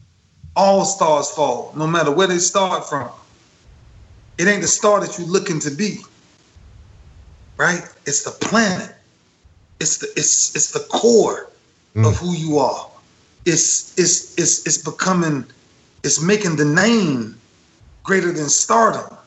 All 0.55 0.85
stars 0.85 1.31
fall, 1.31 1.73
no 1.75 1.87
matter 1.87 2.11
where 2.11 2.27
they 2.27 2.37
start 2.37 2.87
from. 2.87 3.09
It 4.37 4.47
ain't 4.47 4.61
the 4.61 4.67
star 4.67 4.99
that 4.99 5.17
you're 5.17 5.27
looking 5.27 5.59
to 5.61 5.71
be. 5.71 5.99
Right? 7.57 7.81
It's 8.05 8.23
the 8.23 8.31
planet. 8.31 8.95
It's 9.79 9.97
the 9.97 10.07
it's 10.15 10.55
it's 10.55 10.71
the 10.71 10.85
core 10.89 11.49
mm. 11.95 12.07
of 12.07 12.17
who 12.17 12.33
you 12.33 12.57
are. 12.57 12.89
It's 13.45 13.97
it's 13.97 14.37
it's 14.37 14.65
it's 14.65 14.77
becoming 14.77 15.45
it's 16.03 16.21
making 16.21 16.55
the 16.55 16.65
name 16.65 17.39
greater 18.03 18.31
than 18.31 18.49
stardom. 18.49 19.17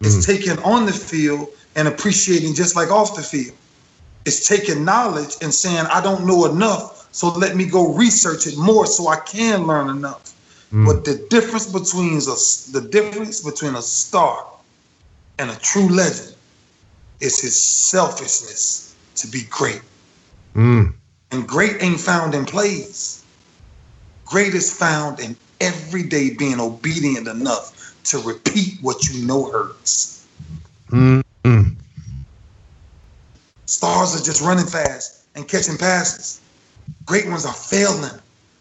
It's 0.00 0.16
mm. 0.16 0.26
taking 0.26 0.58
on 0.64 0.86
the 0.86 0.92
field 0.92 1.48
and 1.76 1.88
appreciating 1.88 2.54
just 2.54 2.76
like 2.76 2.90
off 2.90 3.16
the 3.16 3.22
field. 3.22 3.56
It's 4.24 4.46
taking 4.46 4.84
knowledge 4.84 5.34
and 5.40 5.54
saying, 5.54 5.86
I 5.86 6.00
don't 6.00 6.26
know 6.26 6.46
enough, 6.46 7.08
so 7.12 7.28
let 7.28 7.54
me 7.54 7.64
go 7.64 7.94
research 7.94 8.46
it 8.46 8.58
more 8.58 8.84
so 8.86 9.08
I 9.08 9.16
can 9.20 9.66
learn 9.66 9.88
enough. 9.88 10.34
Mm. 10.72 10.86
But 10.86 11.04
the 11.04 11.26
difference 11.30 11.66
between 11.66 12.16
a, 12.16 12.36
the 12.72 12.88
difference 12.90 13.40
between 13.40 13.74
a 13.74 13.82
star 13.82 14.46
and 15.38 15.50
a 15.50 15.56
true 15.56 15.88
legend 15.88 16.34
is 17.20 17.40
his 17.40 17.60
selfishness 17.60 18.94
to 19.16 19.28
be 19.28 19.42
great. 19.48 19.82
Mm. 20.54 20.92
And 21.30 21.46
great 21.46 21.82
ain't 21.82 22.00
found 22.00 22.34
in 22.34 22.44
plays. 22.44 23.24
Great 24.24 24.54
is 24.54 24.76
found 24.76 25.20
in 25.20 25.36
every 25.60 26.02
day 26.02 26.34
being 26.34 26.60
obedient 26.60 27.28
enough 27.28 27.94
to 28.04 28.18
repeat 28.18 28.78
what 28.82 29.08
you 29.08 29.26
know 29.26 29.50
hurts. 29.50 30.26
Mm-hmm. 30.90 31.70
Stars 33.66 34.20
are 34.20 34.24
just 34.24 34.42
running 34.42 34.66
fast 34.66 35.24
and 35.34 35.46
catching 35.48 35.76
passes. 35.76 36.40
Great 37.04 37.28
ones 37.28 37.44
are 37.44 37.52
failing 37.52 38.18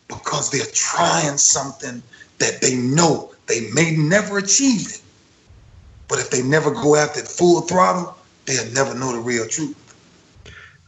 because 0.07 0.51
they're 0.51 0.65
trying 0.73 1.37
something 1.37 2.01
that 2.39 2.61
they 2.61 2.75
know 2.75 3.31
they 3.47 3.69
may 3.71 3.95
never 3.95 4.37
achieve 4.37 4.87
it. 4.87 5.01
But 6.07 6.19
if 6.19 6.29
they 6.29 6.43
never 6.43 6.71
go 6.71 6.95
after 6.95 7.19
it 7.19 7.27
full 7.27 7.61
throttle, 7.61 8.15
they'll 8.45 8.71
never 8.73 8.93
know 8.93 9.13
the 9.13 9.19
real 9.19 9.47
truth. 9.47 9.75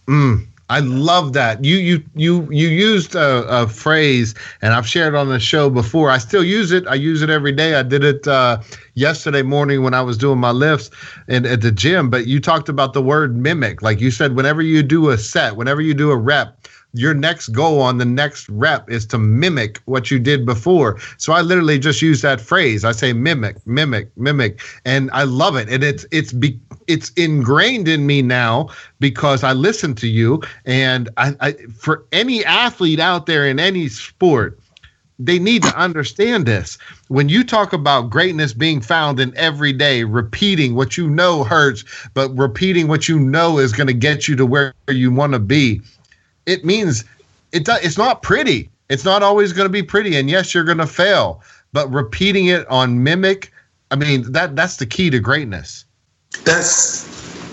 Mm. 0.08 0.48
I 0.70 0.82
love 0.82 1.32
that. 1.32 1.64
You 1.64 1.78
you 1.78 2.04
you 2.14 2.52
you 2.52 2.68
used 2.68 3.16
a, 3.16 3.48
a, 3.48 3.68
phrase, 3.70 4.36
and 4.62 4.74
I've 4.74 4.86
shared 4.86 5.16
on 5.16 5.30
the 5.30 5.40
show 5.40 5.70
before. 5.70 6.12
I 6.12 6.18
still 6.18 6.44
use 6.44 6.74
it. 6.74 6.86
I 6.88 6.96
use 6.96 7.22
it 7.22 7.30
every 7.30 7.54
day. 7.54 7.76
I 7.76 7.84
did 7.84 8.04
it 8.04 8.28
uh, 8.28 8.62
yesterday 8.96 9.44
morning 9.44 9.84
when 9.84 9.94
I 9.94 10.02
was 10.02 10.18
doing 10.18 10.40
my 10.40 10.52
lifts 10.52 10.90
and 11.30 11.46
at 11.46 11.62
the 11.62 11.72
gym. 11.72 12.10
But 12.10 12.28
you 12.28 12.42
talked 12.42 12.68
about 12.68 12.92
the 12.92 13.02
word 13.02 13.38
mimic. 13.38 13.82
Like 13.82 14.02
you 14.02 14.12
said, 14.12 14.36
whenever 14.36 14.62
you 14.62 14.84
do 14.84 15.10
a 15.10 15.18
set, 15.18 15.56
whenever 15.56 15.80
you 15.80 15.94
do 15.94 16.12
a 16.12 16.18
rep, 16.18 16.68
your 16.94 17.14
next 17.14 17.50
goal 17.50 17.82
on 17.82 17.98
the 17.98 18.06
next 18.06 18.50
rep 18.50 18.90
is 18.90 19.06
to 19.08 19.18
mimic 19.18 19.78
what 19.86 20.10
you 20.10 20.20
did 20.20 20.46
before. 20.46 21.00
So 21.18 21.34
I 21.34 21.42
literally 21.42 21.80
just 21.80 22.02
use 22.02 22.22
that 22.22 22.42
phrase. 22.42 22.84
I 22.84 22.92
say 22.92 23.14
mimic, 23.14 23.66
mimic, 23.68 24.10
mimic, 24.18 24.62
and 24.86 25.10
I 25.12 25.24
love 25.24 25.56
it. 25.56 25.70
And 25.70 25.84
it's 25.84 26.06
it's 26.12 26.34
be, 26.34 26.60
it's 26.88 27.12
ingrained 27.12 27.88
in 27.88 28.06
me 28.06 28.22
now 28.22 28.70
because 29.00 29.44
I 29.44 29.54
listen 29.54 29.96
to 29.96 30.08
you. 30.08 30.42
And 30.66 31.10
I, 31.18 31.36
I 31.40 31.52
for 31.78 32.06
any 32.12 32.44
athlete 32.46 33.00
out 33.00 33.26
there 33.26 33.46
in 33.46 33.60
any 33.60 33.90
sport, 33.90 34.60
they 35.20 35.40
need 35.40 35.64
to 35.64 35.76
understand 35.76 36.46
this. 36.46 36.78
When 37.08 37.28
you 37.28 37.44
talk 37.44 37.74
about 37.74 38.10
greatness 38.10 38.54
being 38.54 38.82
found 38.82 39.20
in 39.20 39.36
every 39.36 39.74
day, 39.74 40.04
repeating 40.04 40.76
what 40.76 40.96
you 40.96 41.10
know 41.10 41.44
hurts, 41.44 41.84
but 42.14 42.36
repeating 42.38 42.88
what 42.88 43.08
you 43.08 43.20
know 43.20 43.58
is 43.58 43.74
going 43.74 43.88
to 43.88 43.94
get 43.94 44.28
you 44.28 44.36
to 44.36 44.46
where 44.46 44.74
you 44.88 45.12
want 45.12 45.34
to 45.34 45.40
be 45.40 45.82
it 46.48 46.66
means 46.66 47.04
it 47.52 47.66
does, 47.66 47.84
it's 47.86 47.98
not 47.98 48.24
pretty. 48.24 48.72
It's 48.90 49.06
not 49.06 49.22
always 49.22 49.54
going 49.54 49.66
to 49.66 49.72
be 49.72 49.84
pretty, 49.84 50.16
and 50.16 50.30
yes, 50.30 50.54
you're 50.54 50.64
going 50.64 50.78
to 50.78 50.88
fail. 50.88 51.44
But 51.74 51.92
repeating 51.92 52.48
it 52.48 52.66
on 52.68 53.04
mimic, 53.04 53.52
I 53.92 53.98
mean 53.98 54.32
that 54.32 54.56
that's 54.56 54.78
the 54.78 54.86
key 54.86 55.10
to 55.12 55.20
greatness. 55.20 55.86
That's 56.44 57.04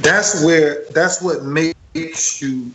that's 0.00 0.42
where 0.44 0.84
that's 0.92 1.20
what 1.20 1.42
makes 1.42 2.40
you. 2.40 2.72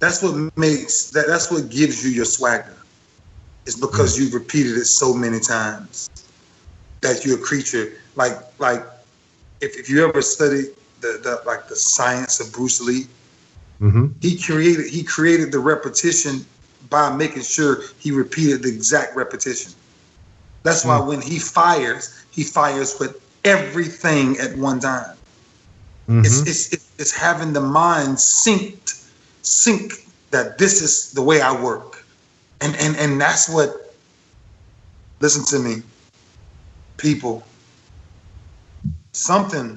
That's 0.00 0.22
what 0.22 0.56
makes 0.56 1.10
that. 1.10 1.26
That's 1.28 1.50
what 1.50 1.70
gives 1.70 2.04
you 2.04 2.10
your 2.10 2.24
swagger. 2.24 2.76
It's 3.64 3.76
because 3.78 4.16
mm. 4.16 4.22
you've 4.22 4.34
repeated 4.34 4.76
it 4.76 4.86
so 4.86 5.14
many 5.14 5.40
times 5.40 6.10
that 7.00 7.24
you're 7.24 7.38
a 7.38 7.42
creature. 7.42 7.92
Like 8.16 8.36
like 8.58 8.82
if, 9.60 9.78
if 9.78 9.88
you 9.88 10.06
ever 10.06 10.22
study 10.22 10.64
the, 11.00 11.20
the 11.22 11.42
like 11.46 11.68
the 11.68 11.76
science 11.76 12.40
of 12.40 12.52
Bruce 12.52 12.80
Lee, 12.80 13.06
Mm-hmm. 13.80 14.06
He 14.20 14.36
created 14.38 14.86
he 14.86 15.04
created 15.04 15.52
the 15.52 15.58
repetition 15.58 16.44
by 16.90 17.14
making 17.14 17.42
sure 17.42 17.82
he 17.98 18.10
repeated 18.10 18.62
the 18.62 18.68
exact 18.68 19.14
repetition. 19.14 19.72
That's 20.62 20.84
why 20.84 20.98
mm-hmm. 20.98 21.08
when 21.08 21.20
he 21.20 21.38
fires, 21.38 22.24
he 22.30 22.42
fires 22.42 22.98
with 22.98 23.22
everything 23.44 24.38
at 24.38 24.56
one 24.56 24.80
time. 24.80 25.16
Mm-hmm. 26.08 26.20
It's, 26.20 26.72
it's, 26.72 26.90
it's 26.98 27.12
having 27.12 27.52
the 27.52 27.60
mind 27.60 28.16
synced, 28.16 29.10
sync 29.42 30.06
that 30.30 30.58
this 30.58 30.82
is 30.82 31.12
the 31.12 31.22
way 31.22 31.40
I 31.40 31.52
work, 31.60 32.04
and 32.60 32.74
and 32.76 32.96
and 32.96 33.20
that's 33.20 33.48
what. 33.48 33.84
Listen 35.20 35.44
to 35.46 35.58
me, 35.58 35.82
people. 36.96 37.42
Something, 39.10 39.76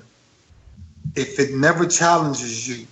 if 1.16 1.40
it 1.40 1.56
never 1.56 1.88
challenges 1.88 2.68
you, 2.68 2.86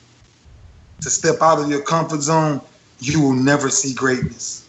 to 1.01 1.09
step 1.09 1.41
out 1.41 1.59
of 1.59 1.69
your 1.69 1.81
comfort 1.81 2.21
zone, 2.21 2.61
you 2.99 3.21
will 3.21 3.33
never 3.33 3.69
see 3.69 3.93
greatness. 3.93 4.67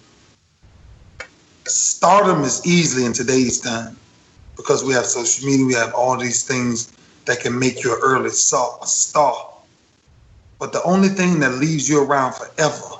Stardom 1.67 2.43
is 2.43 2.65
easily 2.67 3.05
in 3.05 3.13
today's 3.13 3.61
time 3.61 3.97
because 4.57 4.85
we 4.85 4.93
have 4.93 5.07
social 5.07 5.49
media, 5.49 5.67
we 5.67 5.75
have 5.75 5.95
all 5.95 6.17
these 6.17 6.45
things 6.45 6.93
that 7.27 7.41
can 7.41 7.59
make 7.59 7.83
you 7.85 7.95
an 7.95 8.01
early 8.03 8.31
star. 8.31 9.49
But 10.59 10.73
the 10.73 10.83
only 10.83 11.09
thing 11.09 11.41
that 11.41 11.53
leaves 11.53 11.89
you 11.89 12.03
around 12.03 12.35
forever 12.35 12.97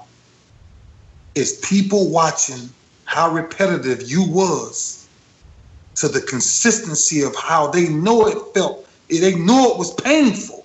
is 1.35 1.61
people 1.69 2.11
watching 2.11 2.71
how 3.05 3.31
repetitive 3.31 4.09
you 4.11 4.25
was 4.29 5.09
to 5.97 6.09
the 6.09 6.21
consistency 6.21 7.23
of 7.23 7.35
how 7.37 7.69
they 7.69 7.89
know 7.89 8.27
it 8.27 8.39
felt. 8.55 8.89
They 9.09 9.35
know 9.35 9.73
it 9.73 9.79
was 9.79 9.93
painful, 9.95 10.65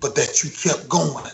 but 0.00 0.14
that 0.14 0.42
you 0.42 0.50
kept 0.50 0.88
going. 0.88 1.30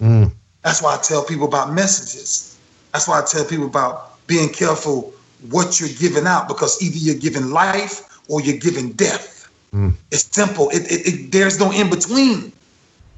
Mm. 0.00 0.32
That's 0.62 0.82
why 0.82 0.94
I 0.94 0.98
tell 0.98 1.24
people 1.24 1.46
about 1.46 1.72
messages. 1.72 2.58
That's 2.92 3.08
why 3.08 3.20
I 3.20 3.24
tell 3.24 3.44
people 3.44 3.66
about 3.66 4.26
being 4.26 4.48
careful 4.48 5.12
what 5.48 5.80
you're 5.80 5.96
giving 5.98 6.26
out 6.26 6.48
because 6.48 6.82
either 6.82 6.96
you're 6.96 7.18
giving 7.18 7.50
life 7.50 8.18
or 8.28 8.40
you're 8.40 8.58
giving 8.58 8.92
death. 8.92 9.48
Mm. 9.72 9.94
It's 10.10 10.24
simple. 10.34 10.68
It, 10.70 10.90
it, 10.90 11.06
it, 11.06 11.32
there's 11.32 11.58
no 11.58 11.70
in 11.72 11.88
between. 11.88 12.52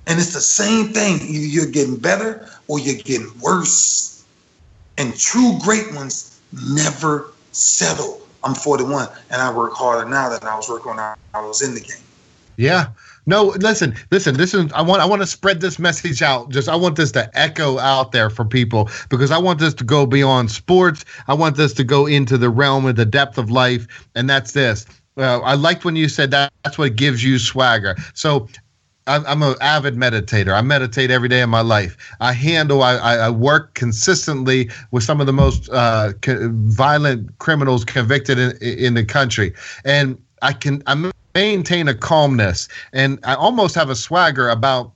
And 0.06 0.18
it's 0.18 0.32
the 0.32 0.40
same 0.40 0.88
thing. 0.88 1.20
Either 1.22 1.46
you're 1.46 1.70
getting 1.70 1.96
better 1.96 2.48
or 2.68 2.78
you're 2.78 3.02
getting 3.02 3.30
worse. 3.40 4.24
And 4.98 5.16
true 5.16 5.58
great 5.62 5.94
ones 5.94 6.40
never 6.74 7.32
settle. 7.52 8.20
I'm 8.44 8.54
41 8.54 9.08
and 9.30 9.40
I 9.40 9.52
work 9.52 9.72
harder 9.74 10.08
now 10.08 10.28
than 10.28 10.42
I 10.42 10.56
was 10.56 10.68
working 10.68 10.90
when 10.90 10.98
I 10.98 11.14
was 11.34 11.62
in 11.62 11.74
the 11.74 11.80
game. 11.80 12.02
Yeah. 12.56 12.88
No, 13.26 13.54
listen, 13.60 13.94
listen. 14.10 14.36
This 14.36 14.52
is 14.52 14.72
I 14.72 14.82
want 14.82 15.00
I 15.00 15.04
want 15.04 15.22
to 15.22 15.26
spread 15.26 15.60
this 15.60 15.78
message 15.78 16.22
out. 16.22 16.50
Just 16.50 16.68
I 16.68 16.74
want 16.74 16.96
this 16.96 17.12
to 17.12 17.30
echo 17.38 17.78
out 17.78 18.10
there 18.12 18.30
for 18.30 18.44
people 18.44 18.90
because 19.10 19.30
I 19.30 19.38
want 19.38 19.60
this 19.60 19.74
to 19.74 19.84
go 19.84 20.06
beyond 20.06 20.50
sports. 20.50 21.04
I 21.28 21.34
want 21.34 21.56
this 21.56 21.72
to 21.74 21.84
go 21.84 22.06
into 22.06 22.36
the 22.36 22.50
realm 22.50 22.84
of 22.86 22.96
the 22.96 23.06
depth 23.06 23.38
of 23.38 23.50
life, 23.50 23.86
and 24.16 24.28
that's 24.28 24.52
this. 24.52 24.86
Uh, 25.16 25.40
I 25.40 25.54
liked 25.54 25.84
when 25.84 25.94
you 25.94 26.08
said 26.08 26.30
that. 26.32 26.52
That's 26.64 26.78
what 26.78 26.96
gives 26.96 27.22
you 27.22 27.38
swagger. 27.38 27.94
So 28.14 28.48
I'm, 29.06 29.26
I'm 29.26 29.42
an 29.42 29.54
avid 29.60 29.96
meditator. 29.96 30.54
I 30.54 30.62
meditate 30.62 31.10
every 31.10 31.28
day 31.28 31.42
of 31.42 31.48
my 31.48 31.60
life. 31.60 31.96
I 32.20 32.32
handle, 32.32 32.82
I, 32.82 32.96
I 32.96 33.30
work 33.30 33.74
consistently 33.74 34.70
with 34.90 35.02
some 35.02 35.20
of 35.20 35.26
the 35.26 35.32
most 35.32 35.68
uh, 35.70 36.12
co- 36.22 36.50
violent 36.52 37.36
criminals 37.38 37.84
convicted 37.84 38.38
in, 38.38 38.56
in 38.62 38.94
the 38.94 39.04
country. 39.04 39.52
And 39.84 40.22
I 40.40 40.52
can, 40.52 40.82
I'm 40.86 41.12
maintain 41.34 41.88
a 41.88 41.94
calmness 41.94 42.68
and 42.92 43.18
I 43.24 43.34
almost 43.34 43.74
have 43.74 43.90
a 43.90 43.96
swagger 43.96 44.48
about 44.48 44.92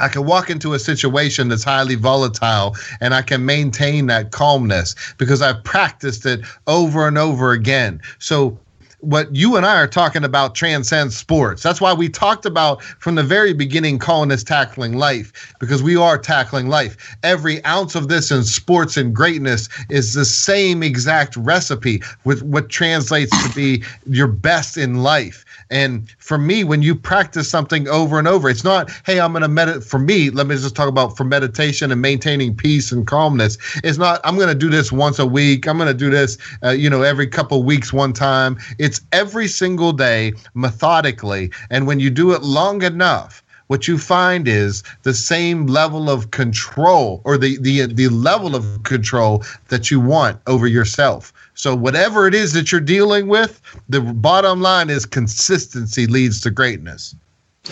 I 0.00 0.08
can 0.08 0.26
walk 0.26 0.48
into 0.48 0.74
a 0.74 0.78
situation 0.78 1.48
that's 1.48 1.64
highly 1.64 1.96
volatile 1.96 2.76
and 3.00 3.14
I 3.14 3.22
can 3.22 3.44
maintain 3.44 4.06
that 4.06 4.30
calmness 4.30 4.94
because 5.18 5.42
I've 5.42 5.64
practiced 5.64 6.24
it 6.24 6.40
over 6.68 7.08
and 7.08 7.18
over 7.18 7.50
again. 7.52 8.00
So 8.20 8.58
what 9.00 9.34
you 9.34 9.56
and 9.56 9.64
I 9.64 9.76
are 9.76 9.86
talking 9.86 10.24
about 10.24 10.54
transcends 10.54 11.16
sports. 11.16 11.62
That's 11.62 11.80
why 11.80 11.92
we 11.92 12.08
talked 12.08 12.44
about 12.44 12.82
from 12.82 13.14
the 13.14 13.22
very 13.22 13.52
beginning 13.52 13.98
calling 13.98 14.28
this 14.28 14.42
tackling 14.42 14.94
life 14.96 15.54
because 15.60 15.82
we 15.82 15.96
are 15.96 16.18
tackling 16.18 16.68
life. 16.68 17.16
Every 17.22 17.64
ounce 17.64 17.94
of 17.94 18.08
this 18.08 18.30
in 18.30 18.42
sports 18.42 18.96
and 18.96 19.14
greatness 19.14 19.68
is 19.88 20.14
the 20.14 20.24
same 20.24 20.82
exact 20.82 21.36
recipe 21.36 22.02
with 22.24 22.42
what 22.42 22.70
translates 22.70 23.30
to 23.46 23.54
be 23.54 23.84
your 24.06 24.26
best 24.26 24.76
in 24.76 25.02
life. 25.02 25.44
And 25.70 26.10
for 26.18 26.38
me, 26.38 26.64
when 26.64 26.82
you 26.82 26.94
practice 26.94 27.48
something 27.48 27.88
over 27.88 28.18
and 28.18 28.26
over, 28.26 28.48
it's 28.48 28.64
not, 28.64 28.90
hey, 29.04 29.20
I'm 29.20 29.32
going 29.32 29.42
to 29.42 29.48
meditate. 29.48 29.84
For 29.84 29.98
me, 29.98 30.30
let 30.30 30.46
me 30.46 30.56
just 30.56 30.74
talk 30.74 30.88
about 30.88 31.16
for 31.16 31.24
meditation 31.24 31.92
and 31.92 32.00
maintaining 32.00 32.56
peace 32.56 32.90
and 32.90 33.06
calmness. 33.06 33.58
It's 33.84 33.98
not, 33.98 34.20
I'm 34.24 34.36
going 34.36 34.48
to 34.48 34.54
do 34.54 34.70
this 34.70 34.90
once 34.90 35.18
a 35.18 35.26
week. 35.26 35.66
I'm 35.66 35.76
going 35.76 35.88
to 35.88 35.94
do 35.94 36.10
this, 36.10 36.38
uh, 36.62 36.70
you 36.70 36.88
know, 36.88 37.02
every 37.02 37.26
couple 37.26 37.62
weeks, 37.62 37.92
one 37.92 38.12
time. 38.12 38.58
It's 38.78 39.00
every 39.12 39.48
single 39.48 39.92
day, 39.92 40.32
methodically. 40.54 41.50
And 41.70 41.86
when 41.86 42.00
you 42.00 42.10
do 42.10 42.32
it 42.32 42.42
long 42.42 42.82
enough, 42.82 43.42
what 43.68 43.86
you 43.86 43.98
find 43.98 44.48
is 44.48 44.82
the 45.02 45.14
same 45.14 45.66
level 45.66 46.08
of 46.08 46.30
control 46.30 47.20
or 47.24 47.36
the 47.36 47.58
the 47.58 47.86
the 47.86 48.08
level 48.08 48.56
of 48.56 48.82
control 48.82 49.44
that 49.68 49.90
you 49.90 50.00
want 50.00 50.40
over 50.46 50.66
yourself. 50.66 51.32
So 51.58 51.74
whatever 51.74 52.28
it 52.28 52.36
is 52.36 52.52
that 52.52 52.70
you're 52.70 52.80
dealing 52.80 53.26
with, 53.26 53.60
the 53.88 54.00
bottom 54.00 54.60
line 54.60 54.90
is 54.90 55.04
consistency 55.04 56.06
leads 56.06 56.40
to 56.42 56.52
greatness. 56.52 57.16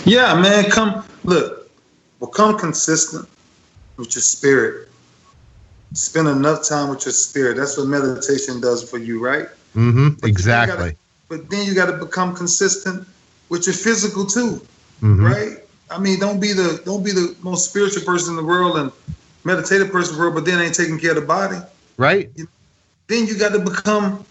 Yeah, 0.04 0.34
man. 0.34 0.68
Come 0.70 1.04
look, 1.22 1.70
become 2.18 2.58
consistent 2.58 3.28
with 3.96 4.16
your 4.16 4.22
spirit. 4.22 4.88
Spend 5.92 6.26
enough 6.26 6.68
time 6.68 6.90
with 6.90 7.06
your 7.06 7.12
spirit. 7.12 7.58
That's 7.58 7.78
what 7.78 7.86
meditation 7.86 8.60
does 8.60 8.90
for 8.90 8.98
you, 8.98 9.24
right? 9.24 9.46
Mm-hmm. 9.76 10.26
Exactly. 10.26 10.76
Gotta, 10.76 10.96
but 11.28 11.48
then 11.48 11.64
you 11.64 11.72
got 11.72 11.86
to 11.86 12.04
become 12.04 12.34
consistent 12.34 13.06
with 13.50 13.66
your 13.68 13.74
physical 13.74 14.26
too, 14.26 14.60
mm-hmm. 15.00 15.24
right? 15.24 15.58
I 15.92 16.00
mean, 16.00 16.18
don't 16.18 16.40
be 16.40 16.52
the 16.52 16.82
don't 16.84 17.04
be 17.04 17.12
the 17.12 17.36
most 17.40 17.70
spiritual 17.70 18.02
person 18.02 18.30
in 18.30 18.36
the 18.36 18.44
world 18.44 18.78
and 18.78 18.90
meditative 19.44 19.92
person 19.92 20.14
in 20.14 20.18
the 20.18 20.24
world, 20.24 20.34
but 20.34 20.44
then 20.44 20.60
ain't 20.60 20.74
taking 20.74 20.98
care 20.98 21.10
of 21.10 21.20
the 21.20 21.22
body. 21.22 21.58
Right. 21.98 22.30
You, 22.34 22.48
then 23.08 23.26
you 23.26 23.38
got 23.38 23.52
to 23.52 23.58
become 23.58 24.24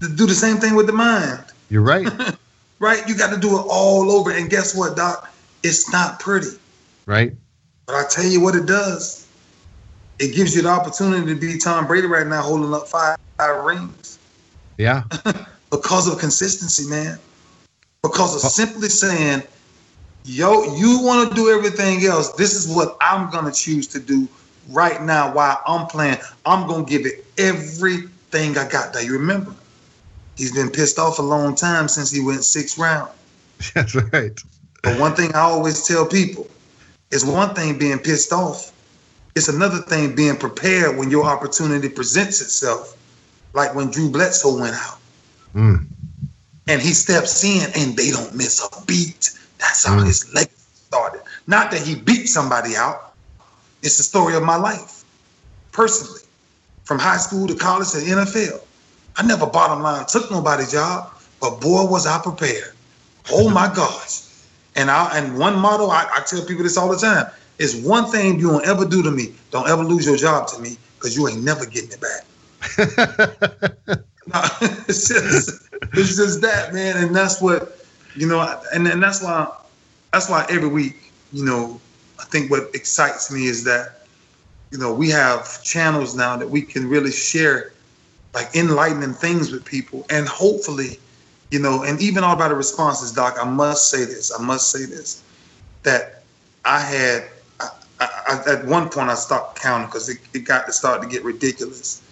to 0.00 0.08
do 0.08 0.26
the 0.26 0.34
same 0.34 0.58
thing 0.58 0.74
with 0.74 0.86
the 0.86 0.92
mind. 0.92 1.44
You're 1.70 1.82
right. 1.82 2.08
right? 2.78 3.06
You 3.08 3.16
got 3.16 3.34
to 3.34 3.40
do 3.40 3.58
it 3.58 3.64
all 3.68 4.10
over. 4.10 4.30
And 4.30 4.48
guess 4.50 4.76
what, 4.76 4.96
Doc? 4.96 5.32
It's 5.62 5.90
not 5.90 6.20
pretty. 6.20 6.48
Right. 7.06 7.32
But 7.86 7.96
I 7.96 8.04
tell 8.08 8.24
you 8.24 8.40
what 8.40 8.54
it 8.54 8.66
does. 8.66 9.26
It 10.18 10.34
gives 10.34 10.54
you 10.54 10.62
the 10.62 10.68
opportunity 10.68 11.34
to 11.34 11.40
be 11.40 11.58
Tom 11.58 11.86
Brady 11.86 12.06
right 12.06 12.26
now, 12.26 12.42
holding 12.42 12.72
up 12.74 12.88
five, 12.88 13.16
five 13.38 13.64
rings. 13.64 14.18
Yeah. 14.76 15.04
because 15.70 16.12
of 16.12 16.18
consistency, 16.18 16.88
man. 16.88 17.18
Because 18.02 18.34
of 18.34 18.50
simply 18.50 18.88
saying, 18.88 19.42
yo, 20.24 20.76
you 20.76 21.00
want 21.02 21.28
to 21.28 21.34
do 21.34 21.50
everything 21.50 22.04
else. 22.04 22.32
This 22.32 22.54
is 22.54 22.74
what 22.74 22.96
I'm 23.00 23.30
gonna 23.30 23.52
choose 23.52 23.86
to 23.88 24.00
do 24.00 24.28
right 24.70 25.02
now 25.02 25.32
while 25.32 25.60
I'm 25.66 25.86
playing. 25.86 26.18
I'm 26.44 26.68
gonna 26.68 26.84
give 26.84 27.06
it 27.06 27.24
everything 27.38 28.10
I 28.34 28.68
got. 28.68 28.92
that 28.92 29.04
you 29.04 29.12
remember, 29.14 29.54
he's 30.36 30.52
been 30.52 30.70
pissed 30.70 30.98
off 30.98 31.18
a 31.18 31.22
long 31.22 31.54
time 31.54 31.88
since 31.88 32.10
he 32.10 32.20
went 32.20 32.44
six 32.44 32.78
round. 32.78 33.10
That's 33.74 33.94
right. 33.94 34.38
But 34.82 35.00
one 35.00 35.14
thing 35.14 35.34
I 35.34 35.40
always 35.40 35.86
tell 35.86 36.06
people 36.06 36.48
is 37.10 37.24
one 37.24 37.54
thing 37.54 37.78
being 37.78 37.98
pissed 37.98 38.32
off. 38.32 38.72
It's 39.34 39.48
another 39.48 39.78
thing 39.78 40.14
being 40.14 40.36
prepared 40.36 40.96
when 40.96 41.10
your 41.10 41.24
opportunity 41.24 41.88
presents 41.88 42.40
itself. 42.40 42.96
Like 43.54 43.74
when 43.74 43.90
Drew 43.90 44.10
Bledsoe 44.10 44.60
went 44.60 44.76
out. 44.76 44.98
Mm. 45.54 45.86
And 46.66 46.82
he 46.82 46.92
steps 46.92 47.42
in 47.44 47.70
and 47.76 47.96
they 47.96 48.10
don't 48.10 48.34
miss 48.34 48.60
a 48.60 48.84
beat. 48.84 49.30
That's 49.58 49.86
how 49.86 49.98
mm. 49.98 50.06
his 50.06 50.32
legacy 50.34 50.54
started. 50.86 51.22
Not 51.46 51.70
that 51.70 51.82
he 51.82 51.94
beat 51.94 52.26
somebody 52.26 52.76
out. 52.76 53.14
It's 53.82 53.96
the 53.96 54.02
story 54.02 54.36
of 54.36 54.42
my 54.42 54.56
life, 54.56 55.04
personally, 55.72 56.20
from 56.88 56.98
high 56.98 57.18
school 57.18 57.46
to 57.46 57.54
college 57.54 57.90
to 57.90 57.98
NFL. 57.98 58.62
I 59.18 59.22
never 59.22 59.44
bottom 59.44 59.82
line 59.82 60.06
took 60.06 60.30
nobody's 60.30 60.72
job, 60.72 61.12
but 61.38 61.60
boy 61.60 61.84
was 61.84 62.06
I 62.06 62.18
prepared. 62.18 62.72
Oh 63.30 63.50
my 63.50 63.70
gosh. 63.76 64.22
And 64.74 64.90
I 64.90 65.18
and 65.18 65.38
one 65.38 65.58
motto 65.58 65.88
I, 65.88 66.08
I 66.10 66.22
tell 66.26 66.42
people 66.46 66.62
this 66.62 66.78
all 66.78 66.88
the 66.88 66.96
time 66.96 67.26
is 67.58 67.76
one 67.84 68.10
thing 68.10 68.40
you 68.40 68.48
don't 68.48 68.66
ever 68.66 68.86
do 68.86 69.02
to 69.02 69.10
me, 69.10 69.34
don't 69.50 69.68
ever 69.68 69.84
lose 69.84 70.06
your 70.06 70.16
job 70.16 70.48
to 70.48 70.62
me, 70.62 70.78
because 70.94 71.14
you 71.14 71.28
ain't 71.28 71.44
never 71.44 71.66
getting 71.66 71.90
it 71.90 72.00
back. 72.00 72.24
no, 74.26 74.40
it's 74.88 75.08
just 75.08 75.68
it's 75.92 76.16
just 76.16 76.40
that, 76.40 76.72
man, 76.72 76.96
and 76.96 77.14
that's 77.14 77.42
what 77.42 77.84
you 78.16 78.26
know, 78.26 78.40
and 78.72 78.86
and 78.88 79.02
that's 79.02 79.22
why 79.22 79.46
that's 80.14 80.30
why 80.30 80.46
every 80.48 80.68
week, 80.68 81.12
you 81.34 81.44
know, 81.44 81.78
I 82.18 82.24
think 82.24 82.50
what 82.50 82.70
excites 82.74 83.30
me 83.30 83.44
is 83.44 83.64
that 83.64 83.97
you 84.70 84.78
know 84.78 84.92
we 84.92 85.10
have 85.10 85.62
channels 85.62 86.14
now 86.14 86.36
that 86.36 86.48
we 86.48 86.62
can 86.62 86.88
really 86.88 87.12
share 87.12 87.72
like 88.34 88.54
enlightening 88.54 89.14
things 89.14 89.50
with 89.50 89.64
people, 89.64 90.06
and 90.10 90.28
hopefully, 90.28 90.98
you 91.50 91.58
know, 91.58 91.82
and 91.82 92.00
even 92.00 92.22
all 92.22 92.34
about 92.34 92.48
the 92.48 92.54
responses, 92.54 93.12
Doc. 93.12 93.36
I 93.40 93.44
must 93.44 93.90
say 93.90 94.04
this. 94.04 94.32
I 94.38 94.42
must 94.42 94.70
say 94.70 94.84
this 94.84 95.22
that 95.82 96.22
I 96.64 96.80
had 96.80 97.24
I, 97.60 97.70
I, 98.00 98.52
at 98.52 98.64
one 98.66 98.88
point 98.88 99.10
I 99.10 99.14
stopped 99.14 99.60
counting 99.60 99.86
because 99.86 100.08
it, 100.08 100.18
it 100.34 100.40
got 100.40 100.66
to 100.66 100.72
start 100.72 101.02
to 101.02 101.08
get 101.08 101.24
ridiculous 101.24 102.02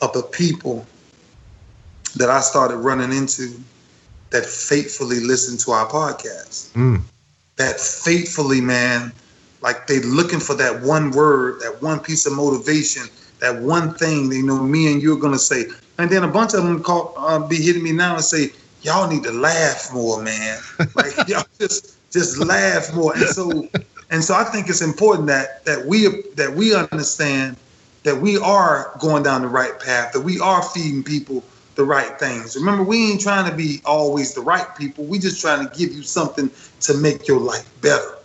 of 0.00 0.12
the 0.12 0.22
people 0.22 0.86
that 2.16 2.30
I 2.30 2.40
started 2.40 2.78
running 2.78 3.12
into 3.12 3.60
that 4.30 4.44
faithfully 4.44 5.20
listen 5.20 5.56
to 5.58 5.72
our 5.72 5.86
podcast. 5.86 6.72
Mm. 6.72 7.02
That 7.56 7.80
faithfully, 7.80 8.60
man, 8.60 9.12
like 9.60 9.86
they 9.86 10.00
looking 10.00 10.40
for 10.40 10.54
that 10.54 10.82
one 10.82 11.10
word, 11.10 11.60
that 11.60 11.82
one 11.82 12.00
piece 12.00 12.26
of 12.26 12.34
motivation, 12.34 13.04
that 13.40 13.60
one 13.60 13.94
thing 13.94 14.28
they 14.28 14.42
know 14.42 14.62
me 14.62 14.92
and 14.92 15.02
you're 15.02 15.18
gonna 15.18 15.38
say. 15.38 15.64
And 15.98 16.10
then 16.10 16.24
a 16.24 16.28
bunch 16.28 16.54
of 16.54 16.62
them 16.62 16.82
call, 16.82 17.14
uh, 17.16 17.38
be 17.46 17.56
hitting 17.56 17.82
me 17.82 17.92
now 17.92 18.14
and 18.16 18.24
say, 18.24 18.52
"Y'all 18.82 19.08
need 19.08 19.22
to 19.24 19.32
laugh 19.32 19.90
more, 19.92 20.22
man. 20.22 20.58
Like 20.94 21.12
y'all 21.28 21.44
just 21.58 21.98
just 22.10 22.38
laugh 22.38 22.94
more." 22.94 23.14
And 23.14 23.26
so, 23.26 23.68
and 24.10 24.22
so 24.22 24.34
I 24.34 24.44
think 24.44 24.68
it's 24.68 24.82
important 24.82 25.26
that 25.28 25.64
that 25.64 25.86
we 25.86 26.22
that 26.34 26.54
we 26.54 26.74
understand 26.74 27.56
that 28.02 28.16
we 28.16 28.38
are 28.38 28.96
going 29.00 29.22
down 29.22 29.42
the 29.42 29.48
right 29.48 29.78
path, 29.80 30.12
that 30.12 30.20
we 30.20 30.38
are 30.38 30.62
feeding 30.62 31.02
people 31.02 31.42
the 31.76 31.84
right 31.84 32.18
things. 32.18 32.56
Remember, 32.56 32.82
we 32.82 33.12
ain't 33.12 33.20
trying 33.20 33.48
to 33.48 33.56
be 33.56 33.80
always 33.84 34.34
the 34.34 34.40
right 34.40 34.66
people. 34.76 35.04
We 35.04 35.18
just 35.18 35.40
trying 35.40 35.68
to 35.68 35.78
give 35.78 35.92
you 35.92 36.02
something 36.02 36.50
to 36.80 36.94
make 36.94 37.28
your 37.28 37.38
life 37.38 37.68
better. 37.82 38.15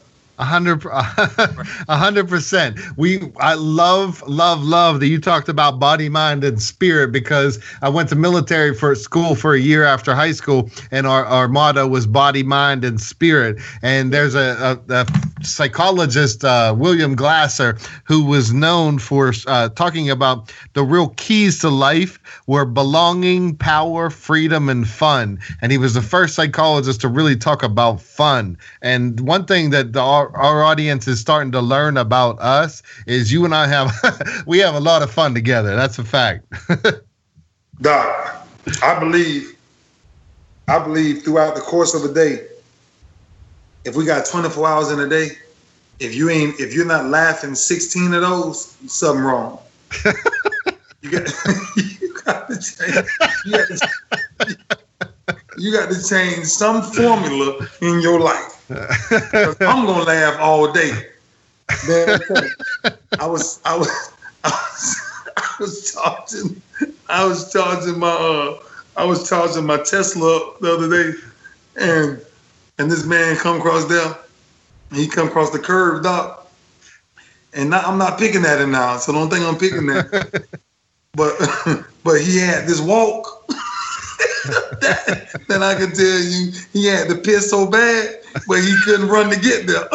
A 0.42 0.44
hundred, 0.44 0.84
a 0.86 1.98
hundred 1.98 2.28
percent. 2.28 2.80
We, 2.98 3.32
I 3.40 3.54
love, 3.54 4.24
love, 4.28 4.64
love 4.64 5.00
that 5.00 5.08
you 5.08 5.20
talked 5.22 5.50
about 5.50 5.80
body, 5.80 6.10
mind, 6.10 6.44
and 6.44 6.60
spirit 6.60 7.12
because 7.12 7.64
I 7.84 7.90
went 7.90 8.10
to 8.10 8.16
military 8.16 8.74
for 8.74 8.96
school 8.96 9.36
for 9.36 9.54
a 9.54 9.60
year 9.60 9.84
after 9.84 10.16
high 10.16 10.32
school, 10.32 10.72
and 10.90 11.06
our, 11.06 11.24
our 11.26 11.48
motto 11.48 11.88
was 11.88 12.08
body, 12.08 12.42
mind, 12.42 12.84
and 12.84 13.00
spirit. 13.00 13.62
And 13.84 14.12
there's 14.12 14.34
a, 14.34 14.80
a, 14.90 14.94
a 14.94 15.06
psychologist, 15.46 16.44
uh, 16.44 16.74
William 16.76 17.16
Glasser, 17.16 17.78
who 18.06 18.26
was 18.26 18.52
known 18.52 18.98
for 18.98 19.34
uh, 19.46 19.70
talking 19.70 20.10
about 20.10 20.52
the 20.74 20.84
real 20.84 21.10
keys 21.10 21.60
to 21.60 21.70
life 21.70 22.20
were 22.48 22.66
belonging, 22.66 23.56
power, 23.58 24.10
freedom, 24.10 24.70
and 24.70 24.88
fun. 24.88 25.40
And 25.62 25.72
he 25.72 25.78
was 25.78 25.94
the 25.94 26.02
first 26.02 26.34
psychologist 26.34 27.02
to 27.02 27.08
really 27.08 27.36
talk 27.36 27.62
about 27.62 28.02
fun. 28.02 28.58
And 28.82 29.20
one 29.20 29.46
thing 29.46 29.70
that 29.70 29.94
the, 29.94 30.31
our, 30.34 30.42
our 30.42 30.64
audience 30.64 31.08
is 31.08 31.20
starting 31.20 31.52
to 31.54 31.62
learn 31.62 31.98
about 31.98 32.40
us 32.40 32.84
is 33.08 33.32
you 33.32 33.46
and 33.46 33.54
I 33.56 33.68
have 33.68 34.44
we 34.48 34.60
have 34.60 34.76
a 34.76 34.80
lot 34.80 35.02
of 35.02 35.12
fun 35.12 35.34
together. 35.34 35.76
That's 35.76 36.00
a 36.00 36.04
fact. 36.04 36.46
Doc, 37.82 38.48
I 38.84 39.00
believe 39.00 39.58
I 40.68 40.80
believe 40.80 41.24
throughout 41.24 41.56
the 41.56 41.62
course 41.62 41.94
of 41.94 42.04
a 42.04 42.14
day, 42.14 42.46
if 43.84 43.96
we 43.96 44.06
got 44.06 44.26
24 44.26 44.68
hours 44.68 44.92
in 44.92 45.00
a 45.00 45.10
day, 45.10 45.30
if 46.00 46.16
you 46.16 46.30
ain't 46.30 46.60
if 46.60 46.74
you're 46.74 46.86
not 46.86 47.06
laughing 47.06 47.56
16 47.56 48.14
of 48.14 48.22
those, 48.22 48.76
something 48.88 49.24
wrong. 49.24 49.60
you 51.02 51.12
got 51.12 51.28
you 51.76 52.14
got 52.24 52.50
to 52.50 52.56
change. 52.56 53.08
You 53.46 53.52
got 53.52 53.68
to, 53.68 54.58
you 55.58 55.72
got 55.74 55.90
to 55.92 56.08
change 56.08 56.46
some 56.46 56.82
formula 56.82 57.68
in 57.82 58.02
your 58.02 58.20
life. 58.20 58.61
I'm 59.62 59.86
gonna 59.86 60.04
laugh 60.04 60.40
all 60.40 60.72
day. 60.72 60.92
Man, 61.88 62.20
I 63.20 63.28
was 63.28 63.60
I 63.66 63.78
was 63.78 63.90
I 64.44 64.50
was 64.50 65.02
I 65.38 65.56
was 65.60 65.94
charging 65.94 66.62
I 67.10 67.26
was 67.26 67.52
charging 67.52 68.00
my 68.00 68.10
uh 68.10 68.60
I 68.98 69.06
was 69.06 69.28
charging 69.28 69.66
my 69.66 69.78
Tesla 69.78 70.54
the 70.60 70.74
other 70.74 70.90
day 70.90 71.18
and 71.78 72.22
and 72.78 72.92
this 72.92 73.06
man 73.06 73.36
come 73.38 73.58
across 73.58 73.86
there 73.86 74.18
he 74.94 75.08
come 75.08 75.28
across 75.28 75.52
the 75.52 75.60
curve 75.60 76.04
doc 76.04 76.50
and 77.54 77.70
not, 77.70 77.86
I'm 77.86 77.98
not 77.98 78.18
picking 78.18 78.46
at 78.46 78.60
him 78.60 78.72
now 78.72 78.98
so 78.98 79.14
don't 79.14 79.30
think 79.30 79.46
I'm 79.46 79.58
picking 79.58 79.88
that 79.88 80.46
but 81.14 81.34
but 82.04 82.22
he 82.22 82.38
had 82.38 82.68
this 82.68 82.82
walk 82.82 83.48
that, 84.82 85.46
that 85.48 85.62
I 85.62 85.76
can 85.76 85.94
tell 85.94 86.20
you 86.20 86.52
he 86.74 86.86
had 86.86 87.08
to 87.10 87.16
piss 87.16 87.50
so 87.50 87.70
bad 87.70 88.21
but 88.48 88.60
he 88.60 88.76
couldn't 88.84 89.08
run 89.08 89.30
to 89.30 89.40
get 89.40 89.68
there. 89.68 89.88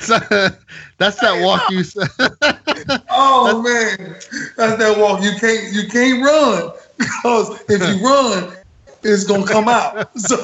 so, 0.00 0.18
that's 0.98 1.20
that 1.20 1.40
walk 1.42 1.70
you 1.70 1.84
said. 1.84 2.08
oh 3.10 3.62
man, 3.62 4.16
that's 4.56 4.78
that 4.78 4.96
walk 4.98 5.22
you 5.22 5.32
can't 5.38 5.72
you 5.72 5.88
can't 5.88 6.24
run 6.24 6.72
because 6.98 7.62
if 7.68 7.80
you 7.80 8.04
run, 8.06 8.56
it's 9.02 9.24
gonna 9.24 9.46
come 9.46 9.68
out. 9.68 10.08
So. 10.18 10.36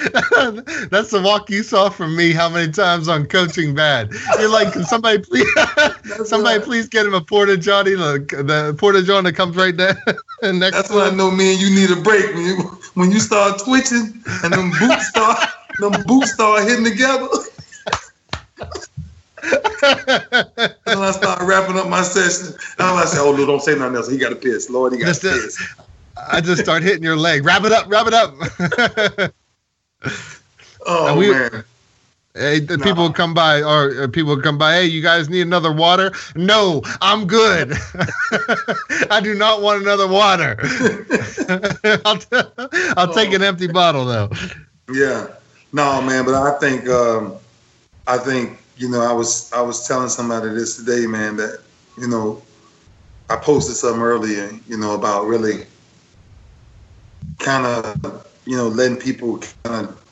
That's 0.90 1.10
the 1.10 1.20
walk 1.22 1.50
you 1.50 1.62
saw 1.62 1.90
from 1.90 2.16
me. 2.16 2.32
How 2.32 2.48
many 2.48 2.72
times 2.72 3.06
on 3.06 3.26
coaching 3.26 3.74
bad? 3.74 4.10
You're 4.38 4.48
like, 4.48 4.72
can 4.72 4.84
somebody 4.84 5.18
please, 5.22 5.46
somebody 6.24 6.58
right. 6.58 6.64
please 6.64 6.88
get 6.88 7.04
him 7.04 7.12
a 7.12 7.20
porta 7.20 7.58
johnny. 7.58 7.94
the, 7.94 8.18
the 8.42 8.74
porta 8.78 9.02
john 9.02 9.24
that 9.24 9.34
comes 9.34 9.56
right 9.56 9.76
there. 9.76 10.02
And 10.42 10.58
next 10.58 10.74
That's 10.74 10.90
when 10.90 11.06
I 11.06 11.10
know, 11.14 11.30
man. 11.30 11.58
You 11.58 11.68
need 11.68 11.90
a 11.90 12.00
break 12.00 12.34
when 12.34 12.44
you 12.46 12.56
when 12.94 13.10
you 13.10 13.20
start 13.20 13.60
twitching 13.62 14.22
and 14.42 14.54
them 14.54 14.70
boots 14.70 15.08
start 15.08 15.38
them 15.80 15.92
boots 16.06 16.32
start 16.32 16.66
hitting 16.66 16.82
together. 16.86 17.28
and 19.42 20.98
I 20.98 21.10
start 21.10 21.42
wrapping 21.42 21.76
up 21.76 21.88
my 21.88 22.00
session. 22.00 22.56
And 22.78 22.88
I 22.88 23.04
said, 23.04 23.20
"Oh, 23.20 23.32
Lord, 23.32 23.48
don't 23.48 23.60
say 23.60 23.74
nothing 23.74 23.96
else. 23.96 24.08
He 24.10 24.16
got 24.16 24.30
to 24.30 24.36
piss. 24.36 24.70
Lord, 24.70 24.94
he 24.94 24.98
got 25.00 25.14
to 25.16 25.20
piss." 25.20 25.74
I 26.16 26.40
just 26.40 26.62
start 26.62 26.82
hitting 26.82 27.02
your 27.02 27.16
leg. 27.16 27.44
Wrap 27.44 27.64
it 27.64 27.72
up. 27.72 27.86
Wrap 27.90 28.06
it 28.06 28.14
up. 28.14 29.34
Oh 30.86 31.16
we, 31.16 31.30
man. 31.30 31.64
Hey, 32.34 32.60
no. 32.60 32.78
people 32.78 33.12
come 33.12 33.34
by, 33.34 33.60
or, 33.60 34.06
people 34.06 34.40
come 34.40 34.56
by. 34.56 34.74
Hey, 34.74 34.84
you 34.86 35.02
guys 35.02 35.28
need 35.28 35.40
another 35.40 35.72
water? 35.72 36.12
No, 36.36 36.80
I'm 37.00 37.26
good. 37.26 37.72
I 39.10 39.20
do 39.20 39.34
not 39.34 39.62
want 39.62 39.82
another 39.82 40.06
water. 40.06 40.56
I'll, 42.04 42.18
t- 42.18 42.28
I'll 42.96 43.10
oh. 43.10 43.12
take 43.12 43.32
an 43.32 43.42
empty 43.42 43.66
bottle 43.66 44.04
though. 44.04 44.30
Yeah, 44.92 45.26
no, 45.72 46.00
man. 46.02 46.24
But 46.24 46.34
I 46.34 46.56
think, 46.60 46.88
um, 46.88 47.34
I 48.06 48.16
think 48.16 48.60
you 48.76 48.88
know, 48.88 49.00
I 49.00 49.12
was 49.12 49.52
I 49.52 49.60
was 49.60 49.86
telling 49.86 50.08
somebody 50.08 50.50
this 50.50 50.76
today, 50.76 51.06
man. 51.06 51.36
That 51.36 51.60
you 51.98 52.06
know, 52.06 52.40
I 53.28 53.36
posted 53.36 53.76
something 53.76 54.00
earlier, 54.00 54.50
you 54.68 54.78
know, 54.78 54.94
about 54.94 55.26
really 55.26 55.66
kind 57.38 57.66
of 57.66 58.26
you 58.50 58.56
know 58.56 58.66
letting 58.66 58.96
people 58.96 59.38
kind 59.62 59.86
of 59.86 60.04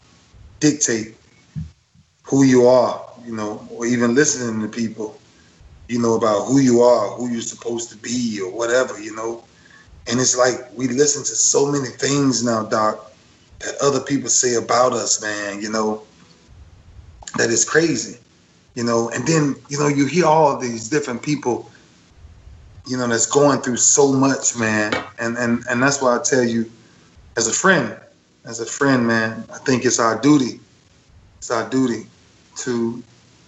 dictate 0.60 1.16
who 2.22 2.44
you 2.44 2.66
are, 2.66 3.04
you 3.26 3.34
know, 3.34 3.66
or 3.72 3.84
even 3.84 4.14
listening 4.14 4.60
to 4.60 4.68
people, 4.68 5.18
you 5.88 5.98
know, 5.98 6.14
about 6.14 6.44
who 6.44 6.60
you 6.60 6.80
are, 6.80 7.08
who 7.16 7.28
you're 7.30 7.40
supposed 7.40 7.90
to 7.90 7.96
be, 7.96 8.40
or 8.40 8.52
whatever, 8.52 9.00
you 9.00 9.16
know. 9.16 9.42
And 10.06 10.20
it's 10.20 10.36
like 10.36 10.54
we 10.76 10.86
listen 10.86 11.24
to 11.24 11.34
so 11.34 11.66
many 11.66 11.88
things 11.88 12.44
now, 12.44 12.62
Doc, 12.62 13.10
that 13.58 13.74
other 13.82 13.98
people 13.98 14.28
say 14.28 14.54
about 14.54 14.92
us, 14.92 15.20
man, 15.20 15.60
you 15.60 15.70
know, 15.72 16.04
that 17.38 17.50
is 17.50 17.64
crazy, 17.64 18.20
you 18.76 18.84
know. 18.84 19.10
And 19.10 19.26
then, 19.26 19.56
you 19.68 19.80
know, 19.80 19.88
you 19.88 20.06
hear 20.06 20.26
all 20.26 20.56
these 20.56 20.88
different 20.88 21.22
people, 21.22 21.68
you 22.86 22.96
know, 22.98 23.08
that's 23.08 23.26
going 23.26 23.62
through 23.62 23.78
so 23.78 24.12
much, 24.12 24.56
man. 24.56 24.92
And 25.18 25.36
and 25.36 25.64
and 25.68 25.82
that's 25.82 26.00
why 26.00 26.14
I 26.14 26.20
tell 26.22 26.44
you, 26.44 26.70
as 27.36 27.48
a 27.48 27.52
friend, 27.52 27.98
as 28.44 28.60
a 28.60 28.66
friend, 28.66 29.06
man, 29.06 29.44
I 29.52 29.58
think 29.58 29.84
it's 29.84 29.98
our 29.98 30.20
duty. 30.20 30.60
It's 31.38 31.50
our 31.50 31.68
duty 31.68 32.06
to 32.58 33.02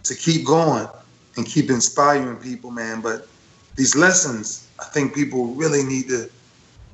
to 0.05 0.15
keep 0.15 0.47
going 0.47 0.89
and 1.37 1.47
keep 1.47 1.71
inspiring 1.71 2.37
people, 2.37 2.71
man. 2.71 3.01
But 3.01 3.29
these 3.77 3.95
lessons, 3.95 4.69
I 4.81 4.85
think 4.85 5.15
people 5.15 5.47
really 5.55 5.83
need 5.83 6.09
to 6.09 6.29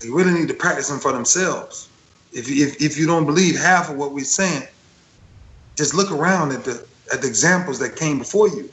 they 0.01 0.11
really 0.11 0.33
need 0.33 0.49
to 0.49 0.55
practice 0.55 0.89
them 0.89 1.01
for 1.01 1.13
themselves. 1.13 1.89
If 2.33 2.49
if 2.49 2.81
if 2.81 2.99
you 2.99 3.07
don't 3.07 3.27
believe 3.27 3.59
half 3.59 3.91
of 3.91 3.97
what 3.97 4.13
we're 4.13 4.25
saying, 4.25 4.67
just 5.77 5.95
look 5.95 6.11
around 6.11 6.53
at 6.53 6.65
the 6.65 6.87
at 7.13 7.23
the 7.23 7.29
examples 7.29 7.79
that 7.79 7.97
came 7.97 8.19
before 8.19 8.49
you. 8.49 8.71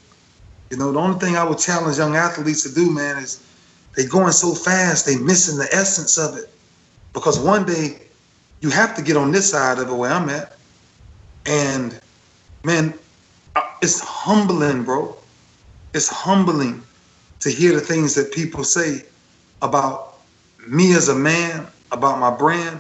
You 0.70 0.78
know, 0.78 0.92
the 0.92 1.00
only 1.00 1.20
thing 1.20 1.36
I 1.36 1.44
would 1.44 1.60
challenge 1.60 1.98
young 1.98 2.16
athletes 2.16 2.64
to 2.64 2.74
do, 2.74 2.90
man, 2.92 3.18
is 3.22 3.44
they're 3.96 4.08
going 4.08 4.32
so 4.32 4.56
fast, 4.56 5.06
they're 5.06 5.20
missing 5.20 5.58
the 5.58 5.72
essence 5.72 6.18
of 6.18 6.38
it. 6.38 6.50
Because 7.14 7.40
one 7.40 7.66
day 7.66 8.03
you 8.64 8.70
have 8.70 8.96
to 8.96 9.02
get 9.02 9.18
on 9.18 9.32
this 9.32 9.52
side 9.52 9.78
of 9.78 9.90
it 9.90 9.94
where 9.94 10.12
I'm 10.12 10.30
at. 10.30 10.56
And 11.46 12.00
man, 12.64 12.94
it's 13.82 14.00
humbling, 14.00 14.84
bro. 14.84 15.18
It's 15.94 16.08
humbling 16.08 16.82
to 17.42 17.50
hear 17.50 17.74
the 17.74 17.82
things 17.82 18.16
that 18.16 18.32
people 18.32 18.64
say 18.64 19.04
about 19.62 20.18
me 20.66 20.96
as 20.96 21.10
a 21.10 21.16
man, 21.16 21.68
about 21.92 22.20
my 22.20 22.32
brand, 22.32 22.80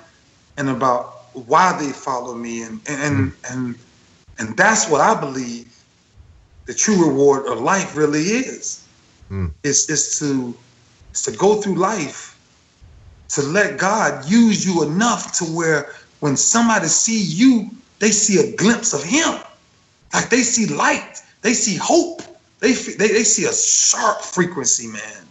and 0.55 0.69
about 0.69 1.25
why 1.33 1.77
they 1.77 1.91
follow 1.91 2.33
me, 2.33 2.63
and 2.63 2.79
and 2.87 3.33
and 3.51 3.75
and 4.39 4.55
that's 4.55 4.89
what 4.89 5.01
I 5.01 5.19
believe 5.19 5.67
the 6.65 6.73
true 6.73 7.09
reward 7.09 7.45
of 7.47 7.59
life 7.59 7.97
really 7.97 8.21
is. 8.21 8.87
Mm. 9.29 9.51
It's 9.63 9.89
it's 9.89 10.17
to 10.19 10.55
it's 11.11 11.23
to 11.23 11.31
go 11.31 11.61
through 11.61 11.75
life 11.75 12.32
to 13.29 13.41
let 13.41 13.79
God 13.79 14.29
use 14.29 14.65
you 14.65 14.83
enough 14.83 15.33
to 15.39 15.45
where 15.45 15.93
when 16.19 16.37
somebody 16.37 16.87
see 16.87 17.21
you, 17.21 17.69
they 17.99 18.11
see 18.11 18.39
a 18.39 18.55
glimpse 18.55 18.93
of 18.93 19.03
Him. 19.03 19.39
Like 20.13 20.29
they 20.29 20.41
see 20.41 20.73
light, 20.73 21.21
they 21.41 21.53
see 21.53 21.75
hope, 21.75 22.21
they 22.59 22.73
they, 22.73 23.09
they 23.09 23.23
see 23.23 23.45
a 23.45 23.53
sharp 23.53 24.21
frequency, 24.21 24.87
man. 24.87 25.25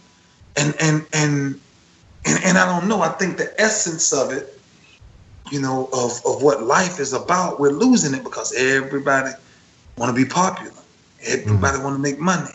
And 0.55 0.75
and 0.79 1.05
and 1.13 1.59
and 2.25 2.43
and 2.43 2.57
I 2.57 2.65
don't 2.65 2.87
know. 2.87 3.01
I 3.01 3.09
think 3.09 3.37
the 3.37 3.59
essence 3.59 4.13
of 4.13 4.31
it, 4.31 4.59
you 5.51 5.59
know, 5.61 5.89
of 5.93 6.21
of 6.25 6.43
what 6.43 6.63
life 6.63 6.99
is 6.99 7.13
about, 7.13 7.59
we're 7.59 7.71
losing 7.71 8.13
it 8.13 8.23
because 8.23 8.53
everybody 8.53 9.31
want 9.97 10.15
to 10.15 10.23
be 10.23 10.29
popular. 10.29 10.71
Everybody 11.25 11.77
mm-hmm. 11.77 11.83
want 11.83 11.95
to 11.95 12.01
make 12.01 12.19
money. 12.19 12.51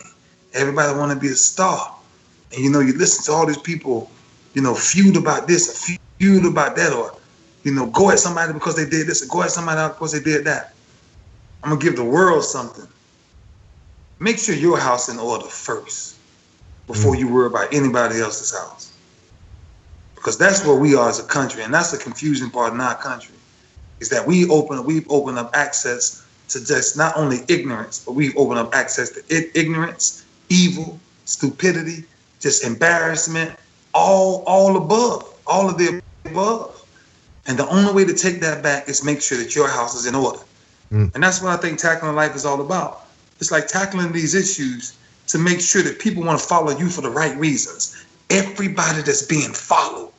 Everybody 0.53 0.97
want 0.97 1.11
to 1.11 1.19
be 1.19 1.27
a 1.27 1.35
star. 1.35 1.95
And 2.53 2.63
you 2.63 2.69
know, 2.69 2.79
you 2.79 2.93
listen 2.93 3.25
to 3.25 3.31
all 3.31 3.45
these 3.45 3.57
people, 3.57 4.09
you 4.53 4.61
know, 4.61 4.75
feud 4.75 5.17
about 5.17 5.47
this, 5.47 5.97
feud 6.17 6.45
about 6.45 6.75
that, 6.75 6.93
or 6.93 7.15
you 7.63 7.73
know, 7.73 7.87
go 7.87 8.09
at 8.09 8.19
somebody 8.19 8.53
because 8.53 8.75
they 8.75 8.89
did 8.89 9.07
this, 9.07 9.23
or 9.23 9.27
go 9.27 9.43
at 9.43 9.51
somebody 9.51 9.93
because 9.93 10.11
they 10.11 10.19
did 10.19 10.45
that. 10.45 10.73
I'm 11.63 11.71
gonna 11.71 11.81
give 11.81 11.95
the 11.95 12.03
world 12.03 12.43
something. 12.43 12.87
Make 14.19 14.37
sure 14.37 14.55
your 14.55 14.77
house 14.77 15.09
in 15.09 15.19
order 15.19 15.45
first 15.45 16.17
before 16.87 17.15
mm. 17.15 17.19
you 17.19 17.33
worry 17.33 17.47
about 17.47 17.73
anybody 17.73 18.19
else's 18.19 18.57
house. 18.57 18.91
Because 20.15 20.37
that's 20.37 20.65
where 20.65 20.75
we 20.75 20.95
are 20.95 21.07
as 21.07 21.19
a 21.19 21.23
country, 21.23 21.63
and 21.63 21.73
that's 21.73 21.91
the 21.91 21.97
confusing 21.97 22.49
part 22.49 22.73
in 22.73 22.81
our 22.81 22.95
country, 22.95 23.35
is 23.99 24.09
that 24.09 24.25
we 24.25 24.49
open 24.49 24.83
we've 24.83 25.09
opened 25.09 25.37
up 25.37 25.51
access 25.53 26.25
to 26.49 26.65
just 26.65 26.97
not 26.97 27.15
only 27.15 27.39
ignorance, 27.47 28.03
but 28.03 28.13
we've 28.13 28.35
opened 28.35 28.59
up 28.59 28.73
access 28.73 29.11
to 29.11 29.23
ignorance, 29.57 30.25
evil, 30.49 30.99
stupidity, 31.25 32.03
just 32.39 32.63
embarrassment, 32.63 33.57
all 33.93 34.43
all 34.45 34.77
above, 34.77 35.33
all 35.47 35.69
of 35.69 35.77
the 35.77 36.01
above. 36.25 36.75
And 37.47 37.57
the 37.57 37.67
only 37.67 37.93
way 37.93 38.05
to 38.05 38.13
take 38.13 38.41
that 38.41 38.61
back 38.61 38.87
is 38.87 39.03
make 39.03 39.21
sure 39.21 39.37
that 39.37 39.55
your 39.55 39.67
house 39.67 39.95
is 39.95 40.05
in 40.05 40.13
order. 40.13 40.39
Mm. 40.91 41.13
And 41.15 41.23
that's 41.23 41.41
what 41.41 41.51
I 41.51 41.57
think 41.57 41.79
tackling 41.79 42.15
life 42.15 42.35
is 42.35 42.45
all 42.45 42.61
about. 42.61 43.07
It's 43.39 43.51
like 43.51 43.67
tackling 43.67 44.11
these 44.11 44.35
issues 44.35 44.97
to 45.27 45.37
make 45.37 45.61
sure 45.61 45.81
that 45.81 45.99
people 45.99 46.23
want 46.23 46.39
to 46.39 46.45
follow 46.45 46.77
you 46.77 46.89
for 46.89 47.01
the 47.01 47.09
right 47.09 47.35
reasons. 47.37 48.05
Everybody 48.29 49.01
that's 49.01 49.23
being 49.23 49.53
followed, 49.53 50.11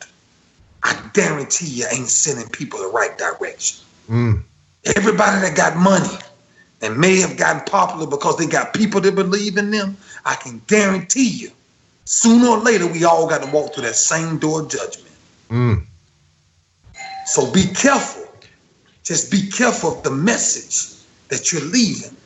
I 0.83 1.01
guarantee 1.13 1.67
you 1.67 1.87
ain't 1.93 2.09
sending 2.09 2.49
people 2.49 2.81
the 2.81 2.89
right 2.89 3.17
direction. 3.19 3.85
Mm. 4.09 4.43
Everybody 4.97 5.41
that 5.43 5.57
got 5.57 5.77
money 5.77 6.17
and 6.83 6.97
may 6.97 7.21
have 7.21 7.37
gotten 7.37 7.63
popular 7.67 8.07
because 8.07 8.39
they 8.39 8.47
got 8.47 8.73
people 8.73 9.01
that 9.03 9.15
believe 9.15 9.57
in 9.57 9.71
them, 9.71 9.97
I 10.25 10.37
can 10.37 10.63
guarantee 10.67 11.29
you, 11.29 11.51
sooner 12.11 12.49
or 12.49 12.59
later, 12.59 12.87
we 12.87 13.05
all 13.05 13.29
got 13.29 13.43
to 13.43 13.51
walk 13.51 13.75
through 13.75 13.85
that 13.85 13.97
same 13.97 14.39
door 14.39 14.63
of 14.63 14.69
judgment. 14.69 15.15
Mm. 15.51 15.87
So 17.27 17.51
be 17.53 17.67
careful 17.67 18.21
just 19.11 19.29
be 19.29 19.49
careful 19.49 19.99
of 19.99 20.05
the 20.05 20.11
message 20.13 20.97
that 21.31 21.53
you're 21.53 21.65
leaving. 21.65 22.17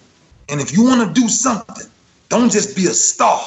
And 0.51 0.61
if 0.61 0.77
you 0.77 0.85
want 0.85 1.09
to 1.09 1.19
do 1.19 1.29
something, 1.29 1.87
don't 2.29 2.53
just 2.53 2.77
be 2.77 2.85
a 2.85 2.93
star, 2.93 3.41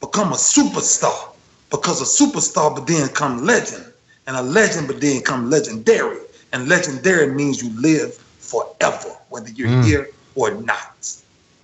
become 0.00 0.32
a 0.32 0.36
superstar. 0.36 1.34
Because 1.70 2.00
a 2.00 2.24
superstar 2.24 2.74
but 2.74 2.86
then 2.86 3.08
come 3.10 3.44
legend. 3.44 3.92
And 4.26 4.36
a 4.36 4.42
legend 4.42 4.86
but 4.88 5.02
then 5.02 5.20
come 5.20 5.50
legendary. 5.50 6.16
And 6.54 6.66
legendary 6.66 7.34
means 7.34 7.62
you 7.62 7.78
live 7.78 8.14
forever, 8.14 9.10
whether 9.28 9.50
you're 9.50 9.68
mm. 9.68 9.84
here 9.84 10.08
or 10.34 10.52
not. 10.52 11.14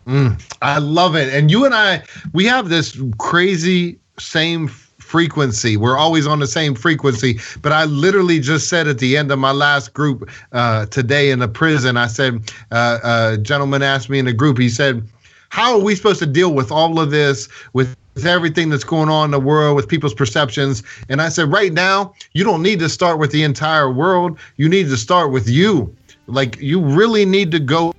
Mm, 0.06 0.42
I 0.60 0.78
love 0.78 1.16
it. 1.16 1.32
And 1.32 1.50
you 1.50 1.64
and 1.64 1.74
I, 1.74 2.02
we 2.34 2.44
have 2.44 2.68
this 2.68 3.00
crazy 3.16 3.98
same 4.18 4.68
frequency. 5.04 5.76
We're 5.76 5.96
always 5.96 6.26
on 6.26 6.40
the 6.40 6.46
same 6.46 6.74
frequency. 6.74 7.38
But 7.62 7.72
I 7.72 7.84
literally 7.84 8.40
just 8.40 8.68
said 8.68 8.88
at 8.88 8.98
the 8.98 9.16
end 9.16 9.30
of 9.30 9.38
my 9.38 9.52
last 9.52 9.92
group 9.92 10.28
uh, 10.52 10.86
today 10.86 11.30
in 11.30 11.38
the 11.38 11.48
prison, 11.48 11.96
I 11.96 12.06
said, 12.06 12.52
uh, 12.70 12.98
a 13.04 13.38
gentleman 13.38 13.82
asked 13.82 14.08
me 14.08 14.18
in 14.18 14.24
the 14.24 14.32
group, 14.32 14.58
he 14.58 14.68
said, 14.68 15.06
How 15.50 15.74
are 15.74 15.80
we 15.80 15.94
supposed 15.94 16.18
to 16.20 16.26
deal 16.26 16.54
with 16.54 16.72
all 16.72 16.98
of 16.98 17.10
this, 17.10 17.48
with 17.74 17.96
everything 18.24 18.70
that's 18.70 18.84
going 18.84 19.08
on 19.08 19.26
in 19.26 19.30
the 19.30 19.40
world, 19.40 19.76
with 19.76 19.88
people's 19.88 20.14
perceptions? 20.14 20.82
And 21.08 21.20
I 21.20 21.28
said, 21.28 21.52
Right 21.52 21.72
now, 21.72 22.14
you 22.32 22.42
don't 22.42 22.62
need 22.62 22.78
to 22.80 22.88
start 22.88 23.18
with 23.18 23.30
the 23.30 23.42
entire 23.44 23.92
world. 23.92 24.38
You 24.56 24.68
need 24.68 24.88
to 24.88 24.96
start 24.96 25.30
with 25.30 25.48
you. 25.48 25.94
Like, 26.26 26.58
you 26.60 26.80
really 26.80 27.26
need 27.26 27.50
to 27.52 27.60
go 27.60 27.94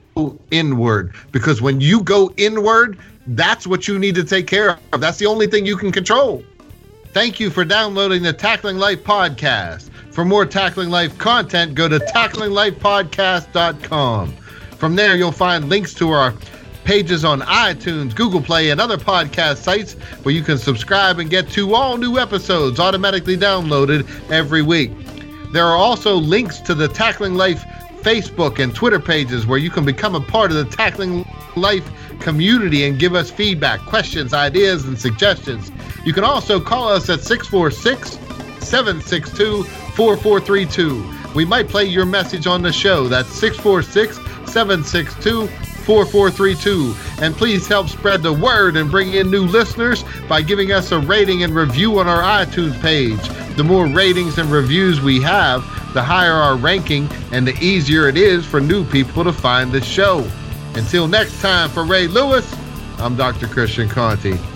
inward 0.52 1.14
because 1.32 1.62
when 1.62 1.82
you 1.82 2.02
go 2.02 2.34
inward, 2.38 2.98
that's 3.28 3.68
what 3.68 3.88
you 3.88 4.00
need 4.00 4.16
to 4.16 4.24
take 4.24 4.48
care 4.48 4.80
of. 4.94 5.02
That's 5.02 5.18
the 5.18 5.26
only 5.26 5.48
thing 5.48 5.66
you 5.66 5.76
can 5.78 5.92
control. 5.92 6.44
Thank 7.14 7.40
you 7.40 7.50
for 7.50 7.64
downloading 7.64 8.24
the 8.24 8.34
Tackling 8.34 8.78
Life 8.78 9.04
podcast. 9.04 9.90
For 10.12 10.26
more 10.26 10.46
Tackling 10.46 10.90
Life 10.90 11.18
content, 11.18 11.76
go 11.76 11.88
to 11.88 12.00
tacklinglifepodcast.com. 12.00 14.34
From 14.78 14.96
there, 14.96 15.16
you'll 15.16 15.32
find 15.32 15.70
links 15.70 15.94
to 15.96 16.12
our 16.12 16.34
pages 16.84 17.26
on 17.26 17.42
iTunes, 17.42 18.16
Google 18.16 18.42
Play, 18.42 18.70
and 18.70 18.80
other 18.80 18.98
podcast 18.98 19.58
sites 19.58 19.94
where 20.24 20.36
you 20.36 20.44
can 20.44 20.58
subscribe 20.58 21.20
and 21.20 21.30
get 21.30 21.50
to 21.52 21.74
all 21.74 21.98
new 21.98 22.18
episodes 22.18 22.80
automatically 22.80 23.36
downloaded 23.36 24.08
every 24.30 24.62
week. 24.62 24.92
There 25.52 25.66
are 25.66 25.78
also 25.78 26.16
links 26.16 26.60
to 26.60 26.76
the 26.76 26.88
Tackling 26.88 27.36
Life 27.36 27.66
Facebook 28.06 28.60
and 28.60 28.76
Twitter 28.76 29.00
pages 29.00 29.48
where 29.48 29.58
you 29.58 29.72
can 29.72 29.84
become 29.84 30.14
a 30.14 30.22
part 30.22 30.52
of 30.52 30.58
the 30.58 30.66
Tackling 30.66 31.26
Life 31.56 31.90
community 32.20 32.86
and 32.86 33.00
give 33.00 33.16
us 33.16 33.32
feedback, 33.32 33.80
questions, 33.80 34.32
ideas, 34.32 34.86
and 34.86 34.96
suggestions. 34.96 35.72
You 36.06 36.14
can 36.14 36.24
also 36.24 36.60
call 36.60 36.88
us 36.88 37.10
at 37.10 37.22
646 37.22 38.12
762 38.64 39.64
4432. 39.64 41.34
We 41.34 41.46
might 41.46 41.68
play 41.68 41.86
your 41.86 42.06
message 42.06 42.46
on 42.46 42.62
the 42.62 42.72
show. 42.72 43.08
That's 43.08 43.30
646 43.30 44.18
762 44.54 45.65
4432. 45.86 47.24
And 47.24 47.36
please 47.36 47.68
help 47.68 47.88
spread 47.88 48.24
the 48.24 48.34
word 48.34 48.76
and 48.76 48.92
bring 48.92 49.14
in 49.14 49.32
new 49.32 49.46
listeners 49.46 50.04
by 50.28 50.42
giving 50.42 50.72
us 50.72 50.92
a 50.92 51.00
rating 51.00 51.44
and 51.44 51.56
review 51.56 52.00
on 52.00 52.08
our 52.08 52.22
iTunes 52.22 52.80
page. 52.82 53.22
The 53.56 53.64
more 53.64 53.88
ratings 53.88 54.38
and 54.38 54.52
reviews 54.52 55.00
we 55.00 55.22
have, 55.22 55.64
the 55.94 56.04
higher 56.04 56.34
our 56.34 56.58
ranking 56.58 57.08
and 57.32 57.48
the 57.48 57.58
easier 57.64 58.10
it 58.10 58.18
is 58.18 58.46
for 58.46 58.60
new 58.60 58.84
people 58.86 59.24
to 59.24 59.32
find 59.32 59.72
the 59.72 59.82
show. 59.82 60.30
Until 60.76 61.08
next 61.08 61.42
time, 61.42 61.70
for 61.70 61.86
Ray 61.86 62.08
Lewis, 62.08 62.54
I'm 62.98 63.16
Dr. 63.16 63.48
Christian 63.48 63.88
Conte. 63.88 64.55